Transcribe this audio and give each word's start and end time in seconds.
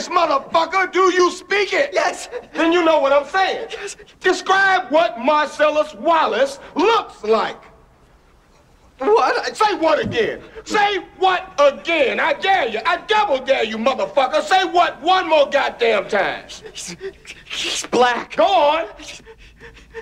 English, 0.00 0.18
motherfucker. 0.18 0.92
Do 0.92 1.12
you 1.12 1.30
speak 1.30 1.72
it? 1.72 1.90
Yes. 1.92 2.28
Then 2.52 2.72
you 2.72 2.84
know 2.84 3.00
what 3.00 3.12
I'm 3.12 3.26
saying. 3.26 3.68
Yes. 3.70 3.96
Describe 4.20 4.90
what 4.90 5.18
Marcellus 5.18 5.94
Wallace 5.94 6.58
looks 6.74 7.22
like. 7.22 7.62
What? 8.98 9.56
Say 9.56 9.74
what 9.76 9.98
again? 9.98 10.42
Say 10.64 10.98
what 11.18 11.54
again? 11.58 12.20
I 12.20 12.34
dare 12.34 12.68
you. 12.68 12.80
I 12.84 12.98
double 13.06 13.38
dare 13.38 13.64
you, 13.64 13.78
motherfucker. 13.78 14.42
Say 14.42 14.64
what 14.64 15.00
one 15.00 15.28
more 15.28 15.48
goddamn 15.48 16.08
time. 16.08 16.44
He's, 16.72 16.96
he's 17.46 17.86
black. 17.86 18.36
Go 18.36 18.44
on. 18.44 18.88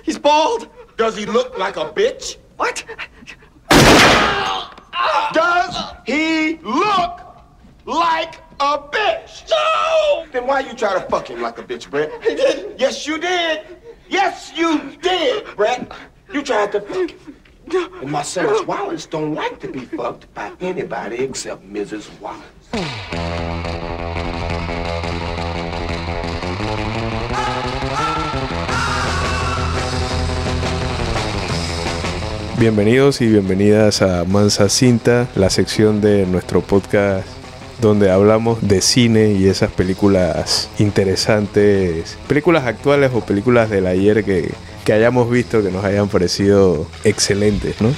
He's 0.03 0.19
bald. 0.19 0.69
Does 0.97 1.15
he 1.15 1.25
look 1.25 1.57
like 1.57 1.77
a 1.77 1.85
bitch? 1.91 2.37
What? 2.57 2.83
Does 5.31 5.93
he 6.05 6.57
look 6.57 7.21
like 7.85 8.41
a 8.59 8.77
bitch? 8.77 9.49
No! 9.49 10.25
Then 10.31 10.45
why 10.45 10.59
you 10.61 10.73
try 10.73 10.93
to 10.93 11.01
fuck 11.01 11.29
him 11.29 11.41
like 11.41 11.57
a 11.59 11.63
bitch, 11.63 11.89
Brett? 11.89 12.11
He 12.23 12.35
didn't. 12.35 12.79
Yes, 12.79 13.07
you 13.07 13.17
did. 13.17 13.61
Yes, 14.09 14.51
you 14.55 14.97
did, 15.01 15.45
Brett. 15.55 15.91
You 16.33 16.41
tried 16.43 16.71
to 16.73 16.81
fuck 16.81 17.11
him. 17.11 17.35
And 18.01 18.11
Marcellus 18.11 18.65
Wallace 18.65 19.05
don't 19.05 19.35
like 19.35 19.59
to 19.59 19.67
be 19.67 19.81
fucked 19.81 20.33
by 20.33 20.51
anybody 20.59 21.17
except 21.17 21.63
Mrs. 21.63 22.09
Wallace. 22.19 22.43
Bienvenidos 32.59 33.21
y 33.21 33.27
bienvenidas 33.27 34.01
a 34.01 34.25
Mansa 34.25 34.67
Cinta, 34.67 35.29
la 35.35 35.49
sección 35.49 36.01
de 36.01 36.25
nuestro 36.25 36.61
podcast 36.61 37.38
donde 37.81 38.11
hablamos 38.11 38.67
de 38.67 38.81
cine 38.81 39.31
y 39.31 39.47
esas 39.47 39.71
películas 39.71 40.69
interesantes, 40.79 42.17
películas 42.27 42.65
actuales 42.65 43.11
o 43.13 43.21
películas 43.21 43.69
del 43.69 43.87
ayer 43.87 44.23
que, 44.23 44.51
que 44.85 44.93
hayamos 44.93 45.29
visto 45.29 45.63
que 45.63 45.71
nos 45.71 45.83
hayan 45.85 46.07
parecido 46.09 46.85
excelentes, 47.03 47.81
¿no? 47.81 47.93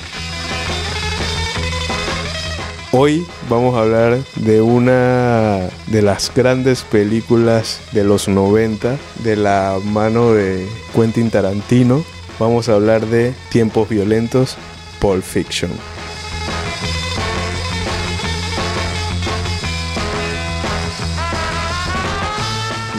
Hoy 2.93 3.25
vamos 3.49 3.75
a 3.75 3.83
hablar 3.83 4.17
de 4.35 4.61
una 4.61 5.69
de 5.87 6.01
las 6.01 6.29
grandes 6.35 6.81
películas 6.81 7.79
de 7.93 8.03
los 8.03 8.27
90 8.27 8.97
de 9.23 9.37
la 9.37 9.79
mano 9.81 10.33
de 10.33 10.67
Quentin 10.93 11.31
Tarantino. 11.31 12.03
Vamos 12.37 12.67
a 12.67 12.73
hablar 12.73 13.05
de 13.05 13.33
Tiempos 13.49 13.87
Violentos, 13.87 14.57
Pulp 14.99 15.23
Fiction. 15.23 15.71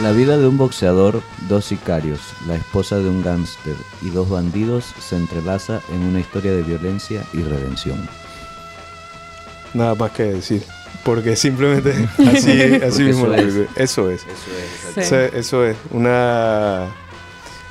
La 0.03 0.11
vida 0.11 0.37
de 0.37 0.45
un 0.45 0.57
boxeador, 0.57 1.21
dos 1.47 1.63
sicarios, 1.63 2.19
la 2.45 2.55
esposa 2.55 2.97
de 2.97 3.07
un 3.07 3.23
gángster 3.23 3.73
y 4.01 4.09
dos 4.09 4.29
bandidos 4.29 4.83
se 4.99 5.15
entrelaza 5.15 5.79
en 5.93 6.03
una 6.03 6.19
historia 6.19 6.51
de 6.51 6.61
violencia 6.61 7.23
y 7.31 7.41
redención. 7.41 8.05
Nada 9.73 9.95
más 9.95 10.11
que 10.11 10.23
decir. 10.23 10.61
Porque 11.05 11.37
simplemente 11.37 11.91
así, 12.17 12.51
así 12.51 12.79
Porque 12.81 13.03
mismo 13.05 13.27
eso 13.27 13.27
la 13.27 13.37
es. 13.37 13.43
película. 13.45 13.69
Eso 13.77 14.11
es. 14.11 14.21
Eso 14.23 14.29
es. 14.33 14.93
Sí. 14.93 14.99
O 14.99 15.03
sea, 15.03 15.25
eso 15.27 15.65
es. 15.65 15.77
Una, 15.91 16.87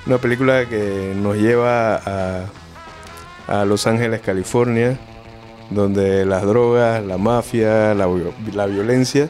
una 0.06 0.16
película 0.16 0.66
que 0.66 1.12
nos 1.14 1.36
lleva 1.36 1.97
a, 1.97 2.47
a 3.47 3.64
Los 3.66 3.86
Ángeles, 3.86 4.22
California, 4.22 4.98
donde 5.69 6.25
las 6.25 6.44
drogas, 6.44 7.05
la 7.05 7.19
mafia, 7.19 7.92
la, 7.92 8.08
la 8.55 8.66
violencia 8.66 9.28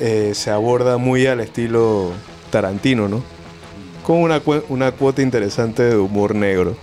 eh, 0.00 0.32
se 0.34 0.50
aborda 0.50 0.96
muy 0.96 1.26
al 1.26 1.40
estilo 1.40 2.12
Tarantino, 2.50 3.08
¿no? 3.08 3.22
Con 4.02 4.18
una, 4.18 4.40
una 4.68 4.92
cuota 4.92 5.22
interesante 5.22 5.82
de 5.82 5.96
humor 5.96 6.34
negro. 6.34 6.76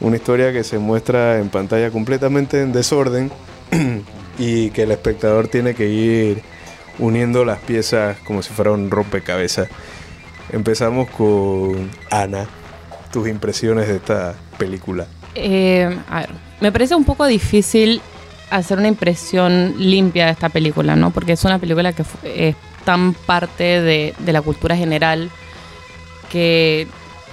Una 0.00 0.16
historia 0.16 0.52
que 0.52 0.64
se 0.64 0.78
muestra 0.78 1.38
en 1.38 1.50
pantalla 1.50 1.90
completamente 1.90 2.62
en 2.62 2.72
desorden 2.72 3.30
y 4.38 4.70
que 4.70 4.84
el 4.84 4.90
espectador 4.90 5.48
tiene 5.48 5.74
que 5.74 5.88
ir 5.88 6.42
uniendo 6.98 7.44
las 7.44 7.58
piezas 7.60 8.18
como 8.20 8.42
si 8.42 8.52
fuera 8.52 8.72
un 8.72 8.90
rompecabezas. 8.90 9.68
Empezamos 10.52 11.08
con 11.10 11.90
Ana, 12.10 12.46
tus 13.12 13.28
impresiones 13.28 13.88
de 13.88 13.96
esta 13.96 14.34
película. 14.58 15.06
Eh, 15.34 15.96
a 16.08 16.20
ver, 16.20 16.30
me 16.60 16.72
parece 16.72 16.94
un 16.94 17.04
poco 17.04 17.26
difícil 17.26 18.00
hacer 18.50 18.78
una 18.78 18.88
impresión 18.88 19.74
limpia 19.78 20.26
de 20.26 20.32
esta 20.32 20.48
película, 20.48 20.96
¿no? 20.96 21.10
Porque 21.10 21.32
es 21.32 21.44
una 21.44 21.58
película 21.58 21.92
que 21.92 22.04
es 22.24 22.56
tan 22.84 23.14
parte 23.14 23.80
de, 23.80 24.14
de 24.18 24.32
la 24.32 24.42
cultura 24.42 24.76
general 24.76 25.30
que 26.30 26.86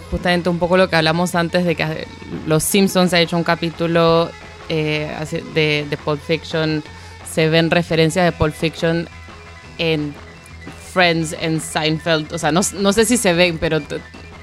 justamente 0.09 0.49
un 0.49 0.59
poco 0.59 0.77
lo 0.77 0.89
que 0.89 0.95
hablamos 0.95 1.35
antes 1.35 1.65
de 1.65 1.75
que 1.75 2.07
los 2.45 2.63
Simpsons 2.63 3.13
ha 3.13 3.19
hecho 3.19 3.37
un 3.37 3.43
capítulo 3.43 4.29
eh, 4.69 5.09
de, 5.53 5.85
de 5.89 5.97
Pulp 5.97 6.21
Fiction, 6.21 6.83
se 7.29 7.49
ven 7.49 7.71
referencias 7.71 8.25
de 8.25 8.31
Pulp 8.31 8.53
Fiction 8.53 9.07
en 9.77 10.13
Friends, 10.91 11.35
en 11.39 11.61
Seinfeld, 11.61 12.33
o 12.33 12.37
sea, 12.37 12.51
no, 12.51 12.61
no 12.79 12.93
sé 12.93 13.05
si 13.05 13.17
se 13.17 13.33
ven, 13.33 13.57
pero 13.59 13.81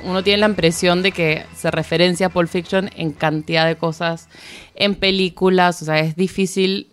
uno 0.04 0.22
tiene 0.22 0.38
la 0.38 0.46
impresión 0.46 1.02
de 1.02 1.12
que 1.12 1.46
se 1.56 1.70
referencia 1.70 2.26
a 2.26 2.30
Pulp 2.30 2.48
Fiction 2.48 2.90
en 2.96 3.12
cantidad 3.12 3.66
de 3.66 3.76
cosas, 3.76 4.28
en 4.74 4.94
películas, 4.94 5.82
o 5.82 5.84
sea, 5.84 5.98
es 6.00 6.16
difícil 6.16 6.88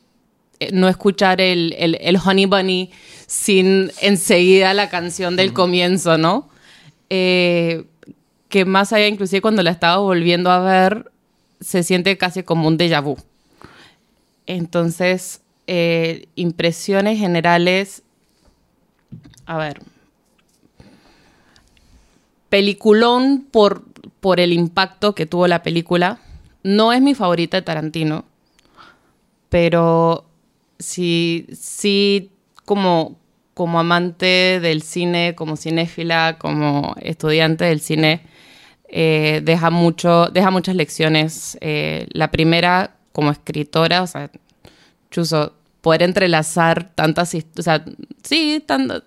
eh, 0.60 0.70
no 0.74 0.88
escuchar 0.88 1.42
el, 1.42 1.76
el, 1.78 1.98
el 2.02 2.18
Honey 2.18 2.46
Bunny 2.46 2.92
sin 3.28 3.92
enseguida 4.02 4.74
la 4.74 4.90
canción 4.90 5.36
del 5.36 5.54
comienzo, 5.54 6.18
¿no? 6.18 6.50
Eh, 7.10 7.86
que 8.50 8.66
más 8.66 8.94
allá, 8.94 9.08
inclusive 9.08 9.42
cuando 9.42 9.64
la 9.64 9.72
estaba 9.72 9.98
volviendo 9.98 10.52
a 10.52 10.60
ver, 10.60 11.12
se 11.60 11.84
siente 11.84 12.18
casi 12.18 12.44
como 12.44 12.68
un 12.68 12.78
déjà 12.78 13.02
vu. 13.02 13.18
Entonces, 14.46 15.42
eh, 15.68 16.28
impresiones 16.36 17.18
generales, 17.18 18.04
a 19.46 19.58
ver, 19.58 19.82
peliculón 22.50 23.48
por, 23.50 23.86
por 24.20 24.40
el 24.40 24.52
impacto 24.52 25.16
que 25.16 25.26
tuvo 25.26 25.48
la 25.48 25.64
película. 25.64 26.20
No 26.64 26.94
es 26.94 27.02
mi 27.02 27.16
favorita 27.16 27.58
de 27.58 27.62
Tarantino, 27.64 28.26
pero 29.50 30.26
sí, 30.80 31.48
sí 31.54 32.32
como, 32.66 33.18
como 33.54 33.80
amante 33.80 34.60
del 34.62 34.82
cine, 34.82 35.36
como 35.36 35.58
cinéfila, 35.58 36.38
como 36.40 36.96
estudiante 37.02 37.66
del 37.66 37.82
cine, 37.82 38.22
eh, 38.88 39.42
deja, 39.44 39.70
mucho, 39.70 40.28
deja 40.28 40.52
muchas 40.52 40.76
lecciones. 40.76 41.58
Eh, 41.62 42.08
la 42.12 42.30
primera, 42.30 42.96
como 43.12 43.32
escritora, 43.32 44.04
o 44.04 44.08
sea, 44.08 44.30
poder 45.82 46.04
entrelazar 46.04 46.94
tantas, 46.94 47.36
o 47.58 47.62
sea, 47.62 47.84
sí, 48.24 48.64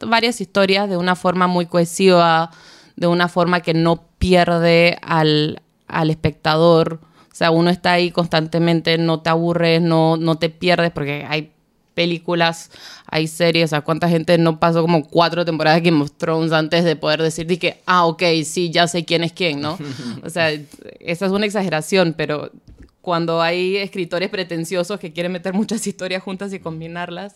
varias 0.07 0.41
historias 0.41 0.89
de 0.89 0.97
una 0.97 1.15
forma 1.15 1.47
muy 1.47 1.67
cohesiva, 1.67 2.51
de 2.97 3.07
una 3.07 3.29
forma 3.29 3.61
que 3.61 3.75
no 3.75 4.03
pierde 4.19 4.99
al, 5.03 5.63
al 5.87 6.11
espectador. 6.11 7.01
O 7.35 7.37
sea, 7.37 7.51
uno 7.51 7.69
está 7.69 7.95
ahí 7.95 8.13
constantemente, 8.13 8.97
no 8.97 9.21
te 9.21 9.29
aburres, 9.29 9.83
no, 9.83 10.17
no 10.17 10.37
te 10.37 10.51
pierdes, 10.51 10.93
porque 10.93 11.27
hay 11.29 11.51
películas, 11.93 12.71
hay 13.07 13.27
series, 13.27 13.65
o 13.65 13.69
sea, 13.71 13.81
cuánta 13.81 14.09
gente 14.09 14.39
no 14.39 14.61
pasó 14.61 14.83
como 14.83 15.05
cuatro 15.05 15.45
temporadas 15.45 15.83
de 15.83 15.91
Game 15.91 16.01
of 16.01 16.13
Thrones 16.13 16.53
antes 16.53 16.85
de 16.85 16.95
poder 16.95 17.21
decir 17.21 17.49
de 17.49 17.59
que, 17.59 17.81
ah, 17.87 18.07
ok, 18.07 18.23
sí, 18.45 18.71
ya 18.71 18.87
sé 18.87 19.05
quién 19.05 19.25
es 19.25 19.33
quién, 19.33 19.61
¿no? 19.61 19.77
O 20.23 20.31
sea, 20.31 20.53
esa 21.01 21.27
es 21.27 21.33
una 21.33 21.47
exageración, 21.47 22.15
pero 22.17 22.53
cuando 23.01 23.43
hay 23.43 23.79
escritores 23.79 24.29
pretenciosos 24.29 25.01
que 25.01 25.13
quieren 25.13 25.33
meter 25.33 25.55
muchas 25.55 25.85
historias 25.89 26.23
juntas 26.23 26.53
y 26.53 26.61
combinarlas, 26.61 27.35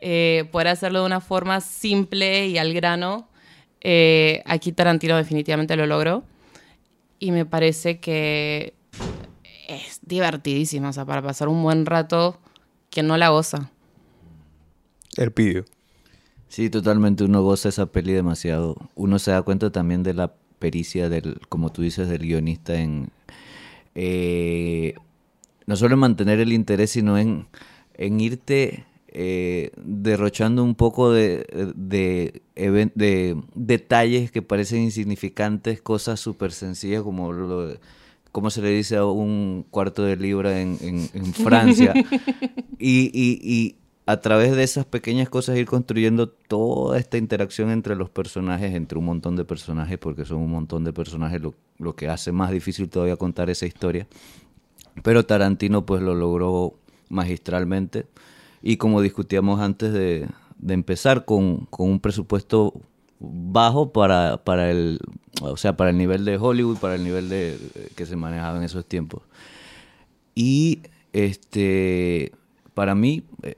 eh, 0.00 0.48
poder 0.50 0.68
hacerlo 0.68 1.00
de 1.00 1.06
una 1.06 1.20
forma 1.20 1.60
simple 1.60 2.46
y 2.46 2.56
al 2.56 2.72
grano, 2.72 3.28
eh, 3.82 4.42
aquí 4.46 4.72
Tarantino 4.72 5.14
definitivamente 5.14 5.76
lo 5.76 5.84
logró. 5.84 6.24
Y 7.18 7.32
me 7.32 7.44
parece 7.44 7.98
que 7.98 8.75
es 9.66 10.00
divertidísima, 10.02 10.90
o 10.90 10.92
sea, 10.92 11.04
para 11.04 11.22
pasar 11.22 11.48
un 11.48 11.62
buen 11.62 11.86
rato, 11.86 12.38
quien 12.90 13.06
no 13.06 13.16
la 13.16 13.30
goza. 13.30 13.70
El 15.16 15.32
pidio. 15.32 15.64
Sí, 16.48 16.70
totalmente. 16.70 17.24
Uno 17.24 17.42
goza 17.42 17.68
esa 17.70 17.86
peli 17.86 18.12
demasiado. 18.12 18.76
Uno 18.94 19.18
se 19.18 19.32
da 19.32 19.42
cuenta 19.42 19.70
también 19.72 20.02
de 20.02 20.14
la 20.14 20.34
pericia 20.58 21.08
del, 21.08 21.40
como 21.48 21.72
tú 21.72 21.82
dices, 21.82 22.08
del 22.08 22.22
guionista 22.22 22.76
en 22.80 23.10
eh, 23.94 24.94
no 25.66 25.76
solo 25.76 25.94
en 25.94 26.00
mantener 26.00 26.40
el 26.40 26.52
interés, 26.52 26.90
sino 26.90 27.18
en, 27.18 27.46
en 27.94 28.20
irte 28.20 28.84
eh, 29.08 29.72
derrochando 29.78 30.62
un 30.64 30.74
poco 30.74 31.12
de, 31.12 31.72
de, 31.76 32.42
even- 32.56 32.92
de 32.94 33.36
detalles 33.54 34.30
que 34.30 34.42
parecen 34.42 34.82
insignificantes, 34.82 35.82
cosas 35.82 36.20
súper 36.20 36.52
sencillas 36.52 37.02
como 37.02 37.32
lo 37.32 37.68
de- 37.68 37.80
cómo 38.36 38.50
se 38.50 38.60
le 38.60 38.68
dice 38.68 38.96
a 38.98 39.06
un 39.06 39.64
cuarto 39.70 40.02
de 40.04 40.14
libra 40.14 40.60
en, 40.60 40.76
en- 40.82 41.08
en 41.14 41.32
Francia. 41.32 41.94
y, 42.78 43.10
y- 43.18 43.40
y 43.42 43.76
a 44.04 44.20
través 44.20 44.54
de 44.54 44.62
esas 44.62 44.84
pequeñas 44.84 45.30
cosas 45.30 45.56
ir 45.56 45.64
construyendo 45.64 46.28
toda 46.28 46.98
esta 46.98 47.16
interacción 47.16 47.70
entre 47.70 47.96
los 47.96 48.10
personajes, 48.10 48.74
entre 48.74 48.98
un 48.98 49.06
montón 49.06 49.36
de 49.36 49.46
personajes, 49.46 49.96
porque 49.96 50.26
son 50.26 50.36
un 50.42 50.50
montón 50.50 50.84
de 50.84 50.92
personajes, 50.92 51.40
lo, 51.40 51.54
lo 51.78 51.96
que 51.96 52.08
hace 52.08 52.30
más 52.30 52.50
difícil 52.50 52.90
todavía 52.90 53.16
contar 53.16 53.48
esa 53.48 53.64
historia. 53.64 54.06
Pero 55.02 55.24
Tarantino 55.24 55.86
pues 55.86 56.02
lo 56.02 56.14
logró 56.14 56.74
magistralmente 57.08 58.04
y 58.62 58.76
como 58.76 59.00
discutíamos 59.00 59.60
antes 59.60 59.94
de, 59.94 60.28
de 60.58 60.74
empezar 60.74 61.24
con, 61.24 61.64
con 61.70 61.88
un 61.88 62.00
presupuesto 62.00 62.74
bajo 63.18 63.92
para, 63.92 64.38
para 64.44 64.70
el 64.70 64.98
o 65.42 65.56
sea 65.56 65.76
para 65.76 65.90
el 65.90 65.98
nivel 65.98 66.24
de 66.24 66.36
Hollywood 66.36 66.78
para 66.78 66.94
el 66.94 67.04
nivel 67.04 67.28
de 67.28 67.58
que 67.94 68.06
se 68.06 68.16
manejaba 68.16 68.58
en 68.58 68.64
esos 68.64 68.84
tiempos. 68.86 69.22
Y 70.34 70.80
este 71.12 72.32
para 72.76 72.94
mí 72.94 73.24
eh, 73.42 73.54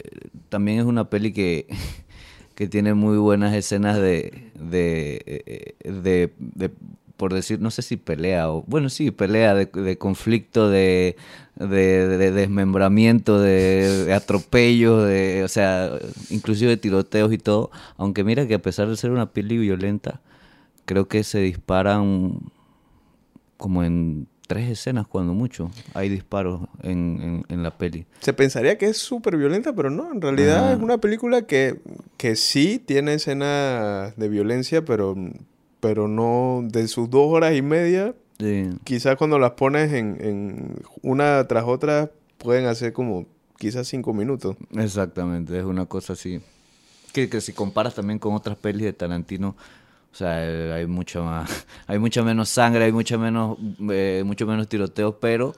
también 0.48 0.78
es 0.78 0.84
una 0.84 1.10
peli 1.10 1.32
que, 1.32 1.66
que 2.54 2.68
tiene 2.68 2.94
muy 2.94 3.18
buenas 3.18 3.52
escenas 3.52 3.98
de, 3.98 4.52
eh, 4.70 5.74
de, 5.82 6.70
por 7.18 7.34
decir, 7.34 7.60
no 7.60 7.72
sé 7.72 7.82
si 7.82 7.96
pelea 7.96 8.48
o, 8.48 8.62
bueno, 8.68 8.88
sí, 8.88 9.10
pelea 9.10 9.52
de, 9.52 9.66
de 9.66 9.98
conflicto, 9.98 10.70
de, 10.70 11.16
de, 11.56 12.30
desmembramiento, 12.30 13.40
de, 13.40 14.14
atropellos, 14.14 15.04
de, 15.04 15.42
o 15.42 15.48
sea, 15.48 15.90
inclusive 16.30 16.70
de 16.70 16.76
tiroteos 16.76 17.32
y 17.32 17.38
todo. 17.38 17.72
Aunque 17.96 18.22
mira 18.22 18.46
que 18.46 18.54
a 18.54 18.62
pesar 18.62 18.88
de 18.88 18.96
ser 18.96 19.10
una 19.10 19.32
peli 19.32 19.58
violenta, 19.58 20.20
creo 20.84 21.08
que 21.08 21.24
se 21.24 21.40
disparan 21.40 22.38
como 23.56 23.82
en 23.82 24.28
tres 24.46 24.70
escenas 24.70 25.08
cuando 25.08 25.34
mucho. 25.34 25.72
Hay 25.94 26.08
disparos 26.08 26.68
en, 26.84 27.18
en, 27.20 27.44
en 27.48 27.62
la 27.64 27.76
peli. 27.76 28.06
Se 28.20 28.32
pensaría 28.32 28.78
que 28.78 28.86
es 28.86 28.96
súper 28.96 29.36
violenta, 29.36 29.74
pero 29.74 29.90
no. 29.90 30.12
En 30.12 30.20
realidad 30.20 30.72
es 30.72 30.78
una 30.80 30.98
película 30.98 31.42
que, 31.42 31.80
que 32.16 32.36
sí 32.36 32.78
tiene 32.78 33.14
escenas 33.14 34.16
de 34.16 34.28
violencia, 34.28 34.84
pero, 34.84 35.16
pero 35.80 36.08
no 36.08 36.62
de 36.64 36.88
sus 36.88 37.10
dos 37.10 37.32
horas 37.32 37.54
y 37.54 37.62
media. 37.62 38.14
Sí. 38.38 38.70
Quizás 38.84 39.16
cuando 39.16 39.38
las 39.38 39.52
pones 39.52 39.92
en, 39.92 40.16
en 40.20 40.76
una 41.02 41.46
tras 41.48 41.64
otra 41.64 42.10
pueden 42.38 42.66
hacer 42.66 42.92
como 42.92 43.26
quizás 43.58 43.88
cinco 43.88 44.14
minutos. 44.14 44.56
Exactamente, 44.74 45.58
es 45.58 45.64
una 45.64 45.86
cosa 45.86 46.14
así. 46.14 46.40
Que, 47.12 47.28
que 47.28 47.40
si 47.40 47.52
comparas 47.52 47.94
también 47.94 48.18
con 48.18 48.34
otras 48.34 48.56
pelis 48.56 48.82
de 48.82 48.92
Tarantino, 48.92 49.56
o 50.12 50.16
sea, 50.16 50.44
eh, 50.44 50.72
hay 50.72 50.86
mucho 50.86 51.24
más, 51.24 51.66
hay 51.86 51.98
mucha 51.98 52.22
menos 52.22 52.48
sangre, 52.48 52.84
hay 52.84 52.92
mucha 52.92 53.18
menos, 53.18 53.58
eh, 53.90 54.22
mucho 54.24 54.46
menos 54.46 54.68
tiroteos, 54.68 55.16
pero 55.20 55.54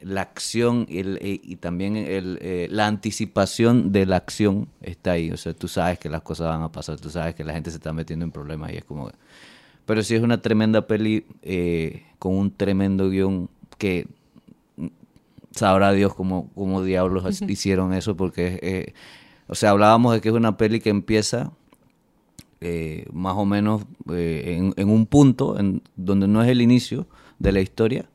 la 0.00 0.20
acción 0.22 0.86
el, 0.90 1.18
eh, 1.22 1.40
y 1.42 1.56
también 1.56 1.96
el, 1.96 2.38
eh, 2.42 2.68
la 2.70 2.86
anticipación 2.86 3.92
de 3.92 4.06
la 4.06 4.16
acción 4.16 4.68
está 4.82 5.12
ahí. 5.12 5.30
O 5.30 5.36
sea, 5.36 5.54
tú 5.54 5.68
sabes 5.68 5.98
que 5.98 6.08
las 6.08 6.22
cosas 6.22 6.48
van 6.48 6.62
a 6.62 6.70
pasar, 6.70 7.00
tú 7.00 7.10
sabes 7.10 7.34
que 7.34 7.44
la 7.44 7.54
gente 7.54 7.70
se 7.70 7.76
está 7.78 7.92
metiendo 7.92 8.24
en 8.24 8.30
problemas 8.30 8.72
y 8.72 8.76
es 8.76 8.84
como... 8.84 9.10
Pero 9.86 10.02
sí 10.02 10.14
es 10.14 10.22
una 10.22 10.42
tremenda 10.42 10.86
peli 10.86 11.24
eh, 11.42 12.02
con 12.18 12.34
un 12.34 12.50
tremendo 12.50 13.08
guion 13.08 13.48
que 13.78 14.06
sabrá 15.52 15.92
Dios 15.92 16.14
cómo, 16.14 16.50
cómo 16.54 16.82
diablos 16.82 17.24
as- 17.24 17.42
hicieron 17.42 17.94
eso 17.94 18.16
porque, 18.16 18.58
eh, 18.62 18.94
o 19.46 19.54
sea, 19.54 19.70
hablábamos 19.70 20.12
de 20.12 20.20
que 20.20 20.28
es 20.28 20.34
una 20.34 20.56
peli 20.56 20.80
que 20.80 20.90
empieza 20.90 21.52
eh, 22.60 23.06
más 23.12 23.34
o 23.36 23.44
menos 23.44 23.84
en, 24.08 24.74
en 24.76 24.88
un 24.90 25.06
punto 25.06 25.58
en 25.58 25.82
donde 25.94 26.26
no 26.26 26.42
es 26.42 26.48
el 26.48 26.60
inicio 26.60 27.06
de 27.38 27.52
la 27.52 27.60
historia 27.60 28.08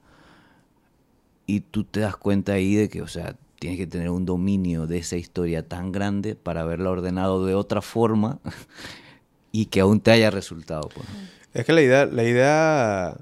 y 1.51 1.59
tú 1.59 1.83
te 1.83 1.99
das 1.99 2.15
cuenta 2.15 2.53
ahí 2.53 2.75
de 2.75 2.87
que, 2.87 3.01
o 3.01 3.09
sea, 3.09 3.35
tienes 3.59 3.77
que 3.77 3.85
tener 3.85 4.09
un 4.09 4.25
dominio 4.25 4.87
de 4.87 4.99
esa 4.99 5.17
historia 5.17 5.67
tan 5.67 5.91
grande 5.91 6.33
para 6.33 6.61
haberla 6.61 6.91
ordenado 6.91 7.45
de 7.45 7.55
otra 7.55 7.81
forma 7.81 8.39
y 9.51 9.65
que 9.65 9.81
aún 9.81 9.99
te 9.99 10.11
haya 10.11 10.31
resultado. 10.31 10.87
Pues. 10.95 11.05
Es 11.53 11.65
que 11.65 11.73
la 11.73 11.81
idea, 11.81 12.05
la 12.05 12.23
idea 12.23 13.17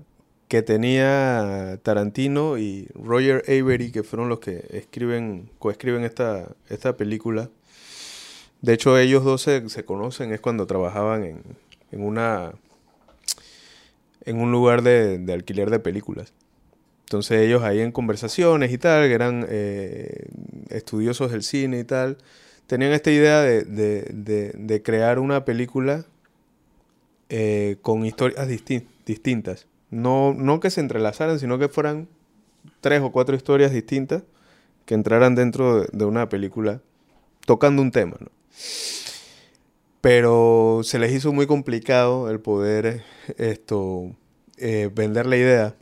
que 0.47 0.61
tenía 0.61 1.79
Tarantino 1.81 2.59
y 2.59 2.87
Roger 2.93 3.43
Avery, 3.47 3.91
que 3.91 4.03
fueron 4.03 4.29
los 4.29 4.39
que 4.39 4.63
escriben, 4.69 5.49
coescriben 5.57 6.03
esta, 6.03 6.55
esta 6.69 6.95
película. 6.95 7.49
De 8.61 8.73
hecho, 8.73 8.95
ellos 8.95 9.23
dos 9.23 9.41
se, 9.41 9.85
conocen, 9.85 10.33
es 10.33 10.39
cuando 10.39 10.67
trabajaban 10.67 11.23
en, 11.23 11.41
en 11.91 12.03
una 12.03 12.53
en 14.25 14.39
un 14.39 14.51
lugar 14.51 14.83
de 14.83 15.33
alquiler 15.33 15.71
de 15.71 15.79
películas. 15.79 16.31
Entonces 17.09 17.41
ellos 17.41 17.63
ahí 17.63 17.79
en 17.79 17.91
conversaciones 17.91 18.71
y 18.71 18.77
tal, 18.77 19.07
que 19.07 19.13
eran 19.15 19.43
eh, 19.49 20.27
estudiosos 20.69 21.31
del 21.31 21.41
cine 21.41 21.79
y 21.79 21.83
tal, 21.83 22.19
tenían 22.67 22.91
esta 22.91 23.09
idea 23.09 23.41
de, 23.41 23.63
de, 23.63 24.51
de, 24.53 24.83
crear 24.83 25.17
una 25.17 25.43
película 25.43 26.05
eh, 27.29 27.77
con 27.81 28.05
historias 28.05 28.47
disti- 28.47 28.85
distintas. 29.07 29.65
No, 29.89 30.35
no 30.35 30.59
que 30.59 30.69
se 30.69 30.81
entrelazaran, 30.81 31.39
sino 31.39 31.57
que 31.57 31.67
fueran 31.67 32.07
tres 32.79 33.01
o 33.01 33.11
cuatro 33.11 33.35
historias 33.35 33.71
distintas 33.71 34.21
que 34.85 34.93
entraran 34.93 35.33
dentro 35.33 35.85
de, 35.85 36.05
una 36.05 36.29
película 36.29 36.79
tocando 37.47 37.81
un 37.81 37.89
tema, 37.89 38.17
¿no? 38.19 38.29
Pero 40.01 40.81
se 40.83 40.99
les 40.99 41.11
hizo 41.11 41.33
muy 41.33 41.47
complicado 41.47 42.29
el 42.29 42.39
poder 42.39 43.03
esto 43.39 44.15
eh, 44.57 44.91
vender 44.93 45.25
la 45.25 45.37
idea 45.37 45.75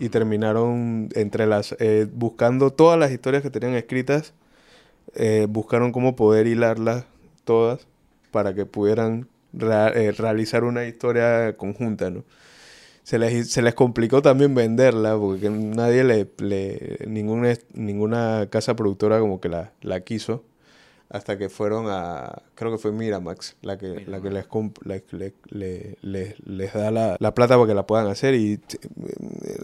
y 0.00 0.08
terminaron 0.08 1.08
entre 1.14 1.46
las 1.46 1.74
eh, 1.78 2.06
buscando 2.12 2.72
todas 2.72 2.98
las 2.98 3.10
historias 3.12 3.42
que 3.42 3.50
tenían 3.50 3.74
escritas 3.74 4.34
eh, 5.14 5.46
buscaron 5.48 5.92
cómo 5.92 6.16
poder 6.16 6.46
hilarlas 6.46 7.04
todas 7.44 7.86
para 8.30 8.54
que 8.54 8.66
pudieran 8.66 9.28
eh, 9.58 10.12
realizar 10.16 10.64
una 10.64 10.86
historia 10.86 11.56
conjunta, 11.56 12.10
¿no? 12.10 12.24
Se 13.02 13.18
les, 13.18 13.50
se 13.50 13.62
les 13.62 13.74
complicó 13.74 14.22
también 14.22 14.54
venderla 14.54 15.16
porque 15.18 15.50
nadie 15.50 16.04
le, 16.04 16.28
le 16.38 16.98
ninguna, 17.06 17.52
ninguna 17.74 18.46
casa 18.48 18.76
productora 18.76 19.18
como 19.18 19.40
que 19.40 19.48
la, 19.48 19.72
la 19.82 20.00
quiso 20.02 20.44
hasta 21.12 21.36
que 21.38 21.48
fueron 21.48 21.86
a 21.88 22.42
creo 22.54 22.72
que 22.72 22.78
fue 22.78 22.90
Miramax 22.90 23.56
la 23.62 23.76
que 23.78 24.04
la 24.06 24.20
que 24.22 24.30
les 24.30 24.46
la 24.84 24.98
que 24.98 25.16
le- 25.16 25.34
le- 25.50 25.96
le- 26.02 26.36
les 26.44 26.72
da 26.72 26.90
la, 26.90 27.16
la 27.20 27.34
plata 27.34 27.54
para 27.56 27.68
que 27.68 27.74
la 27.74 27.86
puedan 27.86 28.06
hacer. 28.08 28.34
Y 28.34 28.56
t- 28.56 28.78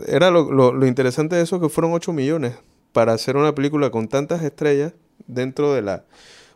era 0.07 0.31
lo, 0.31 0.53
lo- 0.53 0.73
lo 0.73 0.87
interesante 0.87 1.37
de 1.37 1.43
eso 1.43 1.59
que 1.61 1.69
fueron 1.69 1.93
8 1.95 2.13
millones 2.13 2.55
para 2.93 3.13
hacer 3.15 3.37
una 3.37 3.55
película 3.55 3.91
con 3.91 4.09
tantas 4.09 4.43
estrellas 4.43 4.93
dentro 5.27 5.73
de 5.75 5.83
la 5.83 6.05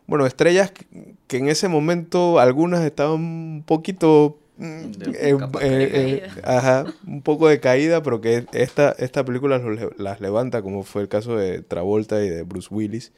bueno 0.07 0.25
estrellas 0.25 0.71
que, 1.27 1.37
en 1.37 1.47
ese 1.49 1.67
momento 1.69 2.39
algunas 2.39 2.83
estaban 2.85 3.13
un 3.15 3.63
poquito 3.65 4.37
mm, 4.57 4.63
eh, 5.21 5.37
eh, 5.61 5.89
eh, 5.93 6.23
ajá 6.43 6.85
un 7.07 7.21
poco 7.21 7.47
de 7.47 7.59
caída 7.59 8.03
pero 8.03 8.19
que 8.21 8.45
esta 8.51 8.91
esta 8.99 9.23
película 9.25 9.57
los 9.59 9.97
las 9.97 10.21
levanta 10.21 10.61
como 10.61 10.83
fue 10.83 11.01
el 11.03 11.07
caso 11.07 11.35
de 11.37 11.61
Travolta 11.61 12.23
y 12.23 12.29
de 12.29 12.43
Bruce 12.43 12.67
Willis 12.71 13.11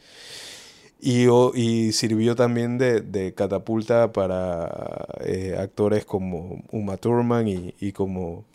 y, 0.99 1.27
y 1.53 1.91
sirvió 1.91 2.35
también 2.35 2.77
de, 2.77 3.01
de 3.01 3.33
catapulta 3.33 4.11
para 4.11 5.07
eh, 5.21 5.55
actores 5.59 6.05
como 6.05 6.63
Uma 6.71 6.97
Thurman 6.97 7.47
y, 7.47 7.73
y 7.79 7.91
como 7.91 8.45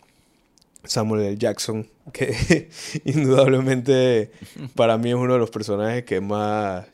Samuel 0.83 1.21
L. 1.21 1.37
Jackson, 1.37 1.87
que 2.13 2.69
indudablemente 3.05 4.31
para 4.75 4.97
mí 4.97 5.09
es 5.09 5.15
uno 5.15 5.33
de 5.33 5.39
los 5.39 5.51
personajes 5.51 6.03
que 6.03 6.21
más, 6.21 6.87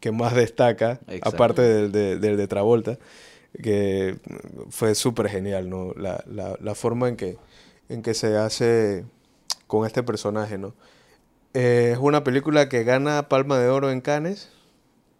que 0.00 0.12
más 0.12 0.34
destaca, 0.34 1.00
Exacto. 1.08 1.28
aparte 1.28 1.62
del 1.62 1.92
de, 1.92 2.18
del 2.18 2.36
de 2.36 2.46
Travolta, 2.46 2.98
que 3.62 4.18
fue 4.68 4.94
súper 4.94 5.28
genial, 5.28 5.68
¿no? 5.68 5.92
La, 5.96 6.22
la, 6.26 6.56
la 6.60 6.74
forma 6.74 7.08
en 7.08 7.16
que, 7.16 7.36
en 7.88 8.02
que 8.02 8.14
se 8.14 8.36
hace 8.36 9.04
con 9.66 9.86
este 9.86 10.02
personaje, 10.02 10.58
¿no? 10.58 10.74
Eh, 11.54 11.90
es 11.94 11.98
una 11.98 12.22
película 12.22 12.68
que 12.68 12.84
gana 12.84 13.28
Palma 13.28 13.58
de 13.58 13.68
Oro 13.68 13.90
en 13.90 14.00
Cannes 14.00 14.50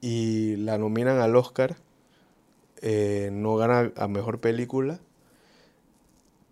y 0.00 0.57
la 0.57 0.78
nominan 0.78 1.19
al 1.19 1.37
Oscar. 1.37 1.76
Eh, 2.83 3.28
no 3.33 3.57
gana 3.57 3.92
a 3.97 4.09
mejor 4.09 4.40
película, 4.40 5.00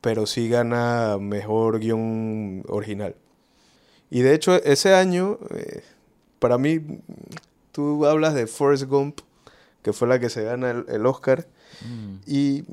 pero 0.00 0.26
sí 0.26 0.48
gana 0.48 1.16
mejor 1.18 1.80
guion 1.80 2.64
original. 2.68 3.16
Y 4.10 4.20
de 4.20 4.34
hecho, 4.34 4.54
ese 4.62 4.94
año, 4.94 5.38
eh, 5.54 5.82
para 6.38 6.58
mí, 6.58 6.80
tú 7.72 8.04
hablas 8.06 8.34
de 8.34 8.46
Forrest 8.46 8.84
Gump, 8.84 9.20
que 9.82 9.92
fue 9.92 10.08
la 10.08 10.18
que 10.18 10.28
se 10.28 10.44
gana 10.44 10.70
el, 10.70 10.84
el 10.88 11.06
Oscar. 11.06 11.46
Y 12.26 12.64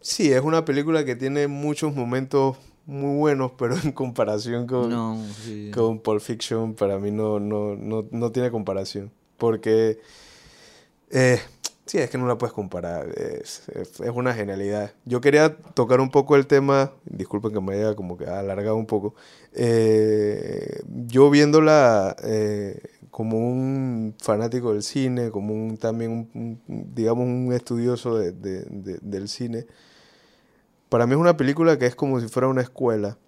sí, 0.00 0.30
es 0.32 0.42
una 0.42 0.64
película 0.64 1.04
que 1.04 1.16
tiene 1.16 1.48
muchos 1.48 1.94
momentos 1.94 2.56
muy 2.86 3.16
buenos, 3.16 3.52
pero 3.58 3.76
en 3.76 3.92
comparación 3.92 4.66
con, 4.66 4.90
No, 4.90 5.18
sí. 5.44 5.70
con 5.74 5.98
Pulp 5.98 6.20
Fiction 6.20 6.74
para 6.74 6.98
mí 6.98 7.10
no, 7.10 7.40
no, 7.40 7.74
no, 7.76 8.06
no 8.10 8.30
tiene 8.32 8.50
comparación. 8.50 9.10
Porque, 9.38 9.98
eh, 11.10 11.40
sí, 11.86 11.98
es 11.98 12.10
que 12.10 12.18
no 12.18 12.26
la 12.26 12.38
puedes 12.38 12.52
comparar. 12.52 13.08
Es, 13.18 13.68
es- 13.68 14.00
una 14.14 14.34
genialidad. 14.34 14.92
Yo 15.04 15.20
quería 15.20 15.56
tocar 15.56 16.00
un 16.00 16.10
poco 16.10 16.36
el 16.36 16.46
tema, 16.46 16.92
disculpen 17.04 17.52
que 17.52 17.60
me 17.60 17.74
haya 17.74 17.94
como 17.94 18.16
que 18.16 18.26
alargado 18.26 18.76
un 18.76 18.86
poco. 18.86 19.14
Eh, 19.52 20.82
yo 21.06 21.30
viéndola 21.30 22.16
eh, 22.24 22.80
como 23.10 23.38
un 23.38 24.14
fanático 24.20 24.72
del 24.72 24.82
cine, 24.82 25.30
como 25.30 25.54
un 25.54 25.76
también, 25.76 26.60
digamos, 26.66 27.24
un 27.26 27.52
estudioso 27.52 28.18
de- 28.18 28.32
del 28.32 29.28
cine, 29.28 29.66
para 30.88 31.06
mí 31.06 31.12
es 31.14 31.18
una 31.18 31.36
película 31.36 31.78
que 31.78 31.86
es 31.86 31.94
como 31.94 32.20
si 32.20 32.28
fuera 32.28 32.48
una 32.48 32.62
escuela 32.62 33.18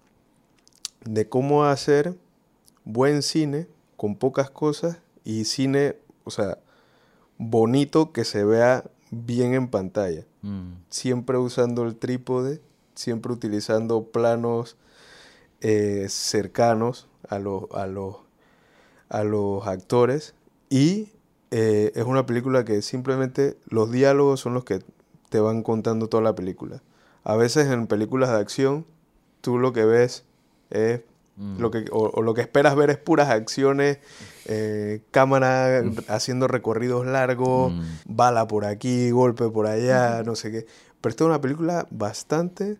de 1.05 1.27
cómo 1.29 1.65
hacer 1.65 2.15
buen 2.83 3.21
cine 3.21 3.67
con 3.95 4.15
pocas 4.15 4.49
cosas 4.49 4.97
y 5.27 5.43
cine, 5.43 5.97
o 6.23 6.31
sea, 6.31 6.57
bonito 7.37 8.13
que 8.13 8.23
se 8.23 8.45
vea 8.45 8.89
bien 9.11 9.55
en 9.55 9.67
pantalla. 9.67 10.25
Mm. 10.41 10.75
Siempre 10.89 11.37
usando 11.37 11.83
el 11.83 11.97
trípode, 11.97 12.61
siempre 12.95 13.33
utilizando 13.33 14.05
planos 14.05 14.77
eh, 15.59 16.05
cercanos 16.07 17.09
a 17.27 17.39
los, 17.39 17.65
a, 17.73 17.87
los, 17.87 18.15
a 19.09 19.25
los 19.25 19.67
actores. 19.67 20.33
Y 20.69 21.09
eh, 21.51 21.91
es 21.93 22.05
una 22.05 22.25
película 22.25 22.63
que 22.63 22.81
simplemente 22.81 23.57
los 23.67 23.91
diálogos 23.91 24.39
son 24.39 24.53
los 24.53 24.63
que 24.63 24.79
te 25.27 25.41
van 25.41 25.61
contando 25.61 26.07
toda 26.07 26.23
la 26.23 26.35
película. 26.35 26.81
A 27.25 27.35
veces 27.35 27.67
en 27.67 27.87
películas 27.87 28.29
de 28.29 28.37
acción, 28.37 28.85
tú 29.41 29.57
lo 29.57 29.73
que 29.73 29.83
ves 29.83 30.23
es 30.69 31.01
lo 31.37 31.69
que, 31.69 31.85
o, 31.91 32.09
o 32.13 32.21
lo 32.23 32.33
que 32.33 32.41
esperas 32.41 32.75
ver 32.75 32.89
es 32.89 32.97
puras 32.97 33.29
acciones, 33.29 33.99
eh, 34.45 35.01
cámara 35.11 35.83
haciendo 36.07 36.47
recorridos 36.47 37.05
largos, 37.05 37.73
Mm. 37.73 37.81
bala 38.05 38.47
por 38.47 38.65
aquí, 38.65 39.11
golpe 39.11 39.47
por 39.49 39.67
allá, 39.67 40.23
no 40.23 40.35
sé 40.35 40.51
qué. 40.51 40.65
Pero 40.99 41.11
esta 41.11 41.23
es 41.25 41.27
una 41.27 41.39
película 41.41 41.85
bastante 41.91 42.79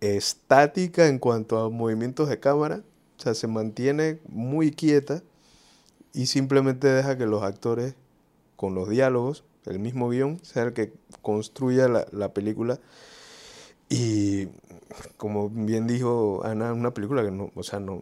estática 0.00 1.06
en 1.06 1.18
cuanto 1.18 1.58
a 1.58 1.70
movimientos 1.70 2.28
de 2.28 2.40
cámara. 2.40 2.82
O 3.18 3.22
sea, 3.22 3.34
se 3.34 3.46
mantiene 3.46 4.18
muy 4.28 4.70
quieta 4.72 5.22
y 6.12 6.26
simplemente 6.26 6.88
deja 6.88 7.16
que 7.16 7.26
los 7.26 7.42
actores, 7.42 7.94
con 8.56 8.74
los 8.74 8.88
diálogos, 8.88 9.44
el 9.66 9.78
mismo 9.78 10.08
guion, 10.08 10.40
sea 10.42 10.64
el 10.64 10.72
que 10.72 10.92
construya 11.22 11.88
la, 11.88 12.06
la 12.12 12.32
película. 12.32 12.80
Y 13.88 14.48
como 15.16 15.48
bien 15.50 15.86
dijo 15.86 16.42
Ana, 16.44 16.72
una 16.72 16.92
película 16.92 17.22
que 17.22 17.30
no, 17.30 17.50
o 17.54 17.62
sea, 17.62 17.80
no, 17.80 18.00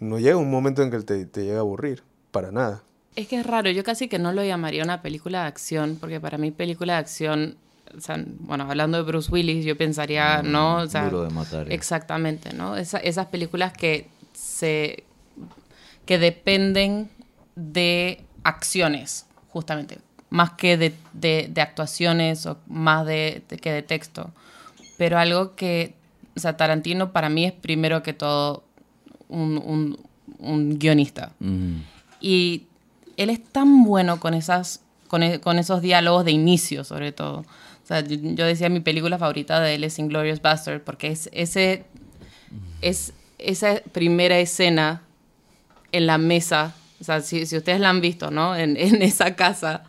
no 0.00 0.18
llega 0.18 0.36
un 0.36 0.50
momento 0.50 0.82
en 0.82 0.90
que 0.90 0.98
te, 1.00 1.24
te 1.26 1.44
llega 1.44 1.58
a 1.58 1.60
aburrir, 1.60 2.02
para 2.30 2.50
nada. 2.52 2.82
Es 3.16 3.26
que 3.28 3.40
es 3.40 3.46
raro, 3.46 3.70
yo 3.70 3.82
casi 3.84 4.08
que 4.08 4.18
no 4.18 4.32
lo 4.32 4.44
llamaría 4.44 4.84
una 4.84 5.02
película 5.02 5.42
de 5.42 5.48
acción, 5.48 5.96
porque 6.00 6.20
para 6.20 6.38
mí 6.38 6.50
película 6.52 6.94
de 6.94 6.98
acción, 7.00 7.56
o 7.96 8.00
sea, 8.00 8.22
bueno, 8.40 8.64
hablando 8.68 8.98
de 8.98 9.02
Bruce 9.04 9.30
Willis, 9.32 9.64
yo 9.64 9.76
pensaría, 9.76 10.42
¿no? 10.42 10.76
O 10.76 10.86
sea, 10.86 11.04
Duro 11.06 11.22
de 11.24 11.30
matar. 11.30 11.68
eh. 11.70 11.74
Exactamente, 11.74 12.52
¿no? 12.52 12.76
Esa- 12.76 12.98
esas 12.98 13.26
películas 13.26 13.72
que 13.72 14.08
se 14.32 15.04
que 16.06 16.18
dependen 16.18 17.08
de 17.56 18.24
acciones, 18.42 19.26
justamente, 19.48 19.98
más 20.28 20.52
que 20.52 20.76
de, 20.76 20.94
de- 21.12 21.48
de 21.52 21.60
actuaciones 21.60 22.46
o 22.46 22.58
más 22.68 23.06
de, 23.06 23.42
de- 23.48 23.56
que 23.58 23.72
de 23.72 23.82
texto. 23.82 24.30
Pero 25.00 25.18
algo 25.18 25.56
que, 25.56 25.94
o 26.36 26.40
sea, 26.40 26.58
Tarantino 26.58 27.10
para 27.10 27.30
mí 27.30 27.46
es 27.46 27.52
primero 27.54 28.02
que 28.02 28.12
todo 28.12 28.64
un, 29.30 29.56
un- 29.56 29.98
un 30.38 30.78
guionista. 30.78 31.32
Mm. 31.40 31.76
Y 32.20 32.64
él 33.16 33.30
es 33.30 33.42
tan 33.42 33.82
bueno 33.84 34.20
con, 34.20 34.34
esas, 34.34 34.82
con, 35.08 35.22
e- 35.22 35.40
con 35.40 35.58
esos 35.58 35.80
diálogos 35.80 36.26
de 36.26 36.32
inicio, 36.32 36.84
sobre 36.84 37.12
todo. 37.12 37.38
O 37.82 37.86
sea, 37.86 38.00
yo, 38.02 38.16
yo 38.20 38.44
decía 38.44 38.68
mi 38.68 38.80
película 38.80 39.16
favorita 39.16 39.58
de 39.60 39.74
él 39.76 39.84
es 39.84 39.98
Inglorious 39.98 40.42
Bastard, 40.42 40.82
porque 40.82 41.08
es, 41.08 41.30
ese, 41.32 41.84
es 42.82 43.14
esa 43.38 43.80
primera 43.92 44.38
escena 44.38 45.00
en 45.92 46.06
la 46.06 46.18
mesa, 46.18 46.74
o 47.00 47.04
sea, 47.04 47.22
si, 47.22 47.46
si 47.46 47.56
ustedes 47.56 47.80
la 47.80 47.88
han 47.88 48.00
visto, 48.00 48.30
¿no? 48.30 48.54
En, 48.54 48.76
en 48.76 49.02
esa 49.02 49.34
casa, 49.34 49.84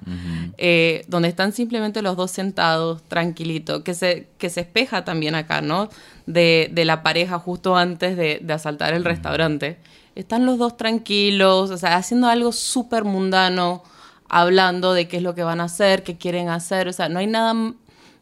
eh, 0.58 1.04
donde 1.08 1.28
están 1.28 1.52
simplemente 1.52 2.02
los 2.02 2.16
dos 2.16 2.32
sentados, 2.32 3.04
tranquilitos, 3.04 3.84
que 3.84 3.94
se, 3.94 4.30
que 4.38 4.50
se 4.50 4.62
espeja 4.62 5.04
también 5.04 5.36
acá, 5.36 5.62
¿no? 5.62 5.90
De, 6.26 6.70
de 6.72 6.86
la 6.86 7.04
pareja 7.04 7.38
justo 7.40 7.76
antes 7.76 8.16
de, 8.16 8.40
de 8.42 8.54
asaltar 8.54 8.94
el 8.94 9.04
restaurante. 9.04 9.78
Están 10.16 10.46
los 10.46 10.58
dos 10.58 10.78
tranquilos, 10.78 11.70
o 11.70 11.78
sea, 11.78 11.98
haciendo 11.98 12.28
algo 12.28 12.52
súper 12.52 13.04
mundano, 13.04 13.84
hablando 14.30 14.94
de 14.94 15.08
qué 15.08 15.18
es 15.18 15.24
lo 15.24 15.36
que 15.36 15.44
van 15.44 15.60
a 15.60 15.66
hacer, 15.66 16.04
qué 16.04 16.18
quieren 16.18 16.48
hacer, 16.48 16.88
o 16.88 16.94
sea, 16.94 17.10
no 17.10 17.20
hay 17.20 17.28
nada 17.28 17.54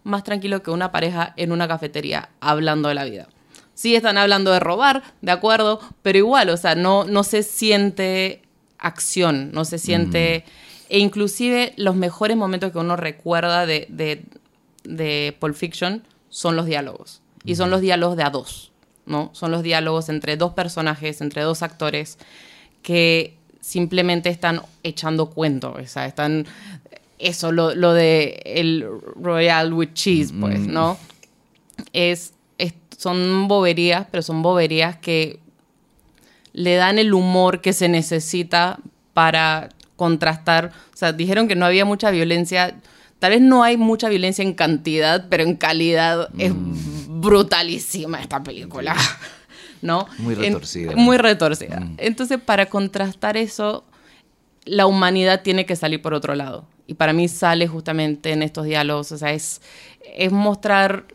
más 0.04 0.24
tranquilo 0.24 0.64
que 0.64 0.72
una 0.72 0.92
pareja 0.92 1.34
en 1.38 1.52
una 1.52 1.68
cafetería 1.68 2.30
hablando 2.40 2.90
de 2.90 2.96
la 2.96 3.06
vida. 3.06 3.28
Sí 3.76 3.96
están 3.96 4.18
hablando 4.18 4.52
de 4.52 4.60
robar, 4.60 5.04
de 5.22 5.32
acuerdo, 5.32 5.80
pero 6.02 6.18
igual, 6.18 6.50
o 6.50 6.58
sea, 6.58 6.76
no, 6.76 7.06
no 7.06 7.24
se 7.24 7.44
siente 7.44 8.42
acción, 8.80 9.52
no 9.54 9.66
se 9.66 9.78
siente... 9.78 10.44
E 10.90 10.98
inclusive 11.00 11.74
los 11.78 11.96
mejores 11.96 12.36
momentos 12.36 12.72
que 12.72 12.80
uno 12.80 12.96
recuerda 12.96 13.68
de, 13.68 13.86
de, 13.90 14.24
de 14.84 15.36
Pulp 15.40 15.56
Fiction 15.56 16.04
son 16.30 16.56
los 16.56 16.66
diálogos. 16.66 17.22
Y 17.46 17.56
son 17.56 17.70
los 17.70 17.82
diálogos 17.82 18.18
de 18.18 18.24
a 18.24 18.32
dos, 18.32 18.72
¿no? 19.06 19.30
Son 19.34 19.52
los 19.52 19.62
diálogos 19.62 20.10
entre 20.10 20.36
dos 20.36 20.54
personajes, 20.54 21.22
entre 21.22 21.44
dos 21.44 21.62
actores, 21.62 22.18
que 22.82 23.36
simplemente 23.62 24.30
están 24.30 24.62
echando 24.84 25.30
cuento, 25.30 25.74
o 25.80 25.86
sea, 25.86 26.06
están... 26.08 26.48
Eso, 27.20 27.52
lo, 27.52 27.76
lo 27.76 27.94
de 27.94 28.42
el 28.46 28.88
Royal 29.16 29.74
with 29.74 29.90
Cheese, 29.94 30.34
pues, 30.40 30.62
¿no? 30.62 30.98
es, 31.94 32.34
es- 32.58 32.74
son 32.98 33.48
boberías, 33.48 34.08
pero 34.10 34.24
son 34.24 34.42
boberías 34.42 34.96
que 34.98 35.40
le 36.60 36.76
dan 36.76 37.00
el 37.00 37.14
humor 37.14 37.62
que 37.62 37.72
se 37.72 37.88
necesita 37.88 38.80
para 39.14 39.70
contrastar. 39.96 40.72
O 40.94 40.98
sea, 40.98 41.14
dijeron 41.14 41.48
que 41.48 41.56
no 41.56 41.66
había 41.66 41.86
mucha 41.86 42.12
violencia. 42.12 42.76
Tal 43.20 43.32
vez 43.32 43.40
no 43.42 43.64
hay 43.64 43.78
mucha 43.78 44.10
violencia 44.10 44.44
en 44.44 44.54
cantidad, 44.54 45.28
pero 45.30 45.44
en 45.44 45.56
calidad 45.56 46.28
es 46.38 46.52
brutalísima 47.24 48.20
esta 48.22 48.44
película. 48.44 48.96
¿No? 49.82 50.08
Muy 50.18 50.34
En- 50.34 50.40
retorcida. 50.42 50.94
muy 50.98 51.18
retorcida. 51.18 51.82
Entonces, 51.98 52.40
para 52.44 52.66
contrastar 52.66 53.38
eso, 53.38 53.86
la 54.66 54.86
humanidad 54.86 55.42
tiene 55.42 55.66
que 55.66 55.78
salir 55.78 56.02
por 56.02 56.14
otro 56.14 56.36
lado. 56.36 56.66
Y 56.88 56.96
para 56.96 57.14
mí 57.14 57.30
sale 57.30 57.68
justamente 57.68 58.32
en 58.34 58.42
estos 58.44 58.66
diálogos, 58.66 59.14
o 59.14 59.18
sea, 59.18 59.32
es, 59.32 59.62
es 60.18 60.32
mostrar 60.34 61.06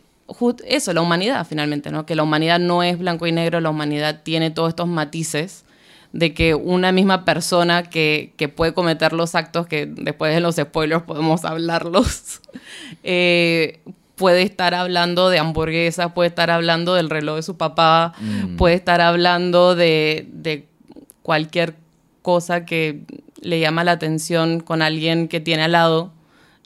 eso, 0.67 0.93
la 0.93 1.03
humanidad 1.03 1.47
finalmente, 1.47 1.91
¿no? 1.91 2.07
Que 2.07 2.15
la 2.15 2.23
humanidad 2.23 2.59
no 2.59 2.83
es 2.83 2.99
blanco 2.99 3.27
y 3.27 3.33
negro, 3.33 3.61
la 3.61 3.71
humanidad 3.71 4.23
tiene 4.23 4.51
todos 4.51 4.71
estos 4.71 4.89
matices 4.89 5.65
de 6.13 6.33
que 6.33 6.55
una 6.55 6.93
misma 6.93 7.25
persona 7.25 7.83
que, 7.83 8.33
que 8.37 8.49
puede 8.49 8.73
cometer 8.73 9.13
los 9.13 9.35
actos, 9.35 9.67
que 9.67 9.87
después 9.87 10.33
de 10.33 10.41
los 10.41 10.57
spoilers 10.57 11.03
podemos 11.03 11.45
hablarlos, 11.45 12.41
eh, 13.03 13.81
puede 14.15 14.43
estar 14.43 14.75
hablando 14.75 15.29
de 15.29 15.41
hamburguesas, 15.41 16.13
puede 16.13 16.29
estar 16.29 16.51
hablando 16.51 16.95
del 16.95 17.11
reloj 17.11 17.37
de 17.37 17.43
su 17.43 17.57
papá, 17.57 18.15
puede 18.57 18.77
estar 18.77 19.01
hablando 19.01 19.75
de, 19.75 20.29
de 20.33 20.69
cualquier 21.23 21.75
cosa 22.23 22.65
que 22.65 23.03
le 23.41 23.61
llama 23.61 23.85
la 23.85 23.93
atención 23.93 24.61
con 24.61 24.83
alguien 24.83 25.29
que 25.29 25.41
tiene 25.41 25.65
al 25.65 25.73
lado, 25.73 26.13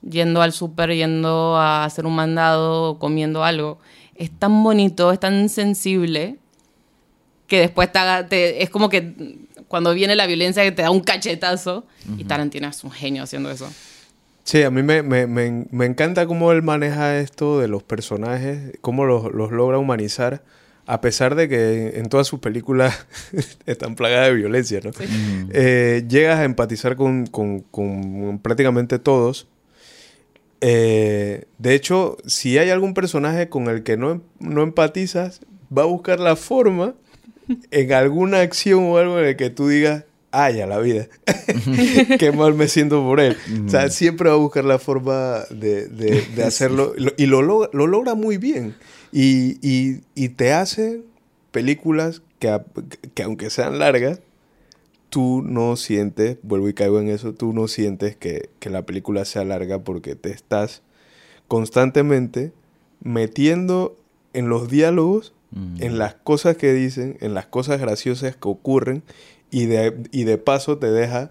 yendo 0.02 0.43
al 0.43 0.52
súper, 0.52 0.95
yendo 0.95 1.57
a 1.57 1.85
hacer 1.85 2.07
un 2.07 2.14
mandado, 2.14 2.99
comiendo 2.99 3.45
algo. 3.45 3.78
Es 4.14 4.31
tan 4.31 4.62
bonito, 4.62 5.12
es 5.12 5.21
tan 5.21 5.49
sensible, 5.49 6.37
que 7.47 7.61
después 7.61 7.90
te 7.90 7.99
haga- 7.99 8.26
te- 8.28 8.62
es 8.62 8.71
como 8.71 8.88
que 8.88 9.38
cuando 9.69 9.93
viene 9.95 10.17
la 10.17 10.26
violencia 10.26 10.62
que 10.62 10.73
te 10.73 10.83
da 10.83 10.90
un 10.90 11.00
cachetazo, 11.00 11.85
y 12.19 12.25
Tarantino 12.25 12.69
es 12.69 12.83
un 12.85 12.90
genio 12.90 13.23
haciendo 13.23 13.50
eso. 13.50 13.69
Sí, 14.45 14.62
a 14.62 14.71
mí 14.71 14.83
me, 14.83 15.02
me- 15.02 15.26
me- 15.26 15.67
me 15.71 15.85
encanta 15.87 16.26
cómo 16.26 16.52
él 16.52 16.62
maneja 16.62 17.19
esto 17.19 17.59
de 17.61 17.69
los 17.69 17.83
personajes, 17.83 18.78
cómo 18.81 19.05
los, 19.05 19.33
los 19.33 19.50
logra 19.52 19.78
humanizar, 19.78 20.43
a 20.87 21.02
pesar 21.02 21.35
de 21.35 21.50
que 21.50 21.99
en 21.99 22.09
todas 22.09 22.26
sus 22.26 22.40
películas 22.40 23.07
están 23.67 23.95
plagadas 23.95 24.28
de 24.28 24.35
violencia, 24.35 24.81
¿no? 24.83 24.90
Eh, 25.52 26.05
llegas 26.09 26.38
a 26.38 26.45
empatizar 26.45 26.97
con, 26.97 27.26
con- 27.26 27.61
con 27.61 28.38
prácticamente 28.43 28.99
todos. 28.99 29.47
Eh, 30.61 31.45
de 31.59 31.75
hecho, 31.75 32.17
si 32.27 32.59
hay 32.59 32.71
algún 32.71 32.95
personaje 32.95 33.49
con 33.49 33.69
el 33.69 33.83
que 33.83 33.97
no, 33.97 34.23
no 34.41 34.62
empatizas, 34.62 35.41
va 35.77 35.83
a 35.83 35.87
buscar 35.87 36.19
la 36.21 36.37
forma 36.37 36.95
en 37.71 37.93
alguna 37.93 38.41
acción 38.41 38.85
o 38.85 38.99
algo 38.99 39.19
en 39.21 39.27
el 39.27 39.37
que 39.37 39.50
tú 39.50 39.69
digas, 39.69 40.05
ay, 40.33 40.61
a 40.61 40.67
la 40.67 40.79
vida, 40.79 41.09
qué 42.19 42.33
mal 42.33 42.55
me 42.55 42.69
siento 42.69 43.03
por 43.03 43.21
él. 43.21 43.37
O 43.67 43.69
sea, 43.69 43.88
siempre 43.91 44.29
va 44.29 44.35
a 44.35 44.38
buscar 44.38 44.65
la 44.65 44.79
forma 44.79 45.45
de, 45.50 45.87
de- 45.88 46.23
de 46.35 46.43
hacerlo 46.47 46.93
Lo- 46.97 47.12
y 47.17 47.27
lo, 47.27 47.41
logra- 47.43 47.71
lo 47.73 47.87
logra 47.87 48.15
muy 48.15 48.37
bien. 48.37 48.75
Y, 49.12 49.59
y- 49.67 50.00
y 50.15 50.31
te 50.31 50.53
hace 50.53 51.03
películas 51.50 52.21
que, 52.38 52.59
que 53.15 53.23
aunque 53.23 53.49
sean 53.50 53.79
largas, 53.79 54.21
tú 55.11 55.43
no 55.43 55.77
sientes, 55.77 56.38
vuelvo 56.43 56.69
y 56.69 56.75
caigo 56.75 57.00
en 57.00 57.09
eso, 57.09 57.35
tú 57.35 57.53
no 57.53 57.69
sientes 57.69 58.17
que, 58.17 58.50
que 58.59 58.71
la 58.71 58.87
película 58.87 59.25
sea 59.25 59.45
larga 59.45 59.79
porque 59.81 60.15
te 60.15 60.31
estás 60.31 60.83
constantemente 61.49 62.53
metiendo 63.03 63.97
en 64.33 64.49
los 64.49 64.69
diálogos, 64.69 65.33
Mm. 65.50 65.83
en 65.83 65.99
las 65.99 66.15
cosas 66.15 66.57
que 66.57 66.75
dicen, 66.75 67.17
en 67.21 67.33
las 67.33 67.47
cosas 67.47 67.81
graciosas 67.81 68.37
que 68.37 68.49
ocurren 68.49 69.03
y 69.50 69.65
de, 69.65 69.97
y 70.11 70.25
de 70.25 70.37
paso 70.37 70.77
te 70.77 70.91
deja 70.91 71.31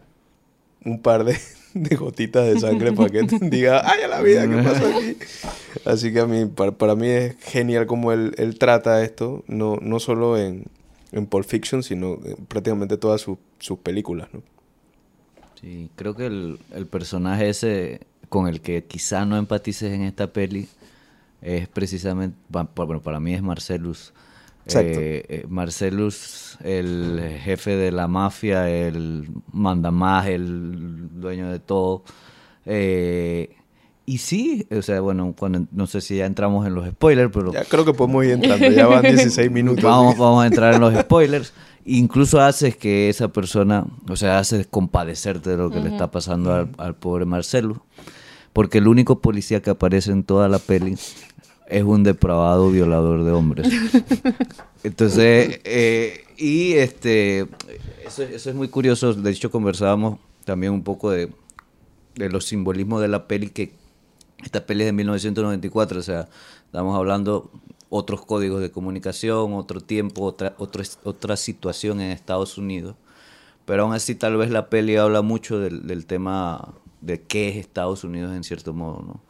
un 0.83 1.01
par 1.01 1.23
de, 1.23 1.37
de 1.75 1.95
gotitas 1.95 2.47
de 2.47 2.59
sangre 2.59 2.93
para 2.93 3.09
que 3.09 3.23
te 3.25 3.37
diga, 3.49 3.83
¡ay, 3.85 4.01
a 4.01 4.07
la 4.07 4.21
vida! 4.21 4.47
¿Qué 4.47 4.55
pasó 4.63 4.87
aquí? 4.87 5.17
Así 5.85 6.11
que 6.11 6.21
a 6.21 6.25
mí, 6.25 6.45
para, 6.45 6.71
para 6.71 6.95
mí 6.95 7.07
es 7.09 7.35
genial 7.41 7.85
cómo 7.85 8.11
él, 8.11 8.33
él 8.37 8.57
trata 8.57 9.03
esto, 9.03 9.43
no, 9.47 9.77
no 9.81 9.99
solo 9.99 10.35
en, 10.37 10.65
en 11.11 11.25
Pulp 11.27 11.45
Fiction, 11.45 11.83
sino 11.83 12.19
en 12.25 12.45
prácticamente 12.47 12.97
todas 12.97 13.21
sus- 13.21 13.39
sus 13.59 13.79
películas, 13.79 14.29
¿no? 14.33 14.43
Sí, 15.59 15.89
creo 15.95 16.15
que 16.15 16.27
el, 16.27 16.59
el 16.71 16.87
personaje 16.87 17.49
ese 17.49 18.01
con 18.29 18.47
el 18.47 18.61
que 18.61 18.83
quizá 18.85 19.25
no 19.25 19.37
empatices 19.37 19.91
en 19.93 20.03
esta 20.03 20.31
peli 20.31 20.67
es 21.41 21.67
precisamente, 21.69 22.37
bueno, 22.49 23.01
para 23.03 23.19
mí 23.19 23.35
es 23.35 23.43
Marcellus. 23.43 24.13
Exacto. 24.65 24.99
Eh, 24.99 25.25
eh, 25.29 25.45
Marcellus, 25.49 26.57
el 26.63 27.21
jefe 27.41 27.77
de 27.77 27.91
la 27.91 28.07
mafia, 28.07 28.69
el 28.69 29.29
mandamás, 29.53 30.27
el 30.27 31.09
dueño 31.21 31.51
de 31.51 31.59
todo. 31.59 32.03
Eh, 32.65 33.56
y 34.09 34.19
sí, 34.19 34.65
o 34.71 34.81
sea, 34.81 35.01
bueno, 35.01 35.35
cuando, 35.37 35.65
no 35.73 35.85
sé 35.85 35.99
si 35.99 36.15
ya 36.15 36.25
entramos 36.25 36.65
en 36.65 36.73
los 36.73 36.87
spoilers, 36.87 37.29
pero 37.29 37.51
Ya 37.51 37.65
creo 37.65 37.83
que 37.83 37.93
podemos 37.93 38.23
ir 38.23 38.31
entrando, 38.31 38.69
ya 38.69 38.87
van 38.87 39.01
16 39.01 39.51
minutos. 39.51 39.83
Vamos, 39.83 40.17
vamos 40.17 40.45
a 40.45 40.47
entrar 40.47 40.73
en 40.75 40.79
los 40.79 40.95
spoilers. 40.97 41.51
Incluso 41.83 42.39
haces 42.39 42.77
que 42.77 43.09
esa 43.09 43.27
persona, 43.27 43.85
o 44.07 44.15
sea, 44.15 44.39
haces 44.39 44.65
compadecerte 44.65 45.49
de 45.49 45.57
lo 45.57 45.69
que 45.69 45.81
le 45.81 45.89
está 45.89 46.09
pasando 46.09 46.53
al, 46.53 46.69
al 46.77 46.95
pobre 46.95 47.25
Marcelo. 47.25 47.83
Porque 48.53 48.77
el 48.77 48.87
único 48.87 49.19
policía 49.19 49.61
que 49.61 49.71
aparece 49.71 50.13
en 50.13 50.23
toda 50.23 50.47
la 50.47 50.59
peli 50.59 50.95
es 51.67 51.83
un 51.83 52.03
depravado 52.03 52.71
violador 52.71 53.25
de 53.25 53.31
hombres. 53.33 53.67
Entonces, 54.85 55.59
eh, 55.65 56.23
y 56.37 56.75
este, 56.75 57.45
eso, 58.05 58.23
eso 58.23 58.49
es 58.49 58.55
muy 58.55 58.69
curioso. 58.69 59.13
De 59.13 59.31
hecho, 59.31 59.51
conversábamos 59.51 60.17
también 60.45 60.71
un 60.71 60.83
poco 60.83 61.11
de, 61.11 61.29
de 62.15 62.29
los 62.29 62.45
simbolismos 62.45 63.01
de 63.01 63.09
la 63.09 63.27
peli, 63.27 63.49
que 63.49 63.73
esta 64.43 64.65
peli 64.65 64.81
es 64.83 64.87
de 64.87 64.93
1994, 64.93 65.99
o 65.99 66.03
sea, 66.03 66.27
estamos 66.65 66.95
hablando 66.97 67.51
otros 67.89 68.25
códigos 68.25 68.61
de 68.61 68.71
comunicación, 68.71 69.53
otro 69.53 69.81
tiempo, 69.81 70.23
otra, 70.23 70.53
otro, 70.57 70.83
otra 71.03 71.37
situación 71.37 72.01
en 72.01 72.11
Estados 72.11 72.57
Unidos. 72.57 72.95
Pero 73.65 73.83
aún 73.83 73.93
así 73.93 74.15
tal 74.15 74.37
vez 74.37 74.49
la 74.51 74.69
peli 74.69 74.95
habla 74.97 75.21
mucho 75.21 75.59
del, 75.59 75.87
del 75.87 76.05
tema 76.05 76.73
de 77.01 77.21
qué 77.21 77.49
es 77.49 77.57
Estados 77.57 78.03
Unidos 78.03 78.35
en 78.35 78.43
cierto 78.43 78.73
modo, 78.73 79.03
¿no? 79.05 79.21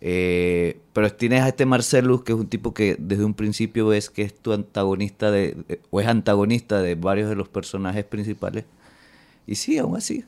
Eh, 0.00 0.80
pero 0.92 1.12
tienes 1.12 1.42
a 1.42 1.48
este 1.48 1.66
Marcellus, 1.66 2.22
que 2.22 2.32
es 2.32 2.38
un 2.38 2.46
tipo 2.48 2.72
que 2.74 2.96
desde 3.00 3.24
un 3.24 3.34
principio 3.34 3.88
ves 3.88 4.10
que 4.10 4.22
es 4.22 4.34
tu 4.34 4.52
antagonista 4.52 5.30
de, 5.32 5.56
de- 5.66 5.80
o 5.90 6.00
es 6.00 6.06
antagonista 6.06 6.80
de 6.82 6.94
varios 6.94 7.28
de 7.28 7.34
los 7.36 7.48
personajes 7.48 8.04
principales. 8.04 8.64
Y 9.46 9.56
sí, 9.56 9.78
aún 9.78 9.96
así, 9.96 10.24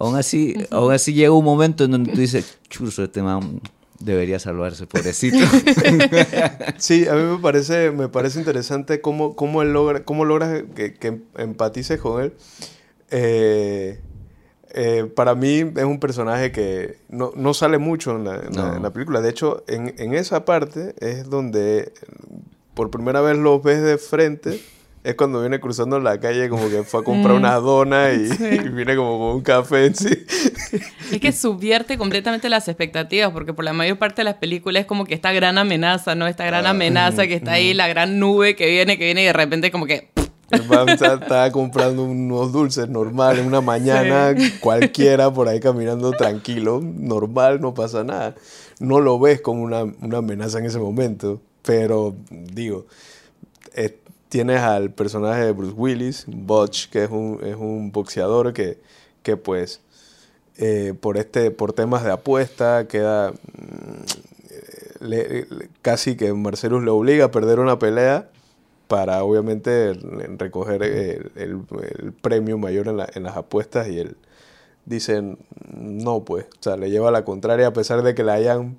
aún 0.00 0.16
así, 0.16 0.54
aún 0.70 0.92
así 0.92 1.12
llega 1.14 1.30
un 1.30 1.44
momento 1.44 1.84
en 1.84 1.92
donde 1.92 2.12
tú 2.12 2.18
dices, 2.20 2.58
churso, 2.68 3.04
este 3.04 3.22
man 3.22 3.60
debería 4.00 4.38
salvarse, 4.40 4.86
pobrecito. 4.86 5.38
Sí, 6.78 7.06
a 7.06 7.14
mí 7.14 7.22
me 7.22 7.38
parece, 7.38 7.90
me 7.92 8.08
parece 8.08 8.38
interesante 8.38 9.00
cómo, 9.00 9.36
cómo 9.36 9.62
él 9.62 9.72
logra, 9.72 10.04
cómo 10.04 10.24
logra 10.24 10.64
que, 10.74 10.94
que 10.94 11.20
empatices 11.36 12.00
con 12.00 12.22
él. 12.22 12.32
Eh, 13.10 14.00
eh, 14.72 15.04
para 15.16 15.34
mí 15.34 15.64
es 15.76 15.84
un 15.84 15.98
personaje 15.98 16.52
que 16.52 16.98
no, 17.08 17.32
no 17.34 17.54
sale 17.54 17.78
mucho 17.78 18.16
en 18.16 18.24
la, 18.24 18.36
en 18.36 18.54
la- 18.54 18.68
No. 18.70 18.76
en 18.76 18.82
la 18.82 18.90
película. 18.92 19.20
De 19.20 19.28
hecho, 19.30 19.64
en, 19.66 19.94
en 19.98 20.14
esa 20.14 20.44
parte 20.44 20.94
es 21.00 21.28
donde 21.28 21.92
por 22.74 22.90
primera 22.90 23.20
vez 23.20 23.36
los 23.36 23.62
ves 23.62 23.82
de 23.82 23.98
frente. 23.98 24.60
Es 25.02 25.14
cuando 25.14 25.40
viene 25.40 25.60
cruzando 25.60 25.98
la 25.98 26.20
calle 26.20 26.50
como 26.50 26.68
que 26.68 26.82
fue 26.82 27.00
a 27.00 27.02
comprar 27.02 27.34
Mm. 27.34 27.38
unas 27.38 27.62
donas 27.62 28.14
y, 28.18 28.28
Sí. 28.36 28.44
y 28.64 28.68
viene 28.68 28.96
como 28.96 29.18
con 29.18 29.36
un 29.36 29.40
café 29.42 29.86
en 29.86 29.94
sí. 29.94 30.10
Es 31.10 31.20
que 31.20 31.32
subvierte 31.32 31.96
completamente 31.96 32.50
las 32.50 32.68
expectativas, 32.68 33.30
porque 33.30 33.54
por 33.54 33.64
la 33.64 33.72
mayor 33.72 33.96
parte 33.98 34.16
de 34.20 34.24
las 34.24 34.34
películas 34.34 34.82
es 34.82 34.86
como 34.86 35.06
que 35.06 35.14
esta 35.14 35.32
gran 35.32 35.56
amenaza, 35.56 36.14
¿no? 36.14 36.26
Esta 36.26 36.44
gran 36.44 36.66
amenaza 36.66 37.26
que 37.26 37.34
está 37.34 37.52
ahí, 37.52 37.72
la 37.72 37.88
gran 37.88 38.18
nube 38.18 38.56
que 38.56 38.66
viene, 38.68 38.98
que 38.98 39.06
viene 39.06 39.22
y 39.22 39.26
de 39.26 39.32
repente 39.32 39.70
como 39.70 39.86
que... 39.86 40.10
El 40.50 40.64
man 40.66 40.88
estaba 40.88 41.50
comprando 41.52 42.02
unos 42.02 42.50
dulces 42.52 42.88
normales 42.88 43.46
una 43.46 43.60
mañana 43.60 44.34
cualquiera 44.58 45.32
por 45.32 45.46
ahí 45.46 45.60
caminando 45.60 46.10
tranquilo, 46.10 46.80
normal, 46.82 47.60
no 47.60 47.72
pasa 47.72 48.02
nada. 48.02 48.34
No 48.80 48.98
lo 49.00 49.18
ves 49.20 49.40
como 49.40 49.62
una, 49.62 49.84
una 49.84 50.18
amenaza 50.18 50.58
en 50.58 50.66
ese 50.66 50.78
momento, 50.80 51.40
pero 51.62 52.16
digo, 52.30 52.86
eh, 53.74 53.96
tienes 54.30 54.60
al 54.62 54.92
personaje 54.92 55.44
de 55.44 55.52
Bruce 55.52 55.74
Willis, 55.76 56.24
Butch, 56.26 56.88
que 56.88 57.04
es 57.04 57.10
un, 57.10 57.40
es 57.44 57.56
un 57.56 57.92
boxeador 57.92 58.54
que, 58.54 58.80
que 59.22 59.36
pues 59.36 59.82
eh, 60.56 60.94
por, 60.98 61.18
este, 61.18 61.50
por 61.50 61.74
temas 61.74 62.04
de 62.04 62.12
apuesta 62.12 62.86
queda 62.88 63.32
mm, 63.32 64.04
casi 65.82 66.16
que 66.16 66.32
Marcelus 66.32 66.82
le 66.82 66.90
obliga 66.90 67.26
a 67.26 67.30
perder 67.30 67.58
una 67.60 67.78
pelea 67.78 68.28
para 68.88 69.22
obviamente 69.24 69.94
re- 69.94 70.36
recoger 70.36 70.82
el, 70.82 71.62
premio 72.22 72.58
mayor 72.58 72.88
en, 72.88 72.96
la- 72.98 73.10
las 73.16 73.36
apuestas 73.36 73.88
y 73.88 73.98
él 74.00 74.16
dice 74.86 75.36
no 75.72 76.24
pues, 76.24 76.46
o 76.46 76.62
sea, 76.62 76.76
le 76.76 76.90
lleva 76.90 77.10
la 77.10 77.24
contraria 77.24 77.68
a 77.68 77.72
pesar 77.72 78.02
de 78.02 78.14
que 78.14 78.24
le 78.24 78.32
hayan, 78.32 78.76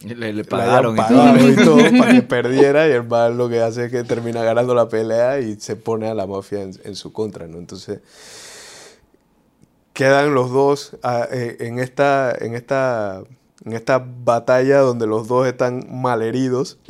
le, 0.00 0.32
le 0.32 0.44
pagaron 0.44 0.96
pagado 0.96 1.48
y 1.50 1.56
todo 1.56 1.78
para 1.98 2.12
que 2.12 2.22
perdiera 2.28 2.88
y 2.88 2.92
el 2.92 3.04
mal 3.04 3.36
lo 3.38 3.48
que 3.48 3.60
hace 3.62 3.86
es 3.86 3.90
que 3.90 4.04
termina 4.04 4.42
ganando 4.42 4.74
la 4.74 4.88
pelea 4.88 5.40
y 5.40 5.54
se 5.60 5.76
pone 5.76 6.08
a 6.08 6.14
la 6.14 6.26
mafia 6.26 6.62
en, 6.62 6.72
en 6.84 6.94
su 6.96 7.12
contra, 7.12 7.46
¿no? 7.46 7.58
Entonces 7.58 8.00
quedan 9.92 10.34
los 10.34 10.50
dos 10.50 10.96
ah, 11.02 11.26
eh, 11.30 11.56
en 11.60 11.78
esta 11.78 12.34
en 12.40 12.54
esta 12.54 13.22
en 13.64 13.72
esta 13.72 14.04
batalla 14.04 14.80
donde 14.80 15.06
los 15.06 15.26
dos 15.28 15.46
están 15.46 15.86
malheridos 15.90 16.78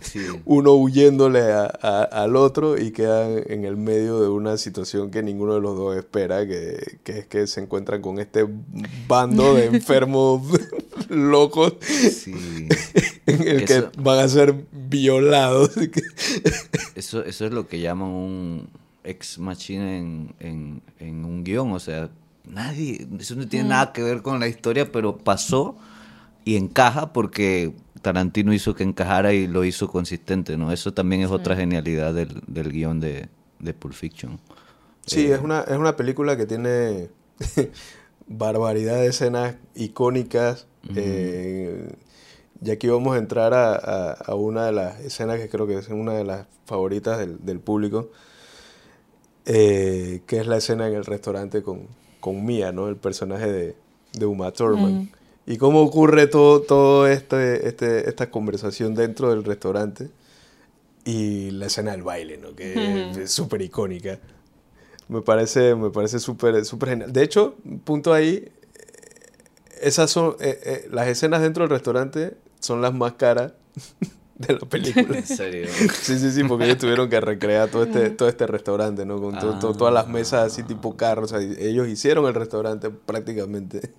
Sí. 0.00 0.20
uno 0.46 0.74
huyéndole 0.74 1.40
a- 1.52 1.66
a- 1.82 2.04
al 2.04 2.36
otro 2.36 2.78
y 2.78 2.92
quedan 2.92 3.42
en 3.48 3.64
el 3.64 3.76
medio 3.76 4.20
de 4.20 4.28
una 4.28 4.56
situación 4.56 5.10
que 5.10 5.22
ninguno 5.22 5.54
de 5.54 5.60
los 5.60 5.76
dos 5.76 5.96
espera, 5.96 6.46
que, 6.46 6.98
que 7.02 7.18
es 7.18 7.26
que 7.26 7.46
se 7.48 7.60
encuentran 7.60 8.00
con 8.00 8.18
este 8.20 8.46
bando 9.08 9.54
de 9.54 9.66
enfermos 9.74 10.42
locos 11.14 11.74
Sí. 11.80 12.32
en 13.26 13.48
el 13.48 13.64
que 13.64 13.84
van 13.98 14.18
a 14.18 14.28
ser 14.28 14.54
violados. 14.72 15.70
Eso, 16.94 17.24
eso 17.24 17.46
es 17.46 17.52
lo 17.52 17.66
que 17.68 17.80
llaman 17.80 18.08
un 18.08 18.68
ex 19.02 19.38
machine 19.38 19.98
en, 19.98 20.34
en, 20.40 20.82
en 20.98 21.24
un 21.24 21.44
guion. 21.44 21.72
O 21.72 21.80
sea, 21.80 22.10
nadie, 22.44 23.06
eso 23.18 23.34
no 23.34 23.46
tiene 23.48 23.68
nada 23.68 23.92
que 23.92 24.02
ver 24.02 24.22
con 24.22 24.40
la 24.40 24.48
historia, 24.48 24.90
pero 24.90 25.18
pasó 25.18 25.76
y 26.44 26.56
encaja 26.56 27.12
porque 27.12 27.72
Tarantino 28.02 28.52
hizo 28.52 28.74
que 28.74 28.82
encajara 28.82 29.32
y 29.32 29.46
lo 29.46 29.64
hizo 29.64 29.88
consistente, 29.88 30.56
¿no? 30.56 30.72
Eso 30.72 30.92
también 30.92 31.22
es 31.22 31.30
otra 31.30 31.56
genialidad 31.56 32.12
del, 32.12 32.42
del 32.46 32.70
guion 32.70 33.00
de, 33.00 33.28
de 33.58 33.74
Pulp 33.74 33.94
Fiction. 33.94 34.38
Sí, 35.06 35.26
es 35.26 35.40
una, 35.40 35.60
es 35.62 35.76
una 35.76 35.96
película 35.96 36.36
que 36.36 36.46
tiene 36.46 37.08
barbaridad 38.26 38.96
de 38.96 39.06
escenas 39.08 39.56
icónicas. 39.74 40.66
Eh, 40.94 41.92
y 42.64 42.70
aquí 42.70 42.88
vamos 42.88 43.14
a 43.14 43.18
entrar 43.18 43.52
a, 43.54 43.74
a- 43.74 44.12
a 44.12 44.34
una 44.34 44.66
de 44.66 44.72
las 44.72 45.00
escenas 45.00 45.38
que 45.38 45.48
creo 45.48 45.66
que 45.66 45.78
es 45.78 45.88
una 45.88 46.14
de 46.14 46.24
las 46.24 46.46
favoritas 46.66 47.18
del, 47.18 47.44
del 47.44 47.60
público, 47.60 48.10
eh, 49.46 50.22
que 50.26 50.38
es 50.38 50.46
la 50.46 50.56
escena 50.56 50.86
en 50.88 50.94
el 50.94 51.04
restaurante 51.04 51.62
con, 51.62 51.86
con 52.20 52.44
Mia, 52.44 52.72
¿no? 52.72 52.88
El 52.88 52.96
personaje 52.96 53.50
de, 53.52 53.74
de 54.12 54.26
Uma 54.26 54.52
Thurman. 54.52 55.10
Y 55.46 55.58
cómo 55.58 55.82
ocurre 55.82 56.26
todo, 56.26 56.62
todo 56.62 57.06
este, 57.06 57.68
este, 57.68 58.08
esta 58.08 58.30
conversación 58.30 58.94
dentro 58.94 59.28
del 59.28 59.44
restaurante 59.44 60.08
y 61.04 61.50
la 61.50 61.66
escena 61.66 61.90
del 61.92 62.02
baile, 62.02 62.38
¿no? 62.38 62.54
Que 62.54 63.10
es 63.24 63.30
súper 63.30 63.60
icónica. 63.60 64.18
Me 65.08 65.20
parece, 65.20 65.74
me 65.74 65.90
parece 65.90 66.18
súper 66.18 66.64
súper 66.64 66.88
genial. 66.90 67.12
De 67.12 67.22
hecho, 67.22 67.56
punto 67.84 68.14
ahí, 68.14 68.50
esas 69.82 70.10
son, 70.10 70.36
eh, 70.40 70.58
eh, 70.64 70.88
las 70.90 71.08
escenas 71.08 71.42
dentro 71.42 71.64
del 71.64 71.70
restaurante 71.70 72.36
son 72.60 72.80
las 72.82 72.92
más 72.94 73.14
caras 73.14 73.52
de 74.38 74.52
la 74.54 74.60
película. 74.60 75.18
En 75.18 75.26
serio. 75.26 75.68
Sí, 76.00 76.18
sí, 76.18 76.30
sí, 76.32 76.44
porque 76.44 76.64
ellos 76.64 76.78
tuvieron 76.78 77.08
que 77.08 77.20
recrear 77.20 77.68
todo 77.68 77.84
este, 77.84 78.10
todo 78.10 78.28
este 78.28 78.46
restaurante, 78.46 79.04
¿no? 79.06 79.20
Con 79.20 79.38
to- 79.38 79.58
to- 79.58 79.74
todas 79.74 79.94
las 79.94 80.08
mesas 80.08 80.52
así 80.52 80.62
tipo 80.62 80.96
carros. 80.96 81.32
o 81.32 81.38
sea, 81.38 81.46
ellos 81.58 81.86
hicieron 81.88 82.26
el 82.26 82.34
restaurante 82.34 82.90
prácticamente. 82.90 83.92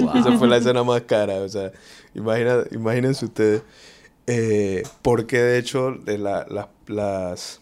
Wow. 0.00 0.10
Esa 0.16 0.38
fue 0.38 0.48
la 0.48 0.58
escena 0.58 0.82
más 0.84 1.02
cara. 1.02 1.34
O 1.40 1.48
sea, 1.48 1.72
imagina, 2.14 2.64
imagínense 2.70 3.24
ustedes. 3.24 3.62
Eh, 4.26 4.84
porque 5.02 5.38
de 5.40 5.58
hecho, 5.58 5.92
de 6.04 6.18
la- 6.18 6.46
la- 6.48 6.68
las... 6.86 7.59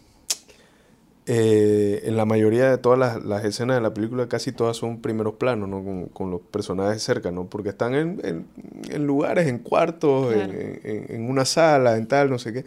eh, 1.31 2.01
en 2.05 2.17
la 2.17 2.25
mayoría 2.25 2.71
de 2.71 2.79
todas 2.79 2.99
las, 2.99 3.23
las 3.25 3.45
escenas 3.45 3.77
de 3.77 3.83
la 3.83 3.93
película, 3.95 4.29
casi 4.29 4.51
todas 4.51 4.77
son 4.77 5.01
primeros 5.03 5.35
planos, 5.35 5.69
¿no? 5.69 5.85
Con, 5.85 6.07
con 6.07 6.31
los 6.31 6.41
personajes 6.41 7.03
cerca, 7.03 7.31
¿no? 7.31 7.45
Porque 7.47 7.69
están 7.69 7.95
en, 7.95 8.21
en- 8.25 8.47
en 8.91 9.07
lugares, 9.07 9.47
en 9.47 9.59
cuartos, 9.59 10.33
en- 10.35 10.38
Claro. 10.49 10.53
en, 10.85 11.07
en 11.09 11.31
una 11.31 11.45
sala, 11.45 11.97
en 11.97 12.07
tal, 12.07 12.31
no 12.31 12.38
sé 12.38 12.53
qué. 12.53 12.64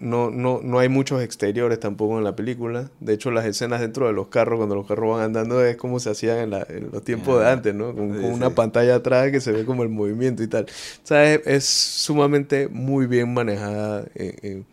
no, 0.00 0.30
no, 0.30 0.60
no 0.62 0.78
hay 0.78 0.88
muchos 0.88 1.20
exteriores 1.22 1.80
tampoco 1.80 2.18
en 2.18 2.24
la 2.24 2.36
película. 2.36 2.88
De 3.00 3.14
hecho, 3.14 3.32
las 3.32 3.44
escenas 3.46 3.80
dentro 3.80 4.06
de 4.06 4.12
los 4.12 4.28
carros, 4.28 4.58
cuando 4.58 4.76
los 4.76 4.86
carros 4.86 5.16
van 5.16 5.24
andando, 5.24 5.64
es 5.64 5.76
como 5.76 5.98
se 5.98 6.10
hacían 6.10 6.38
en, 6.38 6.50
la- 6.50 6.66
en 6.68 6.90
los 6.92 7.02
tiempos 7.02 7.40
de 7.40 7.46
Ah, 7.48 7.52
antes, 7.52 7.74
¿no? 7.74 7.92
Con, 7.96 8.14
sí, 8.14 8.20
con 8.20 8.30
una 8.30 8.48
sí. 8.50 8.54
pantalla 8.54 8.94
atrás 8.94 9.32
que 9.32 9.40
se 9.40 9.50
ve 9.50 9.64
como 9.64 9.82
el 9.82 9.88
movimiento 9.88 10.44
y 10.44 10.46
tal. 10.46 10.66
O 10.66 11.06
sea, 11.06 11.34
es, 11.34 11.40
es 11.46 11.64
sumamente 11.64 12.68
muy 12.68 13.06
bien 13.08 13.34
manejada 13.34 14.04
en, 14.14 14.34
en- 14.42 14.66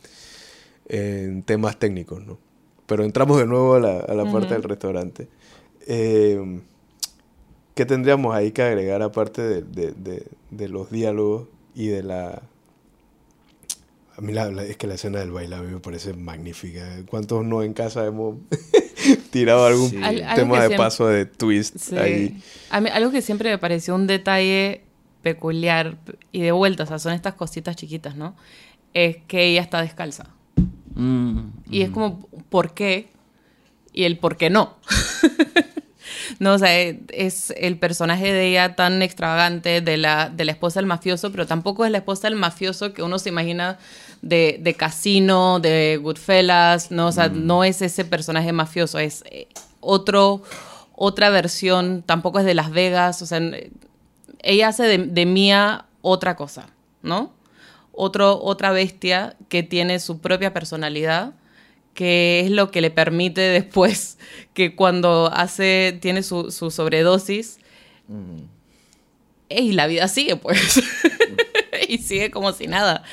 en 0.87 1.41
temas 1.43 1.79
técnicos, 1.79 2.23
¿no? 2.23 2.37
Pero 2.85 3.03
entramos 3.03 3.37
de 3.39 3.45
nuevo 3.47 3.75
a 3.75 3.79
la, 3.79 3.99
a 3.99 4.13
la 4.13 4.31
parte 4.31 4.53
del 4.53 4.63
restaurante. 4.63 5.27
Eh, 5.87 6.61
¿Qué 7.73 7.85
tendríamos 7.85 8.33
ahí 8.35 8.51
que 8.51 8.61
agregar 8.61 9.01
aparte 9.01 9.41
de, 9.41 9.61
de- 9.61 9.91
de- 9.91 10.27
de 10.51 10.69
los 10.69 10.89
diálogos 10.91 11.47
y 11.73 11.87
de 11.87 12.03
la... 12.03 12.41
A 14.17 14.21
mí 14.21 14.31
la- 14.31 14.49
la- 14.49 14.63
es 14.63 14.77
que 14.77 14.87
la 14.87 14.93
escena 14.93 15.19
del 15.19 15.31
baile 15.31 15.55
a 15.57 15.61
mí 15.61 15.73
me 15.73 15.79
parece 15.81 16.13
magnífica. 16.13 16.87
¿Cuántos 17.09 17.43
no 17.43 17.63
en 17.63 17.73
casa 17.73 18.05
hemos 18.05 18.37
tirado 19.31 19.65
algún 19.65 19.89
Sí. 19.89 19.97
Al- 20.01 20.23
algo 20.23 20.35
tema 20.35 20.55
de 20.61 20.67
siempre- 20.67 20.77
paso 20.77 21.07
de 21.07 21.25
twist 21.25 21.77
Sí. 21.77 21.97
ahí? 21.97 22.41
A 22.69 22.79
mí, 22.79 22.89
algo 22.93 23.11
que 23.11 23.21
siempre 23.21 23.49
me 23.49 23.57
pareció 23.57 23.93
un 23.95 24.07
detalle 24.07 24.83
peculiar 25.21 25.97
y 26.31 26.41
de 26.41 26.51
vuelta, 26.53 26.83
o 26.83 26.85
sea, 26.85 26.99
son 26.99 27.11
estas 27.13 27.33
cositas 27.33 27.75
chiquitas, 27.75 28.15
¿no? 28.15 28.35
Es 28.93 29.17
que 29.27 29.47
ella 29.47 29.61
está 29.61 29.81
descalza. 29.81 30.27
Mm, 30.95 31.39
Y 31.69 31.81
es 31.81 31.89
como, 31.91 32.27
¿por 32.49 32.73
qué? 32.73 33.09
Y 33.93 34.03
el 34.05 34.17
por 34.17 34.37
qué 34.37 34.49
no. 34.49 34.75
no, 36.39 36.53
o 36.53 36.57
sea, 36.57 36.77
es- 36.79 36.97
es 37.09 37.53
el 37.57 37.77
personaje 37.77 38.31
de 38.33 38.47
ella 38.49 38.75
tan 38.75 39.01
extravagante 39.01 39.81
de 39.81 39.97
la, 39.97 40.29
de 40.29 40.45
la 40.45 40.51
esposa 40.51 40.79
del 40.79 40.87
mafioso, 40.87 41.31
pero 41.31 41.45
tampoco 41.47 41.85
es 41.85 41.91
la 41.91 41.99
esposa 41.99 42.27
del 42.29 42.37
mafioso 42.37 42.93
que 42.93 43.03
uno 43.03 43.19
se 43.19 43.29
imagina 43.29 43.77
de, 44.21 44.57
de 44.61 44.73
Casino, 44.73 45.59
de 45.59 45.97
Goodfellas, 46.01 46.91
¿no? 46.91 47.07
O 47.07 47.11
sea, 47.11 47.29
no 47.29 47.63
es 47.63 47.81
ese 47.81 48.05
personaje 48.05 48.51
mafioso, 48.53 48.99
es 48.99 49.23
eh, 49.29 49.47
otro, 49.81 50.41
otra 50.95 51.29
versión, 51.29 52.03
tampoco 52.05 52.39
es 52.39 52.45
de 52.45 52.53
Las 52.55 52.71
Vegas, 52.71 53.21
o 53.21 53.25
sea, 53.25 53.39
ella 54.41 54.67
hace 54.69 54.83
de, 54.83 54.97
de 54.99 55.25
Mía 55.25 55.85
otra 56.01 56.35
cosa, 56.35 56.67
¿no? 57.01 57.31
Otro, 57.95 58.41
otra 58.41 58.71
bestia 58.71 59.35
que 59.49 59.63
tiene 59.63 59.99
su 59.99 60.19
propia 60.19 60.53
personalidad, 60.53 61.33
que 61.93 62.41
es 62.41 62.51
lo 62.51 62.71
que 62.71 62.81
le 62.81 62.91
permite 62.91 63.41
después 63.59 64.17
que 64.53 64.75
cuando 64.75 65.31
hace, 65.33 65.97
tiene 66.01 66.23
su, 66.23 66.51
su 66.51 66.71
sobredosis, 66.71 67.59
y 69.49 69.71
la 69.73 69.87
vida 69.87 70.07
sigue, 70.07 70.35
pues. 70.35 70.81
y 71.87 71.97
sigue 71.99 72.31
como 72.31 72.51
si 72.51 72.67
nada. 72.67 73.03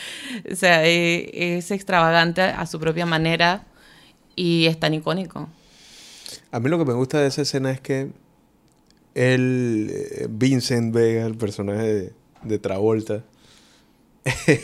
O 0.50 0.54
sea, 0.54 0.86
eh, 0.86 1.56
es 1.56 1.70
extravagante 1.70 2.42
a 2.42 2.66
su 2.66 2.80
propia 2.80 3.06
manera 3.06 3.66
y 4.34 4.66
es 4.66 4.78
tan 4.78 4.94
icónico. 4.94 5.48
A 6.50 6.60
mí 6.60 6.68
lo 6.68 6.78
que 6.78 6.84
me 6.84 6.94
gusta 6.94 7.20
de 7.20 7.28
esa 7.28 7.42
escena 7.42 7.70
es 7.70 7.80
que 7.80 8.10
él, 9.14 9.90
eh, 9.92 10.26
Vincent 10.30 10.94
Vega, 10.94 11.26
el 11.26 11.36
personaje 11.36 11.82
de, 11.82 12.12
de 12.42 12.58
Travolta, 12.58 13.24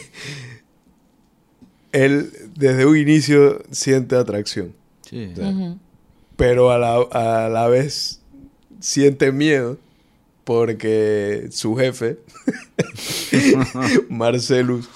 él 1.93 2.31
desde 2.55 2.87
un 2.87 2.97
inicio 2.97 3.63
siente 3.71 4.17
atracción, 4.17 4.75
sí. 5.03 5.33
Pero 6.37 6.71
a 6.71 6.79
la, 6.79 6.97
a 6.97 7.49
la 7.49 7.69
vez 7.69 8.21
siente 8.81 9.33
miedo 9.33 9.79
porque 10.45 11.49
su 11.51 11.77
jefe, 11.77 12.19
Marcelus, 14.09 14.89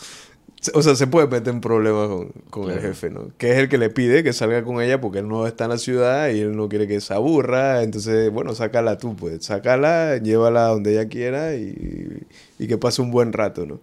o 0.74 0.82
sea, 0.82 0.94
se 0.94 1.06
puede 1.08 1.26
meter 1.26 1.52
en 1.52 1.60
problemas 1.60 2.08
con, 2.08 2.28
con 2.50 2.70
el 2.70 2.80
jefe, 2.80 3.10
¿no? 3.10 3.32
Que 3.36 3.52
es 3.52 3.58
el 3.58 3.68
que 3.68 3.78
le 3.78 3.90
pide 3.90 4.22
que 4.22 4.32
salga 4.32 4.62
con 4.62 4.80
ella 4.80 5.00
porque 5.00 5.18
él 5.18 5.28
no 5.28 5.46
está 5.46 5.64
en 5.64 5.70
la 5.70 5.78
ciudad 5.78 6.28
y 6.30 6.40
él 6.40 6.56
no 6.56 6.68
quiere 6.68 6.86
que 6.86 7.00
se 7.00 7.12
aburra. 7.14 7.82
Entonces, 7.82 8.30
bueno, 8.30 8.54
sácala 8.54 8.96
tú, 8.98 9.16
pues. 9.16 9.44
Sácala, 9.44 10.18
llévala 10.18 10.68
donde 10.68 10.92
ella 10.92 11.08
quiera 11.08 11.56
y, 11.56 12.22
y 12.58 12.66
que 12.68 12.78
pase 12.78 13.02
un 13.02 13.10
buen 13.10 13.32
rato, 13.32 13.66
¿no? 13.66 13.80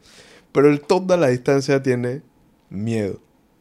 Pero 0.52 0.70
él 0.70 0.82
toda 0.82 1.18
la 1.18 1.28
distancia 1.28 1.82
tiene 1.82 2.22
miedo. 2.70 3.20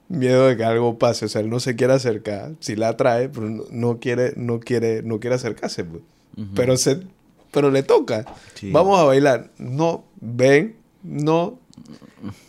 Miedo 0.09 0.47
de 0.47 0.57
que 0.57 0.65
algo 0.65 0.99
pase. 0.99 1.27
O 1.27 1.29
sea, 1.29 1.41
él 1.41 1.51
no 1.51 1.61
se 1.61 1.77
quiere 1.77 1.93
acercar. 1.93 2.53
Si 2.61 2.77
la 2.77 2.89
atrae, 2.89 3.29
pero 3.29 3.49
no, 3.71 3.99
quiere, 3.99 4.33
no 4.37 4.61
quiere, 4.61 5.03
no 5.03 5.21
quiere 5.21 5.37
acercarse, 5.37 5.85
pues. 5.85 6.03
Pero 6.55 6.77
se, 6.77 7.01
pero 7.51 7.71
le 7.71 7.83
toca. 7.83 8.25
Sí. 8.55 8.71
Vamos 8.71 8.99
a 8.99 9.05
bailar. 9.05 9.51
No, 9.59 10.05
ven, 10.21 10.77
no. 11.03 11.59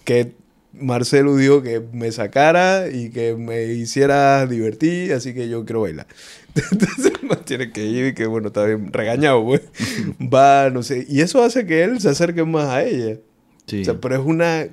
Que 0.04 0.34
Marcelo 0.74 1.36
dijo 1.36 1.62
que 1.62 1.82
me 1.92 2.12
sacara 2.12 2.88
y 2.90 3.10
que 3.10 3.36
me 3.36 3.66
hiciera 3.66 4.46
divertir, 4.46 5.14
así 5.14 5.34
que 5.34 5.50
yo 5.50 5.66
quiero 5.66 5.82
bailar. 5.82 6.08
Entonces 6.72 7.12
man 7.24 7.40
tiene 7.46 7.72
que 7.72 7.86
ir 7.86 8.08
y 8.08 8.14
que 8.14 8.26
bueno, 8.26 8.48
está 8.48 8.66
bien 8.66 8.92
regañado, 8.92 9.44
pues. 9.44 9.62
Va, 10.34 10.70
no 10.70 10.84
sé. 10.84 11.06
Y 11.10 11.22
eso 11.22 11.44
hace 11.44 11.66
que 11.66 11.84
él 11.84 12.00
se 12.00 12.10
acerque 12.10 12.44
más 12.44 12.68
a 12.68 12.84
ella. 12.84 13.18
Sí. 13.70 13.82
O 13.82 13.86
sea, 13.86 14.00
pero 14.00 14.16
es 14.16 14.22
una 14.26 14.68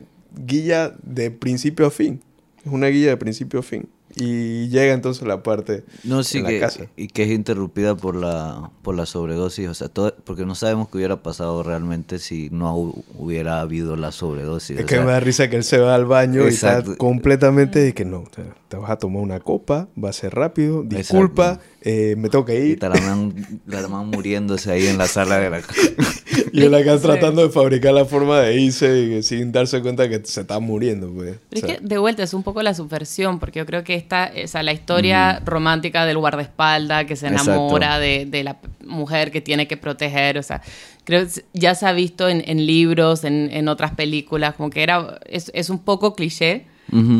guía 0.46 0.94
de 1.02 1.30
principio 1.30 1.87
a 1.87 1.90
fin. 1.90 2.20
Es 2.64 2.72
una 2.72 2.88
guía 2.88 3.11
de 3.11 3.16
principio 3.16 3.61
a 3.61 3.62
fin. 3.62 3.88
Y 4.18 4.68
llega 4.68 4.94
entonces 4.94 5.26
la 5.28 5.42
parte 5.42 5.85
No, 6.02 6.22
sí, 6.22 6.38
en 6.38 6.44
la 6.44 6.48
que, 6.50 6.61
casa. 6.61 6.87
y 6.96 7.09
que 7.09 7.24
es 7.24 7.30
interrumpida 7.30 7.94
por 7.96 8.16
la, 8.16 8.70
por 8.80 8.94
la 8.94 9.04
sobredosis, 9.04 9.68
o 9.68 9.74
sea, 9.74 9.88
todo, 9.88 10.14
porque 10.24 10.46
no 10.46 10.54
sabemos 10.54 10.88
qué 10.88 10.96
hubiera 10.96 11.22
pasado 11.22 11.62
realmente 11.62 12.18
si 12.18 12.48
no 12.50 12.74
hu- 12.74 13.04
hubiera 13.18 13.61
habido 13.61 13.94
la 13.94 14.12
sobredosis. 14.12 14.78
Es 14.78 14.85
o 14.85 14.87
que 14.87 14.94
sea, 14.94 15.04
me 15.04 15.11
da 15.11 15.20
risa 15.20 15.50
que 15.50 15.56
él 15.56 15.64
se 15.64 15.76
va 15.78 15.94
al 15.94 16.06
baño 16.06 16.44
y 16.44 16.48
Exacto. 16.48 16.92
está 16.92 16.96
completamente 16.98 17.78
de 17.80 17.92
que 17.92 18.06
no, 18.06 18.24
te 18.68 18.76
vas 18.78 18.90
a 18.90 18.96
tomar 18.96 19.22
una 19.22 19.40
copa, 19.40 19.88
va 20.02 20.09
a 20.09 20.14
ser 20.14 20.35
rápido, 20.35 20.82
disculpa, 20.82 21.48
Exacto. 21.61 21.76
Eh, 21.88 22.16
me 22.18 22.29
tengo 22.29 22.44
que 22.44 22.55
y 22.59 22.72
ir. 22.72 22.83
la 22.83 22.90
man, 22.90 23.33
la 23.66 23.87
man 23.87 24.09
muriéndose 24.09 24.72
ahí 24.72 24.88
en 24.88 24.99
la 24.99 25.07
sala 25.07 25.38
de 25.38 25.51
la 25.51 25.61
Y 26.53 26.62
él 26.62 26.75
acá 26.75 26.96
Sí. 26.96 27.03
tratando 27.05 27.42
de 27.42 27.51
fabricar 27.51 27.94
la 27.94 28.05
forma 28.05 28.40
de 28.40 28.61
irse 28.61 29.03
y 29.03 29.09
que 29.11 29.22
sin 29.22 29.53
darse 29.53 29.81
cuenta 29.83 30.09
que 30.09 30.20
se 30.25 30.40
está 30.40 30.59
muriendo, 30.59 31.11
pues. 31.12 31.37
Pero 31.49 31.61
O 31.62 31.66
sea, 31.66 31.75
es 31.77 31.81
que 31.81 31.87
de 31.87 31.99
vuelta 31.99 32.25
es 32.25 32.35
un 32.35 32.42
poco 32.42 32.61
la 32.62 32.75
subversión, 32.75 33.38
porque 33.38 33.61
yo 33.61 33.66
creo 33.66 33.85
que 33.85 33.94
esta, 33.94 34.33
o 34.44 34.49
sea, 34.49 34.64
la 34.64 34.72
historia 34.72 35.40
romántica 35.44 36.05
del 36.07 36.18
guardaespaldas 36.18 37.05
que 37.05 37.14
se 37.14 37.29
enamora 37.29 38.01
de, 38.01 38.27
de 38.27 38.42
la 38.42 38.57
mujer 38.85 39.31
que 39.31 39.40
tiene 39.40 39.68
que 39.68 39.77
proteger, 39.77 40.38
o 40.38 40.42
sea, 40.42 40.62
creo 41.05 41.25
que 41.25 41.44
ya 41.53 41.77
se 41.77 41.87
ha 41.87 41.92
visto 41.92 42.29
en, 42.29 42.42
en 42.46 42.66
libros, 42.66 43.22
en, 43.22 43.49
en 43.53 43.68
otras 43.68 43.92
películas, 43.94 44.55
como 44.57 44.70
que 44.70 44.83
era, 44.83 45.20
es, 45.27 45.53
es 45.55 45.70
un 45.70 45.79
poco 45.79 46.14
cliché, 46.16 46.64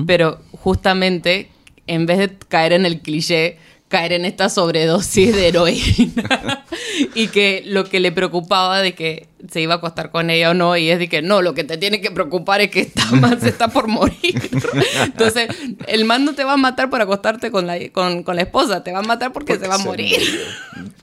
pero 0.07 0.41
justamente 0.53 1.49
en 1.87 2.07
vez 2.07 2.19
de 2.19 2.31
caer 2.49 2.73
en 2.73 2.85
el 2.87 3.01
cliché, 3.01 3.59
caer 3.89 4.13
en 4.13 4.25
esta 4.25 4.49
sobredosis 4.49 5.35
de 5.35 5.49
heroína 5.49 6.65
y 7.15 7.29
que 7.29 7.63
lo 7.67 7.85
que 7.85 8.01
le 8.01 8.11
preocupaba 8.11 8.81
de 8.83 8.95
que 8.97 9.29
se 9.49 9.61
iba 9.61 9.75
a 9.75 9.77
acostar 9.77 10.11
con 10.11 10.29
ella 10.29 10.51
o 10.51 10.55
no 10.55 10.77
y 10.77 10.91
es 10.91 10.99
de 10.99 11.09
que 11.09 11.23
no, 11.23 11.41
lo 11.41 11.55
que 11.55 11.63
te 11.63 11.77
tiene 11.79 12.01
que 12.01 12.11
preocupar 12.11 12.61
es 12.61 12.71
que 12.71 12.81
esta 12.81 13.05
man 13.13 13.41
se 13.41 13.49
está 13.49 13.69
por 13.69 13.87
morir. 13.87 14.51
Entonces, 15.05 15.49
el 15.87 16.05
man 16.05 16.25
no 16.25 16.35
te 16.35 16.43
va 16.43 16.55
a 16.55 16.57
matar 16.57 16.91
por 16.91 17.01
acostarte 17.01 17.51
con 17.53 17.67
la, 17.69 17.79
con, 17.91 18.25
con 18.25 18.35
la 18.37 18.43
esposa, 18.43 18.83
te 18.83 18.91
va 18.91 18.99
a 18.99 19.03
matar 19.03 19.33
porque, 19.33 19.57
se 19.57 19.69
va 19.69 19.77
a 19.77 19.79
morir. 19.79 20.19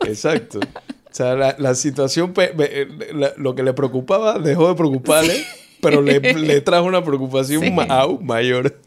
Exacto. 0.06 0.60
O 0.60 1.16
sea, 1.16 1.36
la, 1.36 1.56
la 1.60 1.76
situación, 1.76 2.34
eh, 2.38 2.88
la- 3.14 3.34
lo 3.38 3.56
que 3.56 3.64
le 3.64 3.74
preocupaba 3.74 4.40
dejó 4.40 4.68
de 4.70 4.76
preocuparle, 4.76 5.46
pero 5.80 6.02
le, 6.02 6.20
le 6.20 6.62
trajo 6.62 6.86
una 6.86 7.04
preocupación 7.04 7.62
Sí. 7.64 7.72
aún 7.88 8.26
mayor. 8.26 8.78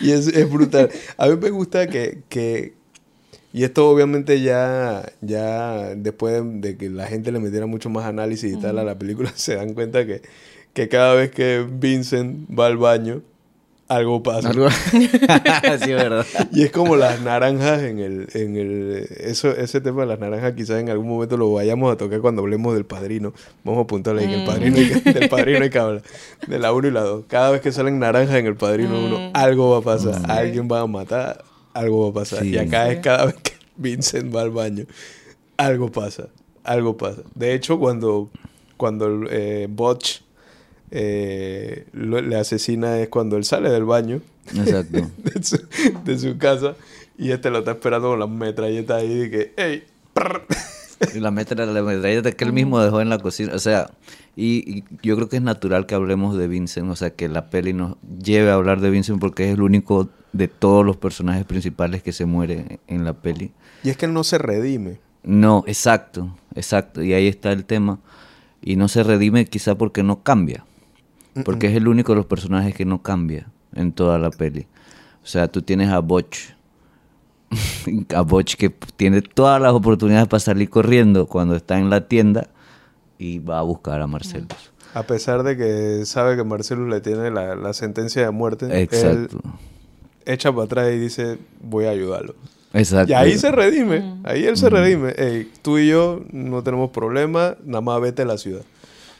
y 0.00 0.10
es, 0.12 0.26
es 0.28 0.50
brutal. 0.50 0.90
A 1.16 1.26
mí 1.28 1.36
me 1.40 1.50
gusta 1.50 1.86
que, 1.88 2.18
que- 2.28 2.74
y 3.52 3.64
esto 3.64 3.88
obviamente 3.90 4.40
ya, 4.40 5.02
ya 5.20 5.94
después 5.94 6.42
de, 6.42 6.70
de 6.70 6.76
que 6.76 6.88
la 6.90 7.06
gente 7.06 7.32
le 7.32 7.38
metiera 7.40 7.66
mucho 7.66 7.90
más 7.90 8.04
análisis 8.06 8.52
y 8.52 8.56
tal 8.60 8.78
a 8.78 8.84
la 8.84 8.98
película, 8.98 9.30
se 9.36 9.54
dan 9.56 9.74
cuenta 9.74 10.06
que, 10.06 10.22
que 10.72 10.88
cada 10.88 11.14
vez 11.14 11.30
que 11.30 11.66
Vincent 11.70 12.48
va 12.58 12.66
al 12.66 12.76
baño, 12.78 13.22
algo 13.88 14.22
pasa. 14.22 14.48
Algo- 14.50 14.70
sí, 14.90 15.10
es 15.12 15.86
verdad. 15.86 16.24
Y 16.50 16.62
es 16.62 16.70
como 16.70 16.96
las 16.96 17.20
naranjas 17.20 17.82
en 17.82 17.98
el, 17.98 18.26
en 18.32 18.56
el 18.56 19.06
eso, 19.18 19.50
ese 19.50 19.82
tema 19.82 20.02
de 20.02 20.06
las 20.06 20.18
naranjas 20.18 20.54
quizás 20.54 20.80
en 20.80 20.88
algún 20.88 21.08
momento 21.08 21.36
lo 21.36 21.52
vayamos 21.52 21.92
a 21.92 21.98
tocar 21.98 22.20
cuando 22.20 22.40
hablemos 22.40 22.72
del 22.74 22.86
padrino. 22.86 23.34
Vamos 23.64 23.80
a 23.80 23.82
apuntarle 23.82 24.26
que 24.26 24.34
el 24.34 24.44
padrino 24.46 24.76
que- 24.76 25.12
del 25.12 25.28
padrino 25.28 25.68
que 25.68 25.78
hablar. 25.78 26.02
De 26.46 26.58
la 26.58 26.72
1 26.72 26.88
y 26.88 26.90
la 26.90 27.02
2. 27.02 27.24
Cada 27.28 27.50
vez 27.50 27.60
que 27.60 27.70
salen 27.70 27.98
naranjas 27.98 28.36
en 28.36 28.46
el 28.46 28.56
padrino 28.56 28.98
1, 28.98 29.30
algo 29.34 29.70
va 29.72 29.78
a 29.78 29.82
pasar. 29.82 30.22
Alguien 30.30 30.68
va 30.72 30.80
a 30.80 30.86
matar, 30.86 31.44
algo 31.74 32.04
va 32.04 32.10
a 32.20 32.22
pasar. 32.24 32.40
Sí. 32.42 32.50
Y 32.50 32.58
acá 32.58 32.90
es 32.90 32.98
cada 33.00 33.26
vez 33.26 33.36
que 33.36 33.52
Vincent 33.76 34.34
va 34.34 34.42
al 34.42 34.50
baño, 34.50 34.84
algo 35.56 35.90
pasa. 35.90 36.28
Algo 36.64 36.96
pasa. 36.96 37.22
De 37.34 37.54
hecho, 37.54 37.78
cuando, 37.78 38.30
cuando 38.76 39.24
eh, 39.30 39.66
Butch 39.70 40.22
eh, 40.90 41.86
lo- 41.92 42.20
le 42.20 42.36
asesina 42.36 42.98
es 43.00 43.08
cuando 43.08 43.36
él 43.36 43.44
sale 43.44 43.70
del 43.70 43.84
baño 43.84 44.20
Exacto. 44.56 45.10
de 45.18 45.42
su, 45.42 45.58
de 46.04 46.18
su 46.18 46.38
casa 46.38 46.74
y 47.18 47.30
este 47.30 47.50
lo 47.50 47.58
está 47.60 47.72
esperando 47.72 48.10
con 48.10 48.18
la 48.20 48.26
metralleta 48.26 48.96
ahí 48.96 49.14
de 49.18 49.30
que, 49.30 49.52
¡ey! 49.56 49.84
prr". 50.12 50.42
Y 51.14 51.18
la 51.20 51.30
metra 51.32 51.66
la 51.66 51.82
metralleta 51.82 52.30
que 52.32 52.44
él 52.44 52.52
mismo 52.52 52.80
dejó 52.80 53.00
en 53.00 53.08
la 53.08 53.18
cocina. 53.18 53.54
O 53.54 53.58
sea, 53.58 53.90
y, 54.36 54.78
y 54.78 54.84
yo 55.02 55.16
creo 55.16 55.28
que 55.28 55.36
es 55.36 55.42
natural 55.42 55.86
que 55.86 55.94
hablemos 55.96 56.36
de 56.38 56.46
Vincent, 56.46 56.88
o 56.90 56.94
sea, 56.96 57.10
que 57.10 57.28
la 57.28 57.50
peli 57.50 57.72
nos 57.72 57.96
lleve 58.22 58.50
a 58.50 58.54
hablar 58.54 58.80
de 58.80 58.90
Vincent 58.90 59.18
porque 59.20 59.48
es 59.48 59.54
el 59.54 59.62
único 59.62 60.10
de 60.32 60.48
todos 60.48 60.84
los 60.84 60.96
personajes 60.96 61.44
principales 61.44 62.02
que 62.02 62.12
se 62.12 62.24
muere 62.24 62.80
en 62.86 63.04
la 63.04 63.12
peli. 63.12 63.52
Y 63.82 63.90
es 63.90 63.96
que 63.96 64.06
él 64.06 64.12
no 64.12 64.24
se 64.24 64.38
redime. 64.38 65.00
No, 65.22 65.64
exacto, 65.66 66.36
exacto. 66.54 67.02
Y 67.02 67.12
ahí 67.12 67.28
está 67.28 67.52
el 67.52 67.64
tema. 67.64 68.00
Y 68.62 68.76
no 68.76 68.88
se 68.88 69.02
redime 69.02 69.44
quizá 69.46 69.74
porque 69.76 70.02
no 70.02 70.22
cambia. 70.22 70.64
Porque 71.44 71.68
es 71.68 71.76
el 71.76 71.88
único 71.88 72.12
de 72.12 72.16
los 72.16 72.26
personajes 72.26 72.74
que 72.74 72.84
no 72.84 73.02
cambia 73.02 73.48
en 73.74 73.92
toda 73.92 74.18
la 74.18 74.30
peli. 74.30 74.66
O 75.22 75.26
sea, 75.26 75.48
tú 75.48 75.62
tienes 75.62 75.90
a 75.90 76.00
Butch. 76.00 76.54
a 78.14 78.22
Butch 78.22 78.56
que 78.56 78.70
tiene 78.96 79.22
todas 79.22 79.60
las 79.60 79.72
oportunidades 79.72 80.28
para 80.28 80.40
salir 80.40 80.68
corriendo 80.68 81.26
cuando 81.26 81.56
está 81.56 81.78
en 81.78 81.90
la 81.90 82.06
tienda 82.08 82.48
y 83.18 83.38
va 83.38 83.58
a 83.58 83.62
buscar 83.62 84.00
a 84.00 84.06
Marcelo. 84.06 84.48
A 84.94 85.04
pesar 85.04 85.42
de 85.42 85.56
que 85.56 86.04
sabe 86.04 86.36
que 86.36 86.44
Marcelo 86.44 86.86
le 86.86 87.00
tiene 87.00 87.30
la, 87.30 87.54
la 87.54 87.72
sentencia 87.72 88.22
de 88.22 88.30
muerte, 88.30 88.66
él 88.66 88.72
Exacto. 88.72 89.40
Echa 90.26 90.52
para 90.52 90.64
atrás 90.64 90.92
y 90.92 90.98
dice, 90.98 91.38
voy 91.60 91.84
a 91.86 91.90
ayudarlo. 91.90 92.34
Exacto. 92.74 93.10
Y 93.12 93.14
ahí 93.14 93.36
se 93.38 93.50
redime, 93.52 94.14
ahí 94.24 94.44
él 94.44 94.56
se 94.56 94.70
redime. 94.70 95.12
Ey, 95.18 95.50
tú 95.62 95.78
y 95.78 95.88
yo 95.88 96.22
no 96.32 96.62
tenemos 96.62 96.90
problema, 96.90 97.56
nada 97.64 97.80
más 97.82 98.00
vete 98.00 98.22
a 98.22 98.24
la 98.24 98.38
ciudad. 98.38 98.62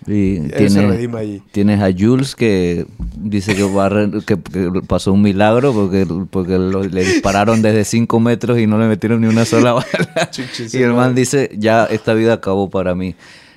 Y 0.04 0.38
Él 0.38 0.50
se 0.68 0.78
tiene- 0.80 0.88
redime 0.88 1.18
allí. 1.20 1.42
Tienes 1.52 1.80
a 1.80 1.92
Jules 1.96 2.34
que 2.34 2.86
dice 3.16 3.54
que, 3.54 3.62
va 3.62 3.86
a 3.86 3.88
re- 3.88 4.10
que, 4.26 4.36
que 4.36 4.80
pasó 4.88 5.12
un 5.12 5.22
milagro 5.22 5.72
porque, 5.72 6.06
porque 6.30 6.58
lo- 6.58 6.82
le 6.82 7.04
dispararon 7.04 7.62
desde 7.62 7.84
5 7.84 8.18
metros 8.18 8.58
y 8.58 8.66
no 8.66 8.78
le 8.78 8.88
metieron 8.88 9.20
ni 9.20 9.28
una 9.28 9.44
sola 9.44 9.72
bala. 9.74 10.30
Chuchis, 10.32 10.74
y 10.74 10.82
el 10.82 10.92
man 10.94 11.14
dice, 11.14 11.50
ya 11.56 11.84
esta 11.84 12.14
vida 12.14 12.32
acabó 12.32 12.68
para 12.68 12.96
mí. 12.96 13.14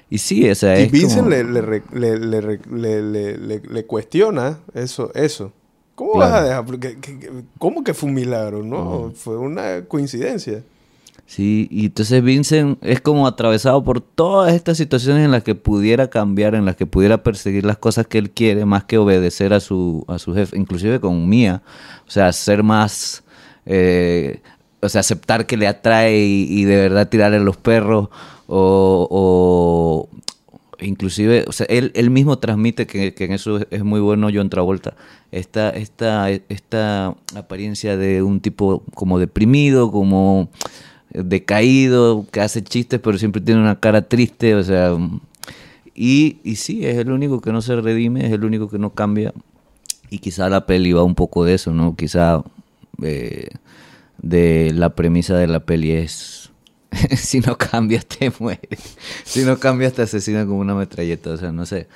Y 0.08 0.19
sí, 0.19 0.47
o 0.47 0.53
sea, 0.53 0.79
Y 0.79 0.84
es 0.84 0.91
Vincent 0.91 1.21
como- 1.21 1.29
le, 1.31 1.43
le, 1.45 1.62
re- 1.62 1.84
le, 1.93 2.19
le, 2.19 2.41
re- 2.41 2.60
le- 2.71 3.01
le- 3.01 3.38
le- 3.39 3.62
le 3.67 3.86
cuestiona 3.86 4.60
eso. 4.75 5.12
eso. 5.15 5.51
¿Cómo 5.95 6.13
Claro. 6.13 6.31
vas 6.31 6.41
a 6.41 6.43
dejar? 6.43 6.65
Porque, 6.65 6.97
que- 6.99 7.19
que- 7.19 7.31
¿Cómo 7.58 7.84
que 7.84 7.93
fue 7.93 8.10
un 8.10 8.15
milagro? 8.15 8.63
No, 8.63 9.12
fue 9.15 9.38
una 9.38 9.86
coincidencia. 9.88 10.62
Sí, 11.27 11.67
y 11.71 11.86
entonces 11.88 12.21
Vincent 12.23 12.77
es 12.84 13.01
como 13.01 13.25
atravesado 13.25 13.84
por 13.84 13.99
todas 13.99 14.53
estas 14.53 14.77
situaciones 14.77 15.25
en 15.25 15.31
las 15.31 15.41
que 15.43 15.55
pudiera 15.55 16.08
cambiar, 16.10 16.53
en 16.53 16.65
las 16.65 16.75
que 16.75 16.86
pudiera 16.86 17.23
perseguir 17.23 17.65
las 17.65 17.77
cosas 17.79 18.05
que 18.05 18.19
él 18.19 18.29
quiere, 18.29 18.63
más 18.65 18.84
que 18.84 18.99
obedecer 18.99 19.51
a 19.53 19.60
su, 19.60 20.05
a 20.08 20.19
su 20.19 20.36
jefe, 20.36 20.55
inclusive 20.55 20.99
con 20.99 21.27
Mía. 21.27 21.63
O 22.08 22.12
sea, 22.12 22.31
ser 22.31 22.62
más, 22.62 23.23
eh, 23.65 24.41
o 24.81 24.89
sea, 24.89 24.99
aceptar 25.01 25.47
que 25.47 25.58
le 25.58 25.65
atrae 25.67 26.15
y, 26.19 26.45
y 26.47 26.65
de 26.65 26.75
verdad 26.75 27.10
tirarle 27.10 27.39
los 27.39 27.58
perros, 27.58 28.10
o, 28.47 29.08
o 29.10 30.10
inclusive, 30.79 31.45
o 31.47 31.51
sea, 31.51 31.65
él, 31.69 31.91
él 31.95 32.09
mismo 32.09 32.38
transmite 32.38 32.88
que, 32.88 33.13
que 33.13 33.25
en 33.25 33.31
eso 33.33 33.59
es, 33.69 33.83
muy 33.83 33.99
bueno 33.99 34.29
John 34.33 34.49
Travolta, 34.49 34.95
esta, 35.31 35.69
esta, 35.69 36.29
esta 36.29 37.15
apariencia 37.35 37.97
de 37.97 38.23
un 38.23 38.39
tipo 38.41 38.83
como 38.93 39.19
deprimido, 39.19 39.91
como 39.91 40.49
decaído, 41.11 42.25
que 42.31 42.41
hace 42.41 42.63
chistes 42.63 42.99
pero 42.99 43.17
siempre 43.17 43.41
tiene 43.41 43.61
una 43.61 43.79
cara 43.79 44.01
triste, 44.01 44.55
o 44.55 44.63
sea, 44.63 44.95
y, 45.93 46.38
y 46.43 46.55
sí, 46.55 46.85
es 46.85 46.97
el 46.97 47.11
único 47.11 47.41
que 47.41 47.51
no 47.51 47.61
se 47.61 47.75
redime, 47.79 48.25
es 48.25 48.31
el 48.31 48.43
único 48.43 48.69
que 48.69 48.77
no 48.77 48.91
cambia, 48.91 49.33
y 50.09 50.19
quizá 50.19 50.49
la 50.49 50.65
peli 50.65 50.91
va 50.93 51.03
un 51.03 51.15
poco 51.15 51.45
de 51.45 51.53
eso, 51.53 51.73
¿no? 51.73 51.95
Quizá 51.95 52.43
eh, 53.01 53.49
de 54.21 54.71
la 54.73 54.95
premisa 54.95 55.38
de 55.38 55.47
la 55.47 55.61
peli 55.61 55.91
es, 55.91 56.51
si 57.17 57.39
no 57.41 57.58
cambias 57.58 58.05
te 58.05 58.31
mueres, 58.39 58.97
si 59.25 59.43
no 59.43 59.60
cambias 59.60 59.93
te 59.93 60.01
asesinan 60.03 60.47
con 60.47 60.58
una 60.58 60.75
metralleta, 60.75 61.31
o 61.31 61.38
sea, 61.38 61.51
no 61.51 61.65
sé, 61.65 61.88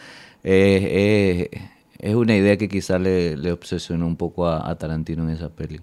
Eh, 0.43 1.49
eh, 1.51 1.69
es 1.99 2.15
una 2.15 2.35
idea 2.35 2.57
que 2.57 2.69
quizá 2.69 2.99
le, 2.99 3.35
le 3.38 3.51
obsesionó 3.51 4.07
un 4.07 4.15
poco 4.17 4.47
a, 4.47 4.69
a 4.69 4.77
Tarantino 4.77 5.23
en 5.23 5.31
esa 5.31 5.49
peli. 5.49 5.81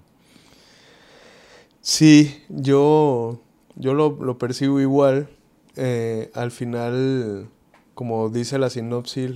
Sí, 1.81 2.43
yo, 2.49 3.41
yo 3.77 3.95
lo, 3.95 4.11
lo 4.21 4.39
percibo 4.39 4.81
igual. 4.81 5.29
Eh, 5.77 6.31
al 6.35 6.51
final, 6.51 7.49
como 7.95 8.29
dice 8.31 8.59
la 8.59 8.71
sinopsis, 8.71 9.33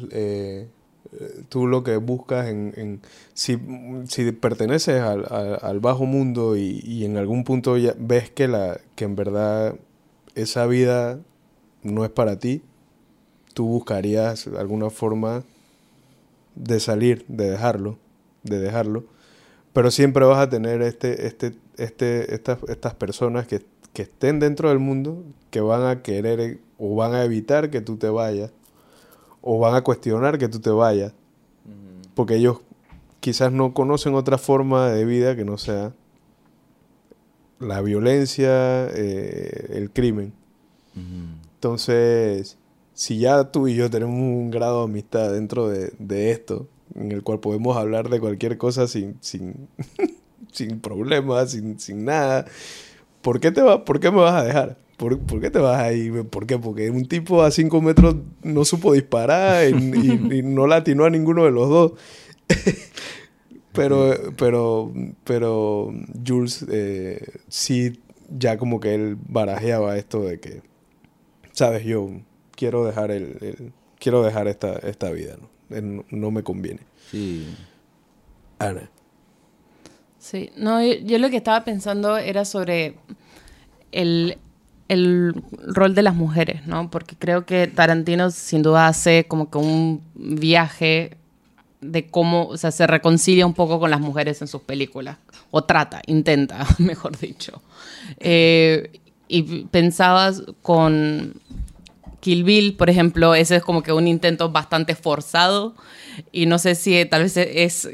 tú 1.49 1.67
lo 1.67 1.83
que 1.85 1.97
buscas 1.97 2.49
en... 2.49 2.73
en- 2.77 3.01
si, 3.35 3.59
si 4.09 4.31
perteneces 4.33 5.01
al, 5.03 5.27
al- 5.63 5.81
bajo 5.81 6.07
mundo 6.07 6.57
y, 6.57 6.81
y 6.85 7.05
en 7.05 7.17
algún 7.17 7.45
punto 7.45 7.77
ya 7.79 7.95
ves 7.99 8.31
que, 8.31 8.49
la, 8.49 8.81
que 8.97 9.05
en 9.05 9.17
verdad 9.17 9.77
esa 10.35 10.67
vida 10.67 11.19
no 11.83 12.05
es 12.05 12.11
para 12.11 12.39
ti, 12.39 12.63
tú 13.55 13.67
buscarías 13.67 14.47
alguna 14.49 14.91
forma 14.91 15.45
de 16.55 16.81
salir, 16.81 17.25
de 17.29 17.51
dejarlo, 17.51 17.99
de 18.43 18.59
dejarlo. 18.59 19.05
Pero 19.75 19.91
siempre 19.91 20.27
vas 20.27 20.41
a 20.41 20.51
tener 20.51 20.83
este, 20.83 21.27
este, 21.29 21.55
este, 21.79 22.35
estas, 22.35 22.59
estas 22.69 22.95
personas 22.95 23.49
que, 23.49 23.63
que 23.95 24.03
estén 24.03 24.41
dentro 24.41 24.71
del 24.71 24.79
mundo, 24.81 25.25
que 25.51 25.61
van 25.63 25.85
a 25.87 26.03
querer 26.03 26.41
eh, 26.41 26.61
o 26.79 26.97
van 26.97 27.15
a 27.15 27.25
evitar 27.25 27.71
que 27.71 27.81
tú 27.81 27.97
te 27.99 28.11
vayas, 28.11 28.53
o 29.43 29.59
van 29.59 29.75
a 29.75 29.83
cuestionar 29.83 30.39
que 30.39 30.49
tú 30.49 30.61
te 30.61 30.71
vayas, 30.71 31.13
porque 32.15 32.37
ellos 32.37 32.61
quizás 33.21 33.53
no 33.53 33.75
conocen 33.75 34.15
otra 34.15 34.39
forma 34.39 34.91
de 34.91 35.05
vida 35.05 35.37
que 35.37 35.45
no 35.45 35.59
sea 35.59 35.93
la 37.59 37.83
violencia, 37.83 38.89
eh, 38.89 39.69
el 39.71 39.91
crimen. 39.91 40.33
Entonces, 41.55 42.59
si 42.95 43.19
ya 43.19 43.45
tú 43.45 43.69
y 43.69 43.75
yo 43.75 43.91
tenemos 43.91 44.15
un 44.15 44.51
grado 44.51 44.79
de 44.79 44.85
amistad 44.85 45.33
dentro 45.33 45.69
de, 45.69 45.93
de 45.99 46.31
esto, 46.31 46.69
en 46.95 47.13
el 47.13 47.23
cual 47.23 47.41
podemos 47.41 47.77
hablar 47.77 48.09
de 48.09 48.21
cualquier 48.21 48.59
cosa 48.59 48.87
sin, 48.89 49.17
sin, 49.21 49.69
sin 50.53 50.81
problemas, 50.81 51.53
sin, 51.53 51.79
sin 51.79 52.05
nada, 52.05 52.47
¿por 53.23 53.41
qué, 53.41 53.51
te 53.51 53.63
va, 53.63 53.85
¿por 53.85 54.01
qué 54.01 54.11
me 54.11 54.19
vas 54.19 54.35
a 54.35 54.45
dejar? 54.45 54.79
¿Por, 55.01 55.19
por 55.19 55.41
qué 55.41 55.51
te 55.51 55.59
vas 55.59 55.81
a 55.81 55.93
ir? 55.95 56.25
¿Por 56.27 56.47
qué? 56.47 56.59
Porque 56.59 56.91
un 56.91 57.07
tipo 57.09 57.43
a 57.43 57.51
5 57.51 57.81
metros 57.81 58.17
no 58.43 58.67
supo 58.67 58.93
disparar 58.93 59.67
y, 59.67 59.73
y- 59.73 60.39
y 60.39 60.43
no 60.45 60.67
latinó 60.67 61.07
a 61.07 61.11
ninguno 61.11 61.45
de 61.47 61.51
los 61.51 61.69
dos. 61.71 61.93
pero, 63.73 64.15
pero, 64.37 64.93
pero 65.25 65.93
Jules 66.27 66.67
eh, 66.71 67.21
sí, 67.49 68.01
ya 68.29 68.59
como 68.59 68.79
que 68.81 68.95
él 68.95 69.17
barajeaba 69.27 69.97
esto 69.97 70.23
de 70.23 70.39
que, 70.41 70.63
sabes, 71.53 71.85
yo 71.85 72.11
quiero 72.55 72.85
dejar 72.85 73.11
el, 73.11 73.39
el- 73.41 73.73
quiero 73.99 74.23
dejar 74.23 74.49
esta, 74.49 74.75
esta 74.81 75.11
vida, 75.11 75.37
¿no? 75.41 75.49
No, 75.81 76.05
no 76.11 76.31
me 76.31 76.43
conviene. 76.43 76.81
Sí. 77.11 77.47
Ana. 78.59 78.91
Sí, 80.19 80.51
no, 80.57 80.85
yo, 80.85 80.95
yo 80.95 81.19
lo 81.19 81.31
que 81.31 81.37
estaba 81.39 81.65
pensando 81.65 82.19
era 82.19 82.45
sobre 82.45 82.97
el, 83.93 84.37
el 84.91 85.41
rol 85.69 85.95
de 85.95 86.03
las 86.03 86.17
mujeres, 86.17 86.67
¿no? 86.67 86.91
Porque 86.91 87.15
creo 87.17 87.47
que 87.47 87.69
Tarantino 87.69 88.33
sin 88.33 88.61
duda 88.63 88.89
hace 88.89 89.25
como 89.29 89.49
que 89.49 89.59
un 89.59 90.03
viaje 90.17 91.17
de 91.81 92.09
cómo, 92.09 92.47
o 92.47 92.57
sea, 92.57 92.73
se 92.73 92.89
reconcilia 92.89 93.47
un 93.47 93.55
poco 93.55 93.79
con 93.79 93.93
las 93.93 94.01
mujeres 94.01 94.43
en 94.43 94.49
sus 94.49 94.63
películas. 94.63 95.17
O 95.53 95.63
trata, 95.63 96.03
intenta, 96.07 96.67
mejor 96.79 97.17
dicho. 97.17 97.63
Eh, 98.19 98.99
y 99.29 99.63
pensabas 99.67 100.43
con 100.61 101.35
Kill 102.19 102.43
Bill, 102.43 102.75
por 102.75 102.91
ejemplo, 102.91 103.37
ese 103.37 103.57
es 103.57 103.63
como 103.63 103.85
que 103.85 103.93
un 103.93 104.09
intento 104.09 104.51
bastante 104.51 104.97
forzado. 104.97 105.77
Y 106.33 106.47
no 106.47 106.59
sé 106.59 106.75
si 106.75 107.05
tal 107.05 107.23
vez 107.23 107.37
es 107.37 107.89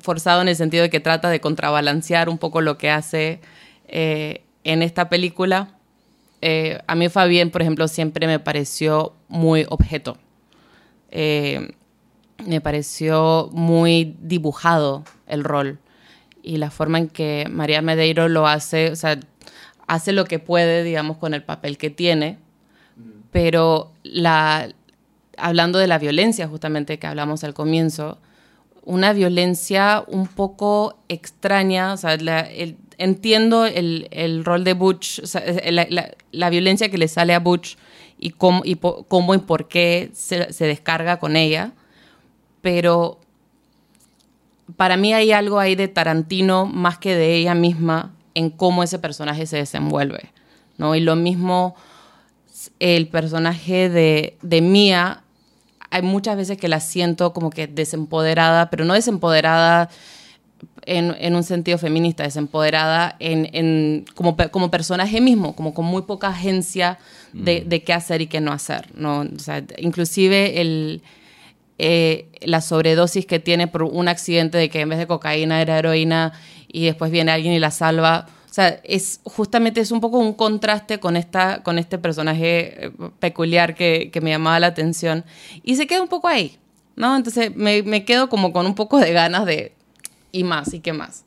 forzado 0.00 0.40
en 0.40 0.48
el 0.48 0.56
sentido 0.56 0.84
de 0.84 0.88
que 0.88 1.00
trata 1.00 1.28
de 1.28 1.42
contrabalancear 1.42 2.30
un 2.30 2.38
poco 2.38 2.62
lo 2.62 2.78
que 2.78 2.88
hace 2.88 3.42
eh, 3.88 4.40
en 4.64 4.80
esta 4.80 5.10
película. 5.10 5.76
Eh, 6.42 6.78
a 6.86 6.94
mí 6.94 7.08
Fabián, 7.08 7.50
por 7.50 7.62
ejemplo, 7.62 7.86
siempre 7.88 8.26
me 8.26 8.38
pareció 8.38 9.14
muy 9.28 9.66
objeto. 9.68 10.16
Eh, 11.10 11.72
me 12.46 12.60
pareció 12.60 13.50
muy 13.52 14.16
dibujado 14.20 15.04
el 15.26 15.44
rol 15.44 15.78
y 16.42 16.56
la 16.56 16.70
forma 16.70 16.98
en 16.98 17.08
que 17.08 17.46
María 17.50 17.82
Medeiro 17.82 18.28
lo 18.28 18.46
hace, 18.46 18.90
o 18.92 18.96
sea, 18.96 19.18
hace 19.86 20.12
lo 20.12 20.24
que 20.24 20.38
puede, 20.38 20.82
digamos, 20.82 21.18
con 21.18 21.34
el 21.34 21.42
papel 21.42 21.76
que 21.76 21.90
tiene, 21.90 22.38
pero 23.30 23.92
la, 24.02 24.68
hablando 25.36 25.78
de 25.78 25.86
la 25.86 25.98
violencia 25.98 26.48
justamente 26.48 26.98
que 26.98 27.06
hablamos 27.06 27.44
al 27.44 27.54
comienzo, 27.54 28.18
una 28.82 29.12
violencia 29.12 30.02
un 30.06 30.26
poco 30.26 30.96
extraña, 31.08 31.92
o 31.92 31.96
sea, 31.98 32.16
la- 32.16 32.40
el- 32.40 32.76
entiendo 33.00 33.66
el, 33.66 34.08
el 34.12 34.44
rol 34.44 34.62
de 34.62 34.74
Butch, 34.74 35.20
eh, 35.34 35.72
la, 35.72 35.86
la- 36.30 36.50
violencia 36.50 36.88
que 36.90 36.98
le 36.98 37.08
sale 37.08 37.34
a 37.34 37.40
Butch 37.40 37.76
y 38.18 38.30
cómo 38.30 38.62
y, 38.64 38.76
cómo 38.76 39.34
y 39.34 39.38
por 39.38 39.66
qué 39.68 40.10
se, 40.12 40.52
se 40.52 40.66
descarga 40.66 41.18
con 41.18 41.36
ella, 41.36 41.72
pero 42.60 43.18
para 44.76 44.96
mí 44.96 45.12
hay 45.12 45.32
algo 45.32 45.58
ahí 45.58 45.74
de 45.74 45.88
Tarantino 45.88 46.66
más 46.66 46.98
que 46.98 47.14
de 47.14 47.34
ella 47.36 47.54
misma 47.54 48.12
en 48.34 48.50
cómo 48.50 48.82
ese 48.82 48.98
personaje 48.98 49.46
se 49.46 49.56
desenvuelve, 49.56 50.30
¿no? 50.78 50.94
Y 50.94 51.00
lo 51.00 51.16
mismo 51.16 51.74
el 52.78 53.08
personaje 53.08 53.88
de, 53.88 54.36
de 54.42 54.60
Mia, 54.60 55.22
hay 55.90 56.02
muchas 56.02 56.36
veces 56.36 56.58
que 56.58 56.68
la 56.68 56.78
siento 56.78 57.32
como 57.32 57.50
que 57.50 57.66
desempoderada, 57.66 58.70
pero 58.70 58.84
no 58.84 58.94
desempoderada 58.94 59.88
en, 60.86 61.14
en 61.18 61.34
un 61.34 61.42
sentido 61.42 61.78
feminista, 61.78 62.22
desempoderada 62.22 63.16
en, 63.18 63.48
en, 63.52 64.04
como, 64.14 64.36
como 64.50 64.70
personaje 64.70 65.20
mismo, 65.20 65.54
como 65.54 65.74
con 65.74 65.84
muy 65.84 66.02
poca 66.02 66.28
agencia 66.28 66.98
de, 67.32 67.62
de 67.66 67.82
qué 67.82 67.92
hacer 67.92 68.22
y 68.22 68.26
qué 68.26 68.40
no 68.40 68.52
hacer. 68.52 68.88
¿no? 68.94 69.20
O 69.20 69.38
sea, 69.38 69.62
inclusive 69.78 70.60
el, 70.60 71.02
eh, 71.78 72.28
la 72.42 72.60
sobredosis 72.60 73.24
que 73.24 73.38
tiene 73.38 73.66
por 73.66 73.84
un 73.84 74.08
accidente 74.08 74.58
de 74.58 74.68
que 74.68 74.80
en 74.80 74.90
vez 74.90 74.98
de 74.98 75.06
cocaína 75.06 75.62
era 75.62 75.78
heroína 75.78 76.32
y 76.68 76.84
después 76.84 77.10
viene 77.10 77.32
alguien 77.32 77.54
y 77.54 77.58
la 77.58 77.70
salva. 77.70 78.26
O 78.50 78.52
sea, 78.52 78.80
es 78.84 79.20
justamente 79.24 79.80
es 79.80 79.90
un 79.90 80.00
poco 80.00 80.18
un 80.18 80.34
contraste 80.34 80.98
con, 80.98 81.16
esta, 81.16 81.62
con 81.62 81.78
este 81.78 81.96
personaje 81.98 82.86
eh, 82.86 82.90
peculiar 83.18 83.74
que, 83.74 84.10
que 84.12 84.20
me 84.20 84.28
llamaba 84.28 84.60
la 84.60 84.66
atención. 84.66 85.24
Y 85.62 85.76
se 85.76 85.86
queda 85.86 86.02
un 86.02 86.08
poco 86.08 86.28
ahí, 86.28 86.58
¿no? 86.96 87.16
Entonces 87.16 87.54
me, 87.56 87.82
me 87.82 88.04
quedo 88.04 88.28
como 88.28 88.52
con 88.52 88.66
un 88.66 88.74
poco 88.74 88.98
de 88.98 89.12
ganas 89.12 89.46
de 89.46 89.72
y 90.32 90.44
más, 90.44 90.72
y 90.74 90.80
qué 90.80 90.92
más. 90.92 91.24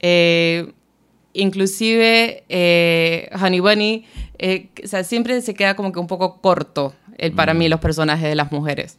Eh, 0.00 0.72
inclusive 1.32 2.44
eh, 2.48 3.30
Honey 3.40 3.60
Bunny, 3.60 4.06
eh, 4.38 4.68
o 4.82 4.86
sea, 4.86 5.04
siempre 5.04 5.40
se 5.42 5.54
queda 5.54 5.76
como 5.76 5.92
que 5.92 5.98
un 5.98 6.06
poco 6.06 6.40
corto 6.40 6.94
el, 7.18 7.32
para 7.32 7.54
mí 7.54 7.68
los 7.68 7.80
personajes 7.80 8.28
de 8.28 8.34
las 8.34 8.52
mujeres. 8.52 8.98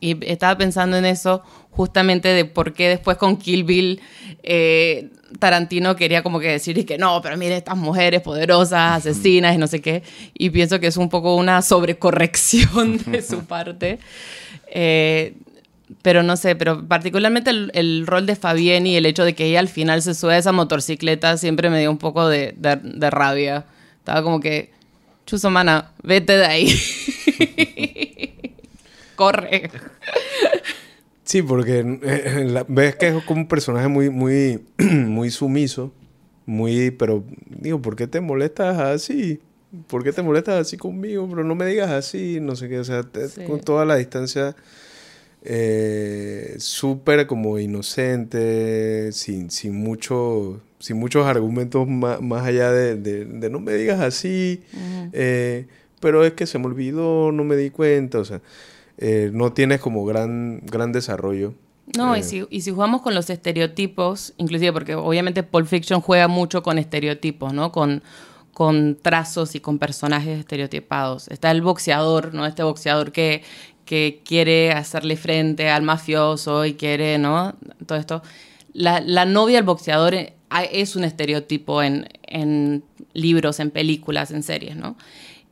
Y 0.00 0.24
estaba 0.26 0.56
pensando 0.56 0.96
en 0.96 1.04
eso 1.04 1.42
justamente 1.70 2.28
de 2.28 2.44
por 2.44 2.72
qué 2.72 2.88
después 2.88 3.16
con 3.16 3.36
Kill 3.36 3.64
Bill 3.64 4.00
eh, 4.42 5.10
Tarantino 5.38 5.96
quería 5.96 6.22
como 6.22 6.38
que 6.38 6.48
decir 6.48 6.78
y 6.78 6.84
que 6.84 6.96
no, 6.96 7.20
pero 7.20 7.36
mire 7.36 7.56
estas 7.56 7.76
mujeres 7.76 8.22
poderosas, 8.22 8.98
asesinas 8.98 9.54
y 9.54 9.58
no 9.58 9.66
sé 9.66 9.80
qué. 9.80 10.02
Y 10.34 10.50
pienso 10.50 10.80
que 10.80 10.86
es 10.86 10.96
un 10.96 11.08
poco 11.08 11.36
una 11.36 11.60
sobrecorrección 11.62 12.98
de 13.06 13.22
su 13.22 13.44
parte. 13.46 13.98
Eh, 14.68 15.34
pero 16.02 16.22
no 16.22 16.36
sé, 16.36 16.56
pero 16.56 16.86
particularmente 16.86 17.50
el, 17.50 17.70
el 17.74 18.06
rol 18.06 18.26
de 18.26 18.36
Fabienne 18.36 18.88
y 18.90 18.96
el 18.96 19.06
hecho 19.06 19.24
de 19.24 19.34
que 19.34 19.44
ella 19.46 19.60
al 19.60 19.68
final 19.68 20.00
se 20.02 20.14
sube 20.14 20.34
a 20.34 20.38
esa 20.38 20.52
motocicleta 20.52 21.36
siempre 21.36 21.68
me 21.70 21.80
dio 21.80 21.90
un 21.90 21.98
poco 21.98 22.28
de, 22.28 22.54
de- 22.56 22.76
de 22.82 23.10
rabia. 23.10 23.66
Estaba 23.98 24.22
como 24.22 24.40
que, 24.40 24.70
chuzo 25.26 25.50
mana, 25.50 25.92
vete 26.02 26.36
de 26.36 26.44
ahí. 26.46 26.68
Corre. 29.16 29.70
Sí, 31.22 31.42
porque 31.42 31.98
eh, 32.02 32.44
la- 32.48 32.64
ves 32.68 32.96
que 32.96 33.08
es 33.08 33.24
como 33.24 33.40
un 33.42 33.48
personaje 33.48 33.88
muy, 33.88 34.10
muy, 34.10 34.64
muy 34.78 35.30
sumiso, 35.30 35.92
muy, 36.46 36.90
pero 36.90 37.24
digo, 37.48 37.80
¿por 37.80 37.96
qué 37.96 38.06
te 38.06 38.20
molestas 38.20 38.78
así? 38.78 39.40
¿Por 39.88 40.04
qué 40.04 40.12
te 40.12 40.22
molestas 40.22 40.60
así 40.60 40.76
conmigo? 40.76 41.26
Pero 41.28 41.44
no 41.44 41.54
me 41.54 41.66
digas 41.66 41.90
así, 41.90 42.38
no 42.40 42.56
sé 42.56 42.68
qué, 42.68 42.78
o 42.78 42.84
sea, 42.84 43.02
te- 43.02 43.28
Sí. 43.28 43.44
con 43.44 43.60
toda 43.60 43.84
la 43.84 43.96
distancia 43.96 44.54
eh, 45.44 46.56
súper 46.58 47.26
como 47.26 47.58
inocente, 47.58 49.12
sin, 49.12 49.50
sin 49.50 49.74
mucho, 49.76 50.60
sin 50.78 50.96
muchos 50.98 51.26
argumentos 51.26 51.86
más, 51.86 52.20
más 52.20 52.46
allá 52.46 52.72
de, 52.72 52.96
de- 52.96 53.24
de 53.26 53.50
no 53.50 53.60
me 53.60 53.74
digas 53.74 54.00
así, 54.00 54.62
eh, 55.12 55.66
pero 56.00 56.24
es 56.24 56.32
que 56.32 56.46
se 56.46 56.58
me 56.58 56.66
olvidó, 56.66 57.30
no 57.32 57.44
me 57.44 57.56
di 57.56 57.70
cuenta, 57.70 58.18
o 58.18 58.24
sea, 58.24 58.40
eh, 58.98 59.30
no 59.32 59.52
tienes 59.52 59.80
como 59.80 60.04
gran, 60.04 60.60
gran 60.64 60.92
desarrollo. 60.92 61.54
No, 61.96 62.14
Eh, 62.14 62.20
y, 62.20 62.22
si, 62.22 62.46
y 62.48 62.62
si 62.62 62.70
jugamos 62.70 63.02
con 63.02 63.14
los 63.14 63.28
estereotipos, 63.28 64.32
inclusive 64.38 64.72
porque 64.72 64.94
obviamente 64.94 65.42
Pulp 65.42 65.66
Fiction 65.66 66.00
juega 66.00 66.28
mucho 66.28 66.62
con 66.62 66.78
estereotipos, 66.78 67.52
¿no? 67.52 67.72
Con, 67.72 68.02
con 68.54 68.96
trazos 69.02 69.54
y 69.54 69.60
con 69.60 69.78
personajes 69.78 70.38
estereotipados. 70.38 71.28
Está 71.28 71.50
el 71.50 71.60
boxeador, 71.60 72.32
¿no? 72.34 72.46
Este 72.46 72.62
boxeador 72.62 73.12
que, 73.12 73.42
que 73.84 74.22
quiere 74.24 74.72
hacerle 74.72 75.16
frente 75.16 75.68
al 75.68 75.82
mafioso 75.82 76.64
y 76.64 76.74
quiere, 76.74 77.18
¿no? 77.18 77.54
Todo 77.86 77.98
esto. 77.98 78.22
La, 78.72 79.00
la 79.00 79.24
novia 79.24 79.56
del 79.56 79.64
boxeador 79.64 80.14
eh, 80.14 80.34
es 80.72 80.96
un 80.96 81.04
estereotipo 81.04 81.82
en, 81.82 82.08
en 82.22 82.82
libros, 83.12 83.60
en 83.60 83.70
películas, 83.70 84.30
en 84.30 84.42
series, 84.42 84.76
¿no? 84.76 84.96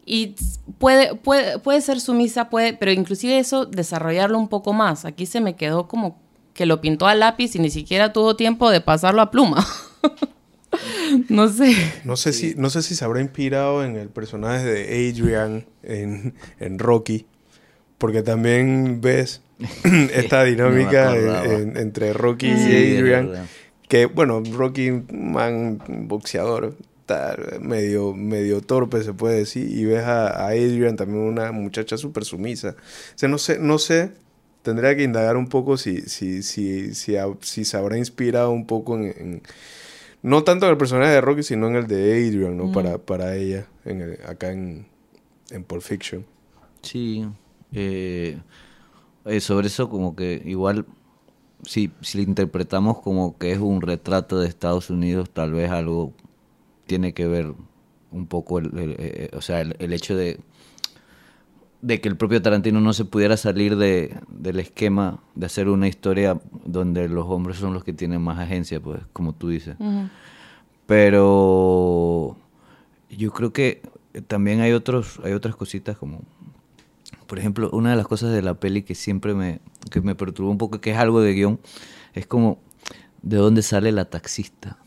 Y 0.04 0.34
puede, 0.78 1.14
puede, 1.14 1.58
puede 1.58 1.80
ser 1.80 2.00
sumisa, 2.00 2.50
puede, 2.50 2.74
pero 2.74 2.90
inclusive 2.90 3.38
eso, 3.38 3.66
desarrollarlo 3.66 4.38
un 4.38 4.48
poco 4.48 4.72
más. 4.72 5.04
Aquí 5.04 5.26
se 5.26 5.40
me 5.40 5.54
quedó 5.54 5.86
como 5.86 6.20
que 6.54 6.66
lo 6.66 6.80
pintó 6.80 7.06
a 7.06 7.14
lápiz 7.14 7.54
y 7.54 7.60
ni 7.60 7.70
siquiera 7.70 8.12
tuvo 8.12 8.36
tiempo 8.36 8.70
de 8.70 8.80
pasarlo 8.80 9.22
a 9.22 9.30
pluma. 9.30 9.64
no 11.28 11.48
sé. 11.48 11.74
No 12.04 12.16
sé, 12.16 12.32
si, 12.32 12.54
no 12.56 12.68
sé 12.68 12.82
si 12.82 12.96
se 12.96 13.04
habrá 13.04 13.20
inspirado 13.20 13.84
en 13.84 13.96
el 13.96 14.08
personaje 14.08 14.64
de 14.64 15.10
Adrian 15.10 15.66
en, 15.82 16.34
en 16.58 16.78
Rocky, 16.78 17.26
porque 18.02 18.22
también 18.22 19.00
ves 19.00 19.40
esta 20.12 20.42
dinámica 20.44 21.14
en- 21.62 21.76
entre 21.76 22.12
Rocky 22.12 22.48
Sí, 22.56 22.70
y 22.72 22.96
Adrian, 22.98 23.26
que 23.88 24.06
bueno, 24.06 24.42
Rocky, 24.52 24.90
un 24.90 25.32
man, 25.32 25.80
boxeador, 26.08 26.76
tal, 27.06 27.60
medio, 27.60 28.12
medio 28.12 28.60
torpe 28.60 29.02
se 29.04 29.12
puede 29.12 29.36
decir, 29.38 29.68
y 29.70 29.84
ves 29.84 30.02
a, 30.02 30.28
a 30.28 30.48
Adrian 30.48 30.96
también 30.96 31.20
una 31.20 31.52
muchacha 31.52 31.96
súper 31.96 32.24
sumisa. 32.24 32.70
O 32.70 33.18
sea, 33.18 33.28
no 33.28 33.38
sé, 33.38 33.58
no 33.60 33.78
sé, 33.78 34.10
tendría 34.62 34.96
que 34.96 35.04
indagar 35.04 35.36
un 35.36 35.48
poco 35.48 35.76
si, 35.76 36.00
si, 36.02 36.42
si, 36.42 36.94
si, 36.94 37.14
si 37.40 37.64
se 37.64 37.76
habrá 37.76 37.98
inspirado 37.98 38.50
un 38.50 38.66
poco 38.66 38.96
en, 38.96 39.04
en- 39.16 39.42
no 40.22 40.42
tanto 40.44 40.66
en 40.66 40.72
el 40.72 40.78
personaje 40.78 41.12
de 41.12 41.20
Rocky, 41.20 41.42
sino 41.44 41.66
en 41.68 41.76
el 41.76 41.86
de 41.86 42.12
Adrian, 42.14 42.56
¿no? 42.56 42.72
Para, 42.72 42.98
para 42.98 43.36
ella, 43.36 43.66
en 43.84 44.00
el- 44.00 44.18
acá 44.26 44.50
en, 44.52 44.86
en 45.50 45.64
Pulp 45.64 45.82
Fiction. 45.82 46.24
Sí. 46.82 47.26
Eh, 47.72 48.38
eh, 49.24 49.40
sobre 49.40 49.68
eso 49.68 49.88
como 49.88 50.14
que 50.16 50.42
igual, 50.44 50.86
si, 51.64 51.90
si 52.00 52.18
lo 52.18 52.24
interpretamos 52.24 53.00
como 53.00 53.38
que 53.38 53.52
es 53.52 53.58
un 53.58 53.80
retrato 53.82 54.38
de 54.40 54.48
Estados 54.48 54.90
Unidos, 54.90 55.30
tal 55.30 55.52
vez 55.52 55.70
algo 55.70 56.12
tiene 56.86 57.12
que 57.14 57.26
ver 57.26 57.52
un 58.10 58.26
poco, 58.26 58.58
el, 58.58 58.66
el- 58.78 58.96
eh, 58.98 59.30
o 59.34 59.40
sea, 59.40 59.60
el, 59.60 59.76
el 59.78 59.92
hecho 59.92 60.16
de, 60.16 60.40
de 61.80 62.00
que 62.00 62.08
el 62.08 62.16
propio 62.16 62.40
Tarantino 62.42 62.80
no 62.80 62.92
se 62.92 63.04
pudiera 63.04 63.36
salir 63.36 63.76
de, 63.76 64.16
del 64.28 64.60
esquema 64.60 65.20
de 65.34 65.46
hacer 65.46 65.68
una 65.68 65.88
historia 65.88 66.40
donde 66.64 67.08
los 67.08 67.26
hombres 67.28 67.56
son 67.56 67.72
los 67.74 67.84
que 67.84 67.92
tienen 67.92 68.20
más 68.22 68.38
agencia, 68.38 68.80
pues, 68.80 69.00
como 69.12 69.32
tú 69.34 69.48
dices. 69.48 69.76
Pero 70.86 72.36
yo 73.10 73.32
creo 73.32 73.52
que 73.52 73.82
también 74.26 74.60
hay 74.60 74.72
otros, 74.72 75.20
hay 75.24 75.32
otras 75.32 75.56
cositas 75.56 75.96
como, 75.96 76.20
por 77.26 77.38
ejemplo, 77.38 77.70
una 77.72 77.90
de 77.90 77.96
las 77.96 78.06
cosas 78.06 78.32
de 78.32 78.42
la 78.42 78.54
peli 78.54 78.82
que 78.82 78.94
siempre 78.94 79.34
me, 79.34 79.60
que 79.90 80.00
me 80.00 80.14
perturbó 80.14 80.50
un 80.50 80.58
poco, 80.58 80.80
que 80.80 80.90
es 80.92 80.96
algo 80.98 81.20
de 81.20 81.32
guion, 81.34 81.60
es 82.14 82.26
como 82.26 82.58
de 83.22 83.36
dónde 83.36 83.62
sale 83.62 83.92
la 83.92 84.04
taxista 84.06 84.78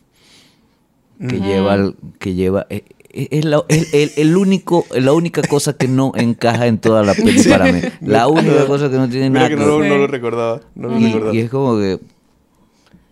que 1.29 1.39
lleva, 1.39 1.93
que 2.19 2.33
lleva, 2.33 2.67
eh, 2.69 2.83
eh, 3.09 3.29
es, 3.31 3.45
la, 3.45 3.63
es 3.69 3.93
el, 3.93 4.11
el 4.17 4.35
único, 4.35 4.85
la 4.93 5.13
única 5.13 5.41
cosa 5.43 5.77
que 5.77 5.87
no 5.87 6.11
encaja 6.15 6.67
en 6.67 6.77
toda 6.77 7.03
la 7.03 7.13
peli 7.13 7.41
para 7.43 7.71
mí. 7.71 7.79
La 8.01 8.27
única 8.27 8.65
cosa 8.67 8.89
que 8.89 8.97
no 8.97 9.07
tiene 9.07 9.29
Mira 9.29 9.43
nada 9.43 9.49
que 9.49 9.55
no, 9.55 9.79
no 9.79 9.97
lo 9.97 10.07
recordaba. 10.07 10.59
No 10.75 10.89
lo 10.89 10.99
Y, 10.99 11.05
recordaba. 11.05 11.33
y 11.33 11.39
es 11.39 11.49
como 11.49 11.77
que, 11.77 11.99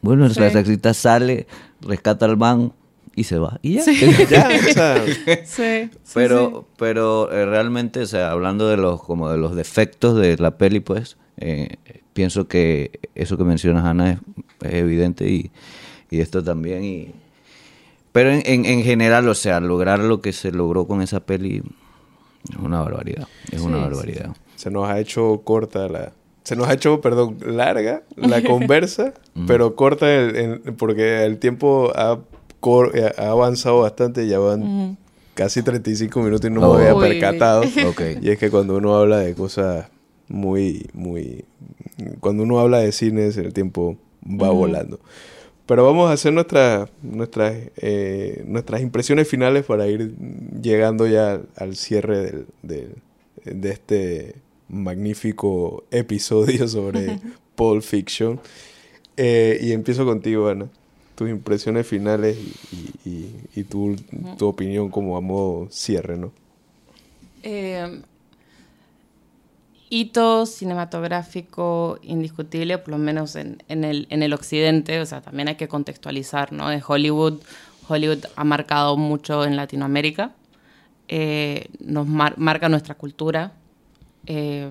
bueno, 0.01 0.27
la 0.27 0.33
Sí. 0.33 0.41
taxista 0.53 0.93
sale, 0.93 1.47
rescata 1.79 2.25
al 2.25 2.35
man 2.35 2.73
y 3.15 3.23
se 3.25 3.37
va. 3.39 3.59
Y 3.61 3.73
ya. 3.75 3.83
Ya, 4.29 4.49
o 4.69 4.73
sea, 4.73 5.03
Sí. 5.45 5.89
pero 6.13 6.67
pero 6.77 7.31
eh, 7.31 7.45
realmente, 7.45 8.01
o 8.01 8.05
sea, 8.05 8.31
hablando 8.31 8.67
de 8.67 8.77
los 8.77 9.01
como 9.03 9.29
de 9.29 9.37
los 9.37 9.55
defectos 9.55 10.15
de 10.17 10.37
la 10.37 10.57
peli, 10.57 10.79
pues, 10.79 11.17
eh, 11.37 11.77
pienso 12.13 12.47
que 12.47 12.99
eso 13.15 13.37
que 13.37 13.43
mencionas, 13.43 13.85
Ana, 13.85 14.11
es, 14.13 14.19
es 14.67 14.73
evidente 14.75 15.29
y, 15.29 15.51
y 16.09 16.21
esto 16.21 16.43
también. 16.43 16.83
Y, 16.83 17.11
pero 18.11 18.31
en, 18.31 18.41
en, 18.45 18.65
en 18.65 18.83
general, 18.83 19.27
o 19.27 19.33
sea, 19.35 19.59
lograr 19.59 19.99
lo 19.99 20.21
que 20.21 20.33
se 20.33 20.51
logró 20.51 20.85
con 20.87 21.01
esa 21.01 21.19
peli 21.19 21.63
es 22.51 22.55
una 22.57 22.81
barbaridad. 22.81 23.27
Es 23.51 23.61
una 23.61 23.77
Sí, 23.77 23.83
barbaridad. 23.83 24.35
se 24.55 24.69
nos 24.71 24.87
ha 24.89 24.99
hecho 24.99 25.41
corta 25.43 25.87
la... 25.87 26.11
Se 26.43 26.57
nos 26.57 26.67
ha 26.67 26.73
hecho, 26.73 26.99
perdón, 26.99 27.37
larga 27.45 28.03
la 28.17 28.43
conversa, 28.43 29.13
pero 29.47 29.75
corta 29.75 30.13
el, 30.13 30.35
el- 30.35 30.59
porque 30.73 31.23
el 31.23 31.37
tiempo 31.39 31.91
ha, 31.95 32.19
ha 33.17 33.29
avanzado 33.31 33.79
bastante, 33.81 34.27
ya 34.27 34.39
van 34.39 34.97
casi 35.33 35.63
35 35.63 36.21
minutos 36.21 36.49
y 36.49 36.53
no 36.53 36.61
Oh. 36.69 36.77
me 36.77 36.87
había 36.87 36.99
percatado. 36.99 37.63
Ok. 37.87 38.01
Y 38.21 38.29
es 38.29 38.37
que 38.37 38.49
cuando 38.49 38.77
uno 38.77 38.95
habla 38.95 39.19
de 39.19 39.33
cosas 39.33 39.87
muy, 40.27 40.87
muy... 40.93 41.45
Cuando 42.19 42.43
uno 42.43 42.59
habla 42.59 42.79
de 42.79 42.91
cines, 42.91 43.37
el 43.37 43.53
tiempo 43.53 43.97
va 44.25 44.49
volando. 44.49 44.99
Pero 45.65 45.85
vamos 45.85 46.09
a 46.09 46.13
hacer 46.13 46.33
nuestra- 46.33 46.89
nuestras, 47.01 47.53
eh, 47.77 48.43
nuestras 48.45 48.81
impresiones 48.81 49.27
finales 49.27 49.65
para 49.65 49.87
ir 49.87 50.13
llegando 50.61 51.07
ya 51.07 51.39
al 51.55 51.75
cierre 51.75 52.17
del, 52.19 52.45
del- 52.61 52.95
de 53.45 53.69
este 53.71 54.35
magnífico 54.69 55.83
episodio 55.91 56.67
sobre 56.67 57.19
Pulp 57.55 57.81
Fiction. 57.83 58.39
Eh, 59.17 59.59
y 59.61 59.71
empiezo 59.71 60.05
contigo, 60.05 60.47
Ana. 60.49 60.67
Tus 61.15 61.29
impresiones 61.29 61.85
finales 61.87 62.37
y, 62.37 62.75
y- 62.75 63.09
y- 63.09 63.59
y 63.59 63.63
tu, 63.65 63.95
tu 64.37 64.47
opinión 64.47 64.89
como 64.89 65.15
a 65.17 65.21
modo 65.21 65.67
cierre, 65.69 66.17
¿no? 66.17 66.31
Eh, 67.43 68.01
hito 69.89 70.45
cinematográfico 70.45 71.99
indiscutible, 72.01 72.79
por 72.79 72.89
lo 72.89 72.97
menos 72.97 73.35
en, 73.35 73.61
en 73.67 73.83
el, 73.83 74.07
en 74.09 74.23
el 74.23 74.33
occidente, 74.33 74.99
o 74.99 75.05
sea, 75.05 75.21
también 75.21 75.49
hay 75.49 75.55
que 75.55 75.67
contextualizar, 75.67 76.51
¿no? 76.51 76.69
De 76.69 76.81
Hollywood, 76.85 77.41
Hollywood 77.87 78.25
ha 78.35 78.43
marcado 78.43 78.97
mucho 78.97 79.45
en 79.45 79.55
Latinoamérica, 79.55 80.31
eh, 81.09 81.67
nos 81.79 82.07
mar- 82.07 82.35
marca 82.37 82.69
nuestra 82.69 82.95
cultura. 82.95 83.53
eh, 84.25 84.69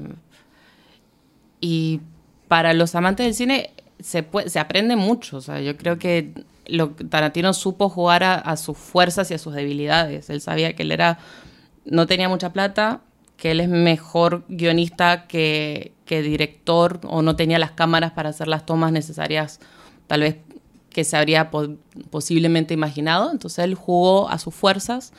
y 1.61 2.01
para 2.49 2.75
los 2.75 2.95
amantes 2.95 3.27
del 3.27 3.35
cine 3.35 3.71
se, 4.03 4.23
puede- 4.23 4.49
se 4.51 4.59
aprende 4.59 4.97
mucho. 4.97 5.39
O 5.39 5.41
sea, 5.41 5.61
yo 5.61 5.77
creo 5.77 5.99
que 5.99 6.33
lo, 6.67 6.91
Tarantino 6.91 7.53
supo 7.55 7.89
jugar 7.89 8.23
a, 8.25 8.35
a 8.35 8.57
sus 8.57 8.77
fuerzas 8.79 9.31
y 9.31 9.35
a 9.35 9.39
sus 9.39 9.55
debilidades. 9.55 10.31
Él 10.31 10.41
sabía 10.41 10.75
que 10.75 10.83
él 10.83 10.93
era 10.93 11.19
no 11.85 12.07
tenía 12.07 12.29
mucha 12.29 12.53
plata, 12.53 13.01
que 13.37 13.51
él 13.51 13.61
es 13.61 13.69
mejor 13.69 14.45
guionista 14.49 15.27
que, 15.27 15.93
que 16.05 16.23
director 16.23 17.01
o 17.05 17.23
no 17.23 17.35
tenía 17.35 17.59
las 17.59 17.73
cámaras 17.73 18.13
para 18.13 18.29
hacer 18.29 18.47
las 18.47 18.65
tomas 18.67 18.93
necesarias, 18.93 19.59
tal 20.07 20.21
vez 20.21 20.37
que 20.91 21.03
se 21.03 21.17
habría 21.17 21.51
po- 21.51 21.75
posiblemente 22.11 22.73
imaginado. 22.75 23.33
Entonces 23.33 23.65
él 23.65 23.75
jugó 23.75 24.29
a 24.29 24.39
sus 24.39 24.55
fuerzas 24.55 25.13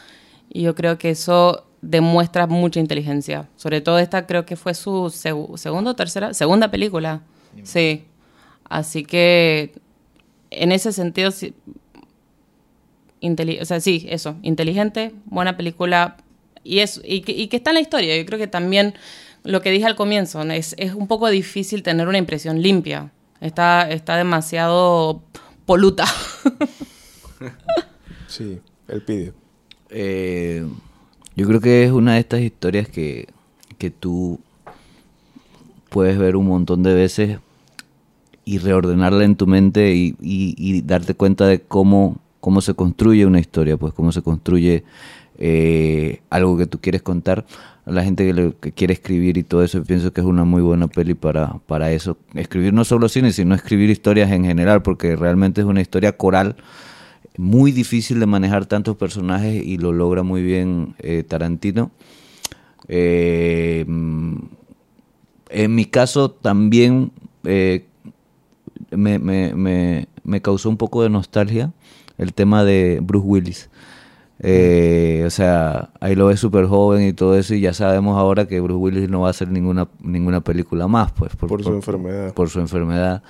y 0.50 0.62
yo 0.62 0.74
creo 0.76 0.98
que 0.98 1.10
eso 1.10 1.66
demuestra 1.82 2.48
mucha 2.48 2.80
inteligencia. 2.80 3.50
Sobre 3.58 3.82
todo 3.82 4.00
esta 4.00 4.26
creo 4.26 4.46
que 4.46 4.56
fue 4.56 4.74
su 4.74 5.08
seg- 5.08 5.58
segunda 5.58 5.92
o 5.92 5.96
tercera, 5.96 6.34
segunda 6.34 6.72
película. 6.72 7.24
Sí. 7.64 8.06
Así 8.66 9.04
que 9.04 9.74
en 10.50 10.72
ese 10.72 10.92
sentido, 10.92 11.32
sí, 11.32 11.54
o 13.62 13.66
sea, 13.66 13.80
sí, 13.80 14.06
eso, 14.10 14.38
inteligente, 14.42 15.14
buena 15.26 15.58
película 15.58 16.18
y 16.64 16.80
eso, 16.80 17.02
y 17.04 17.22
que, 17.22 17.32
y 17.32 17.48
que 17.48 17.58
está 17.58 17.72
en 17.72 17.76
la 17.76 17.82
historia. 17.82 18.18
Yo 18.18 18.26
creo 18.26 18.40
que 18.40 18.48
también 18.48 18.94
lo 19.44 19.62
que 19.62 19.72
dije 19.72 19.86
al 19.86 19.96
comienzo, 19.96 20.44
¿no? 20.44 20.54
es, 20.54 20.76
es 20.78 20.94
un 20.94 21.08
poco 21.08 21.30
difícil 21.30 21.84
tener 21.84 22.08
una 22.08 22.18
impresión 22.18 22.62
limpia. 22.62 23.12
Está, 23.42 23.90
está 23.90 24.16
demasiado 24.16 25.24
poluta. 25.66 26.06
Sí, 28.26 28.60
el 28.88 29.04
pidió. 29.04 29.34
Eh, 29.92 30.66
yo 31.36 31.48
creo 31.48 31.62
que 31.62 31.84
es 31.84 31.92
una 31.92 32.16
de 32.16 32.20
estas 32.22 32.40
historias 32.42 32.88
que, 32.88 33.28
que 33.78 33.92
tú 33.92 34.40
puedes 35.90 36.18
ver 36.18 36.36
un 36.36 36.48
montón 36.48 36.82
de 36.82 36.96
veces 36.96 37.38
y 38.46 38.58
reordenarla 38.58 39.24
en 39.24 39.36
tu 39.36 39.48
mente 39.48 39.94
y, 39.96 40.82
darte 40.82 41.14
cuenta 41.14 41.48
de 41.48 41.62
cómo, 41.62 42.18
cómo 42.40 42.62
se 42.62 42.74
construye 42.74 43.26
una 43.26 43.40
historia, 43.40 43.78
pues 43.78 43.94
cómo 43.94 44.12
se 44.12 44.22
construye 44.22 44.84
eh, 45.38 46.22
algo 46.30 46.58
que 46.58 46.68
tú 46.68 46.80
quieres 46.80 47.02
contar. 47.02 47.46
A 47.86 47.92
la 47.92 48.04
gente 48.04 48.34
que, 48.62 48.72
quiere 48.72 48.94
escribir 48.94 49.38
y 49.38 49.44
todo 49.44 49.64
eso, 49.64 49.80
yo 49.80 49.84
pienso 49.84 50.14
que 50.14 50.22
es 50.22 50.28
una 50.28 50.46
muy 50.46 50.62
buena 50.62 50.88
peli 50.88 51.16
para, 51.16 51.60
para 51.68 51.92
eso. 51.92 52.18
Escribir 52.34 52.74
no 52.74 52.86
solo 52.86 53.10
cine, 53.10 53.34
sino 53.34 53.56
escribir 53.56 53.90
historias 53.90 54.32
en 54.32 54.46
general, 54.46 54.82
porque 54.82 55.16
realmente 55.18 55.62
es 55.62 55.68
una 55.68 55.82
historia 55.82 56.16
coral 56.16 56.56
muy 57.38 57.72
difícil 57.72 58.20
de 58.20 58.26
manejar 58.26 58.68
tantos 58.68 58.96
personajes 58.96 59.64
y 59.64 59.78
lo 59.78 59.92
logra 59.92 60.24
muy 60.24 60.44
bien 60.44 60.96
eh, 61.00 61.24
Tarantino. 61.24 61.92
Eh, 62.88 63.86
en 65.50 65.76
mi 65.76 65.86
caso 65.86 66.32
también 66.32 67.12
me, 68.98 69.20
me- 69.20 69.54
me- 69.56 70.08
me 70.24 70.42
causó 70.42 70.70
un 70.70 70.78
poco 70.78 71.04
de 71.04 71.10
nostalgia 71.10 71.72
el 72.18 72.34
tema 72.34 72.64
de 72.64 73.00
Bruce 73.02 73.26
Willis. 73.28 73.70
Eh, 74.40 75.24
o 75.26 75.30
sea, 75.30 75.90
ahí 76.02 76.16
lo 76.16 76.26
ves 76.28 76.40
súper 76.40 76.66
joven 76.66 77.08
y 77.08 77.14
todo 77.14 77.38
eso 77.38 77.54
y 77.56 77.62
ya 77.62 77.74
sabemos 77.74 78.18
ahora 78.18 78.46
que 78.48 78.60
Bruce 78.60 78.78
Willis 78.80 79.10
no 79.10 79.22
va 79.22 79.28
a 79.28 79.32
hacer 79.32 79.48
ninguna, 79.50 79.88
ninguna 80.02 80.42
película 80.42 80.88
más, 80.88 81.12
pues. 81.14 81.36
Por 81.36 81.64
su 81.64 81.74
enfermedad. 81.74 82.34
Por 82.34 82.50
su 82.50 82.60
enfermedad. 82.60 83.24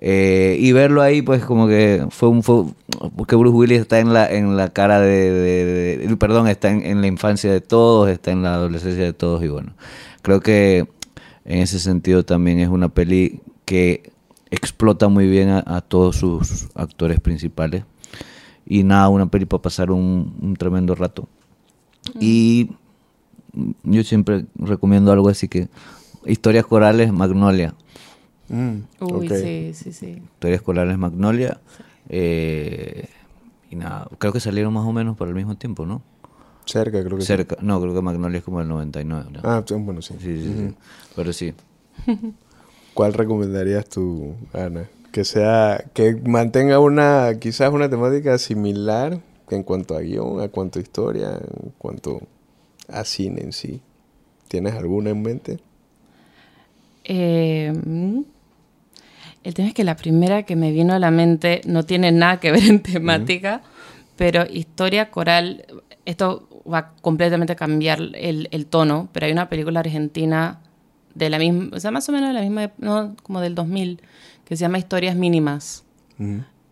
Eh, 0.00 0.56
y 0.60 0.72
verlo 0.72 1.02
ahí, 1.02 1.22
pues 1.22 1.44
como 1.44 1.66
que 1.68 2.06
fue 2.10 2.28
un... 2.28 2.42
Fue, 2.42 2.64
porque 3.16 3.36
Bruce 3.36 3.56
Willis 3.56 3.80
está 3.80 3.98
en 4.00 4.12
la, 4.12 4.30
en 4.30 4.56
la 4.56 4.72
cara 4.72 5.00
de, 5.00 5.30
de- 5.32 5.96
de- 6.08 6.16
Perdón, 6.16 6.48
está 6.48 6.70
en, 6.70 6.84
en 6.84 7.00
la 7.00 7.06
infancia 7.08 7.52
de 7.52 7.60
todos, 7.60 8.08
está 8.08 8.30
en 8.32 8.42
la 8.42 8.54
adolescencia 8.54 9.04
de 9.04 9.12
todos 9.12 9.42
y 9.44 9.48
bueno, 9.48 9.72
creo 10.22 10.40
que 10.40 10.86
en 11.44 11.58
ese 11.60 11.78
sentido 11.80 12.24
también 12.24 12.60
es 12.60 12.68
una 12.68 12.88
peli 12.88 13.40
que 13.64 14.10
explota 14.50 15.08
muy 15.08 15.26
bien 15.28 15.48
a, 15.50 15.62
a 15.66 15.80
todos 15.80 16.16
sus 16.16 16.68
actores 16.74 17.20
principales. 17.20 17.84
Y 18.66 18.84
nada, 18.84 19.08
una 19.08 19.26
peli 19.26 19.46
para 19.46 19.62
pasar 19.62 19.90
un, 19.90 20.34
un 20.40 20.56
tremendo 20.56 20.94
rato. 20.94 21.28
Y 22.20 22.70
yo 23.82 24.02
siempre 24.04 24.46
recomiendo 24.56 25.12
algo 25.12 25.28
así 25.28 25.48
que... 25.48 25.68
Historias 26.26 26.66
corales, 26.66 27.12
Magnolia. 27.12 27.74
Mm, 28.48 28.78
Uy, 29.00 29.28
sí, 29.28 29.72
sí, 29.72 29.92
sí. 29.92 30.22
Historias 30.34 30.60
corales 30.62 30.98
Magnolia. 30.98 31.60
Eh, 32.08 33.08
y 33.70 33.76
nada, 33.76 34.08
creo 34.18 34.32
que 34.32 34.40
salieron 34.40 34.72
más 34.72 34.86
o 34.86 34.92
menos 34.92 35.16
por 35.16 35.28
el 35.28 35.34
mismo 35.34 35.56
tiempo, 35.56 35.86
¿no? 35.86 36.02
Cerca, 36.66 37.02
creo 37.02 37.16
que 37.16 37.22
sí. 37.22 37.28
Cerca. 37.28 37.56
No, 37.62 37.80
creo 37.80 37.94
que 37.94 38.02
Magnolia 38.02 38.38
es 38.38 38.44
como 38.44 38.60
el 38.60 38.68
99. 38.68 39.30
¿no? 39.32 39.40
Ah, 39.42 39.62
sí, 39.66 39.74
bueno, 39.74 40.02
sí. 40.02 40.14
sí, 40.18 40.42
sí, 40.42 40.54
sí. 40.54 40.74
Pero 41.16 41.32
sí. 41.32 41.54
¿Cuál 42.98 43.12
recomendarías 43.12 43.88
tú, 43.88 44.34
Ana? 44.52 44.88
Que 45.12 45.22
sea, 45.22 45.84
que 45.94 46.16
mantenga 46.26 46.80
una, 46.80 47.38
quizás 47.38 47.72
una 47.72 47.88
temática 47.88 48.36
similar 48.38 49.20
en 49.50 49.62
cuanto 49.62 49.96
a 49.96 50.00
guion, 50.00 50.40
a 50.40 50.48
cuanto 50.48 50.80
a 50.80 50.82
historia, 50.82 51.28
en 51.28 51.70
cuanto 51.78 52.22
a 52.88 53.04
cine 53.04 53.42
en 53.42 53.52
sí. 53.52 53.80
¿Tienes 54.48 54.74
alguna 54.74 55.10
en 55.10 55.22
mente? 55.22 55.60
Eh, 57.04 57.72
el 59.44 59.54
tema 59.54 59.68
es 59.68 59.74
que 59.74 59.84
la 59.84 59.94
primera 59.94 60.42
que 60.42 60.56
me 60.56 60.72
vino 60.72 60.92
a 60.92 60.98
la 60.98 61.12
mente 61.12 61.60
no 61.66 61.84
tiene 61.84 62.10
nada 62.10 62.40
que 62.40 62.50
ver 62.50 62.64
en 62.64 62.82
temática, 62.82 63.62
pero 64.16 64.44
historia 64.44 65.12
coral, 65.12 65.66
esto 66.04 66.48
va 66.68 66.94
completamente 67.00 67.52
a 67.52 67.56
cambiar 67.56 68.00
el, 68.00 68.48
el 68.50 68.66
tono, 68.66 69.08
pero 69.12 69.26
hay 69.26 69.30
una 69.30 69.48
película 69.48 69.78
argentina 69.78 70.62
de 71.14 71.30
la 71.30 71.38
misma, 71.38 71.68
o 71.72 71.80
sea, 71.80 71.90
más 71.90 72.08
o 72.08 72.12
menos 72.12 72.28
de 72.28 72.34
la 72.34 72.40
misma, 72.40 72.72
no, 72.78 73.14
como 73.22 73.40
del 73.40 73.54
2000, 73.54 74.00
que 74.44 74.56
se 74.56 74.62
llama 74.62 74.78
Historias 74.78 75.16
Mínimas. 75.16 75.84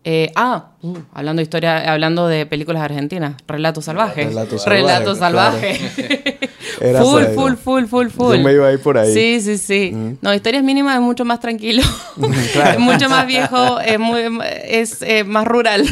Eh, 0.04 0.30
ah, 0.36 0.70
uh, 0.82 0.98
hablando 1.12 1.40
de 1.40 1.44
historia, 1.44 1.92
hablando 1.92 2.28
de 2.28 2.46
películas 2.46 2.82
argentinas, 2.82 3.34
Relato 3.46 3.82
Salvaje. 3.82 4.26
Relato 4.26 4.56
Relato 4.66 5.14
Salvaje, 5.14 5.78
Salvaje. 5.78 6.40
Era 6.80 7.00
full, 7.02 7.10
por 7.12 7.22
ahí, 7.22 7.34
full, 7.34 7.50
¿no? 7.52 7.56
full, 7.56 7.84
full, 7.86 8.06
full. 8.08 8.36
Yo 8.36 8.42
me 8.42 8.52
iba 8.52 8.68
a 8.68 8.72
ir 8.72 8.80
por 8.80 8.98
ahí. 8.98 9.12
Sí, 9.12 9.40
sí, 9.40 9.58
sí. 9.58 10.16
No, 10.20 10.34
Historias 10.34 10.62
Mínimas 10.62 10.94
es 10.96 11.00
mucho 11.00 11.24
más 11.24 11.40
tranquilo. 11.40 11.82
Claro. 12.52 12.70
es 12.72 12.78
mucho 12.78 13.08
más 13.10 13.26
viejo, 13.26 13.80
es, 13.80 13.98
muy, 13.98 14.20
es 14.64 15.02
eh, 15.02 15.24
más 15.24 15.46
rural. 15.46 15.84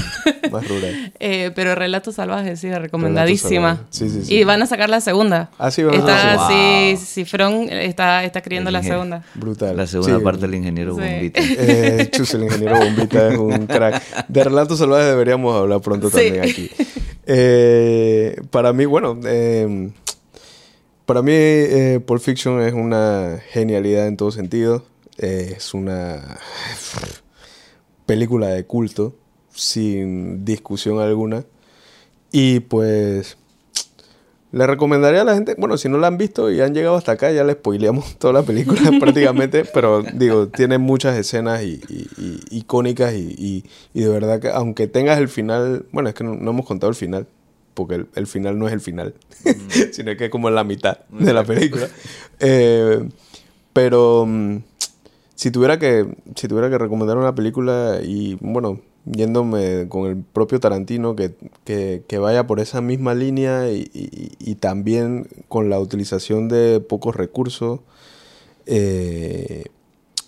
Más 0.51 0.67
rural. 0.69 1.13
Eh, 1.21 1.53
pero 1.55 1.75
Relato 1.75 2.13
Salvaje, 2.13 2.57
sí, 2.57 2.71
recomendadísima. 2.73 3.83
Sí, 3.91 4.09
sí, 4.11 4.25
sí. 4.25 4.35
Y 4.35 4.45
van 4.45 4.61
a 4.63 4.67
sacar 4.67 4.91
la 4.91 5.01
segunda. 5.01 5.51
Ah, 5.59 5.71
sí, 5.71 5.83
van 5.83 5.95
a 5.95 5.99
está, 5.99 6.17
sacar 6.19 6.37
la 6.37 6.49
Sí, 6.49 6.97
sí, 7.05 7.25
Fron 7.25 7.69
está, 7.71 8.25
está 8.25 8.39
escribiendo 8.41 8.71
la 8.71 8.83
segunda. 8.83 9.23
Brutal. 9.35 9.77
La 9.77 9.87
segunda 9.87 10.19
Sí. 10.19 10.25
parte 10.25 10.41
del 10.43 10.55
ingeniero 10.57 10.95
Sí. 10.97 11.01
Bombita. 11.01 11.41
Eh, 11.67 12.09
Chus, 12.13 12.35
el 12.35 12.45
ingeniero 12.45 12.77
Bombita 12.77 13.29
es 13.29 13.39
un 13.39 13.67
crack. 13.67 14.03
De 14.29 14.45
Relatos 14.45 14.79
Salvajes 14.79 15.07
deberíamos 15.07 15.55
hablar 15.57 15.81
pronto 15.81 16.11
Sí. 16.11 16.17
también 16.17 16.43
aquí. 16.43 16.71
Eh, 17.27 18.37
para 18.51 18.73
mí, 18.73 18.85
bueno, 18.85 19.19
eh, 19.25 19.91
para 21.07 21.23
mí 21.23 21.33
eh, 21.35 22.01
Pulp 22.05 22.21
Fiction 22.23 22.61
es 22.63 22.73
una 22.75 23.39
genialidad 23.51 24.07
en 24.07 24.17
todo 24.17 24.31
sentido. 24.31 24.85
Eh, 25.19 25.55
es 25.57 25.75
una 25.75 26.39
película 28.07 28.49
de 28.49 28.65
culto, 28.65 29.15
sin 29.53 30.45
discusión 30.45 31.01
alguna. 31.01 31.45
Y 32.33 32.61
pues 32.61 33.37
le 34.51 34.67
recomendaría 34.69 35.23
a 35.23 35.25
la 35.25 35.35
gente, 35.35 35.57
bueno, 35.59 35.77
si 35.77 35.89
no 35.89 35.99
la 35.99 36.07
han 36.07 36.17
visto 36.17 36.49
y 36.51 36.61
han 36.61 36.75
llegado 36.75 36.97
hasta 36.97 37.13
acá, 37.13 37.31
ya 37.33 37.43
les 37.45 37.57
spoileamos 37.57 38.17
toda 38.19 38.33
la 38.33 38.43
película 38.43 38.81
prácticamente, 39.01 39.65
pero 39.65 40.03
digo, 40.03 40.49
tiene 40.49 40.79
muchas 40.79 41.17
escenas 41.17 41.63
y, 41.63 41.81
y- 41.89 42.09
y- 42.17 42.41
icónicas 42.59 43.15
y, 43.15 43.65
y- 43.95 44.01
de 44.01 44.09
verdad 44.09 44.41
que 44.41 44.49
aunque 44.51 44.87
tengas 44.87 45.19
el 45.19 45.29
final, 45.29 45.87
bueno, 45.93 46.09
es 46.09 46.15
que 46.15 46.23
no, 46.25 46.35
no 46.35 46.51
hemos 46.53 46.67
contado 46.67 46.89
el 46.91 46.97
final, 46.97 47.27
porque 47.75 47.97
el, 47.97 48.07
el 48.15 48.27
final 48.27 48.59
no 48.59 48.67
es 48.69 48.73
el 48.73 48.81
final, 48.81 49.15
sino 49.93 50.17
que 50.17 50.27
es 50.27 50.31
como 50.31 50.49
la 50.51 50.65
mitad 50.65 50.99
de 51.11 51.33
la 51.33 51.45
película. 51.45 51.89
Eh, 52.41 53.09
pero 53.73 54.25
mm, 54.27 54.59
si 55.35 55.51
tuviera 55.51 55.79
que 55.79 56.07
si 56.37 56.49
tuviera 56.49 56.71
que 56.71 56.79
recomendar 56.79 57.17
una 57.19 57.35
película 57.35 57.99
y 58.03 58.37
bueno 58.41 58.81
yéndome 59.07 59.87
con 59.91 60.07
el 60.09 60.17
propio 60.17 60.61
Tarantino 60.61 61.15
que, 61.15 61.35
que- 61.65 62.05
que 62.09 62.19
vaya 62.19 62.47
por 62.47 62.59
esa 62.61 62.81
misma 62.81 63.15
línea 63.15 63.71
y, 63.71 63.91
y- 63.93 64.33
y 64.39 64.55
también 64.55 65.27
con 65.49 65.69
la 65.69 65.79
utilización 65.79 66.49
de 66.49 66.81
pocos 66.81 67.15
recursos 67.15 67.81
eh, 68.67 69.65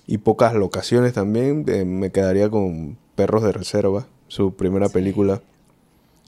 y 0.07 0.18
pocas 0.18 0.55
locaciones 0.55 1.12
también 1.14 1.64
eh, 1.68 1.84
me 1.84 2.11
quedaría 2.11 2.51
con 2.51 2.99
Perros 3.14 3.42
de 3.42 3.53
Reserva 3.53 4.07
su 4.28 4.55
primera 4.55 4.88
película 4.88 5.40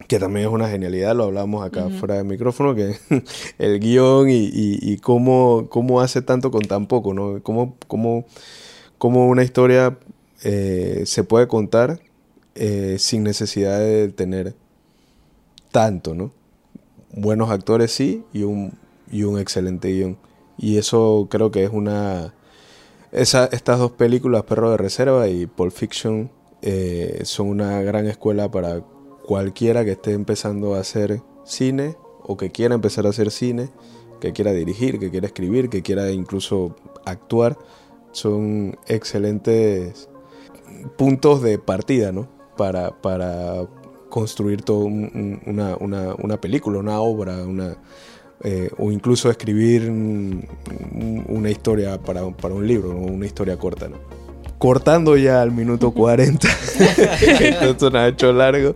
que 0.07 0.18
también 0.18 0.46
es 0.46 0.53
una 0.53 0.68
genialidad, 0.68 1.14
lo 1.16 1.24
hablamos 1.24 1.66
acá 1.66 1.88
fuera 1.90 2.14
de 2.16 2.24
micrófono, 2.24 2.74
que 2.74 2.96
el 3.59 3.80
guion 3.80 4.30
y, 4.30 4.44
y- 4.46 4.78
y 4.80 4.99
cómo, 4.99 5.66
cómo 5.68 6.01
hace 6.01 6.22
tanto 6.22 6.51
con 6.51 6.62
tan 6.62 6.86
poco, 6.86 7.14
¿no? 7.14 7.42
Cómo, 7.42 7.76
cómo, 7.88 8.24
cómo 8.99 9.28
una 9.28 9.42
historia 9.42 9.99
eh, 10.44 11.03
se 11.05 11.24
puede 11.24 11.49
contar 11.49 12.01
eh, 12.55 12.96
sin 12.99 13.24
necesidad 13.24 13.78
de 13.80 14.09
tener 14.09 14.55
tanto, 15.72 16.14
¿no? 16.14 16.32
Buenos 17.12 17.51
actores 17.51 17.92
sí 17.92 18.22
y 18.32 18.42
un, 18.44 18.72
y 19.11 19.24
un 19.24 19.38
excelente 19.38 19.88
guion. 19.92 20.16
Y 20.57 20.78
eso 20.78 21.26
creo 21.30 21.51
que 21.51 21.64
es 21.64 21.70
una... 21.70 22.34
Esa, 23.12 23.46
estas 23.46 23.78
dos 23.78 23.92
películas, 23.92 24.42
Perro 24.44 24.70
de 24.70 24.76
Reserva 24.76 25.28
y 25.28 25.46
Pulp 25.46 25.72
Fiction, 25.72 26.30
eh, 26.62 27.20
son 27.24 27.49
una 27.49 27.80
gran 27.82 28.07
escuela 28.07 28.51
para 28.51 28.82
cualquiera 29.28 29.84
que 29.84 29.90
esté 29.90 30.12
empezando 30.12 30.74
a 30.74 30.80
hacer 30.80 31.20
cine 31.44 31.96
o 32.22 32.38
que 32.38 32.48
quiera 32.50 32.74
empezar 32.74 33.04
a 33.04 33.10
hacer 33.10 33.30
cine, 33.30 33.68
que 34.20 34.32
quiera 34.32 34.52
dirigir, 34.52 34.98
que 34.98 35.10
quiera 35.10 35.26
escribir, 35.26 35.68
que 35.68 35.82
quiera 35.82 36.10
incluso 36.10 36.74
actuar. 37.04 37.58
Son 38.12 38.78
excelentes 38.86 40.08
puntos 40.96 41.42
de 41.42 41.58
partida, 41.58 42.10
¿no? 42.10 42.26
Para, 42.56 43.02
para 43.02 43.66
construir 44.08 44.62
todo 44.62 44.86
un- 44.86 45.10
un- 45.14 45.42
una, 45.44 45.76
una- 45.76 46.14
una 46.14 46.40
película, 46.40 46.78
una 46.78 46.98
obra, 47.00 47.44
una, 47.44 47.76
eh, 48.42 48.70
o 48.78 48.90
incluso 48.90 49.30
escribir 49.30 49.90
un- 49.90 50.48
un- 50.94 51.24
una 51.28 51.50
historia 51.50 52.00
para, 52.00 52.26
para 52.30 52.54
un 52.54 52.66
libro, 52.66 52.96
una 52.96 53.26
historia 53.26 53.58
corta, 53.58 53.90
¿no? 53.90 53.98
Cortando 54.59 55.16
ya 55.16 55.40
al 55.40 55.52
minuto 55.52 55.92
40, 55.92 56.48
esto 57.62 57.90
nos 57.90 57.94
ha 58.00 58.09
hecho 58.09 58.32
largo. 58.32 58.74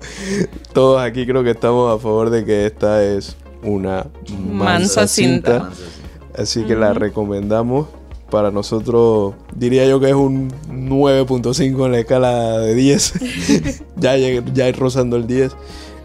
Todos 0.73 1.03
aquí 1.03 1.27
creo 1.27 1.43
que 1.43 1.51
estamos 1.51 1.93
a 1.95 2.01
favor 2.01 2.31
de 2.31 2.45
que 2.45 2.67
esta 2.67 3.05
es 3.05 3.37
una 3.65 4.07
mansa, 4.31 4.65
Mansa 4.65 5.07
cinta. 5.09 5.71
cinta. 5.71 6.41
Así 6.41 6.63
que 6.65 6.77
la 6.77 6.95
recomendamos. 6.95 7.89
Para 8.31 8.51
nosotros, 8.51 9.35
diría 9.55 9.87
yo 9.87 10.01
que 10.01 10.09
es 10.09 10.15
un 10.15 10.51
9.5 10.71 11.85
en 11.85 11.93
la 11.93 11.99
escala 11.99 12.59
de 12.61 12.75
10. 12.75 13.15
ya, 13.97 14.17
ya 14.17 14.73
rozando 14.73 15.17
el 15.17 15.27
10. 15.27 15.53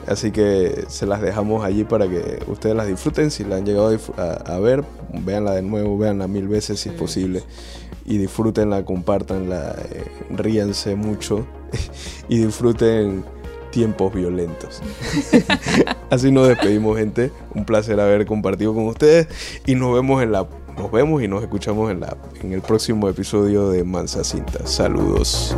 Así 0.08 0.32
que 0.32 0.86
se 0.90 1.06
las 1.06 1.22
dejamos 1.22 1.64
allí 1.64 1.84
para 1.86 2.08
que 2.08 2.40
ustedes 2.48 2.76
las 2.76 2.88
disfruten. 2.88 3.32
Si 3.32 3.46
la 3.46 3.58
han 3.58 3.66
llegado 3.66 3.98
a 4.18 4.60
ver, 4.60 4.84
véanla 5.14 5.52
de 5.54 5.62
nuevo, 5.62 5.98
véanla 5.98 6.28
mil 6.28 6.48
veces 6.50 6.80
si 6.82 6.90
es 6.90 6.96
posible. 6.96 7.44
Y 8.08 8.18
disfrútenla, 8.18 8.84
compártanla, 8.86 9.76
eh, 9.92 10.06
ríanse 10.32 10.96
mucho 10.96 11.46
y 12.30 12.40
disfruten 12.40 13.24
tiempos 13.72 14.14
violentos. 14.14 14.82
Así 16.10 16.32
nos 16.32 16.48
despedimos, 16.48 16.98
gente. 16.98 17.32
Un 17.54 17.66
placer 17.66 18.00
haber 18.00 18.26
compartido 18.26 18.74
con 18.74 18.88
ustedes 18.88 19.28
y 19.68 19.76
nos 19.76 19.94
vemos 19.94 20.24
en 20.24 20.32
la 20.32 20.48
nos 20.78 20.92
vemos 20.92 21.24
y 21.24 21.28
nos 21.28 21.42
escuchamos 21.42 21.90
en 21.92 22.02
la 22.02 22.16
en 22.42 22.54
el 22.54 22.62
próximo 22.62 23.10
episodio 23.10 23.70
de 23.70 23.84
Mansa 23.84 24.24
Cinta. 24.24 24.66
Saludos. 24.66 25.56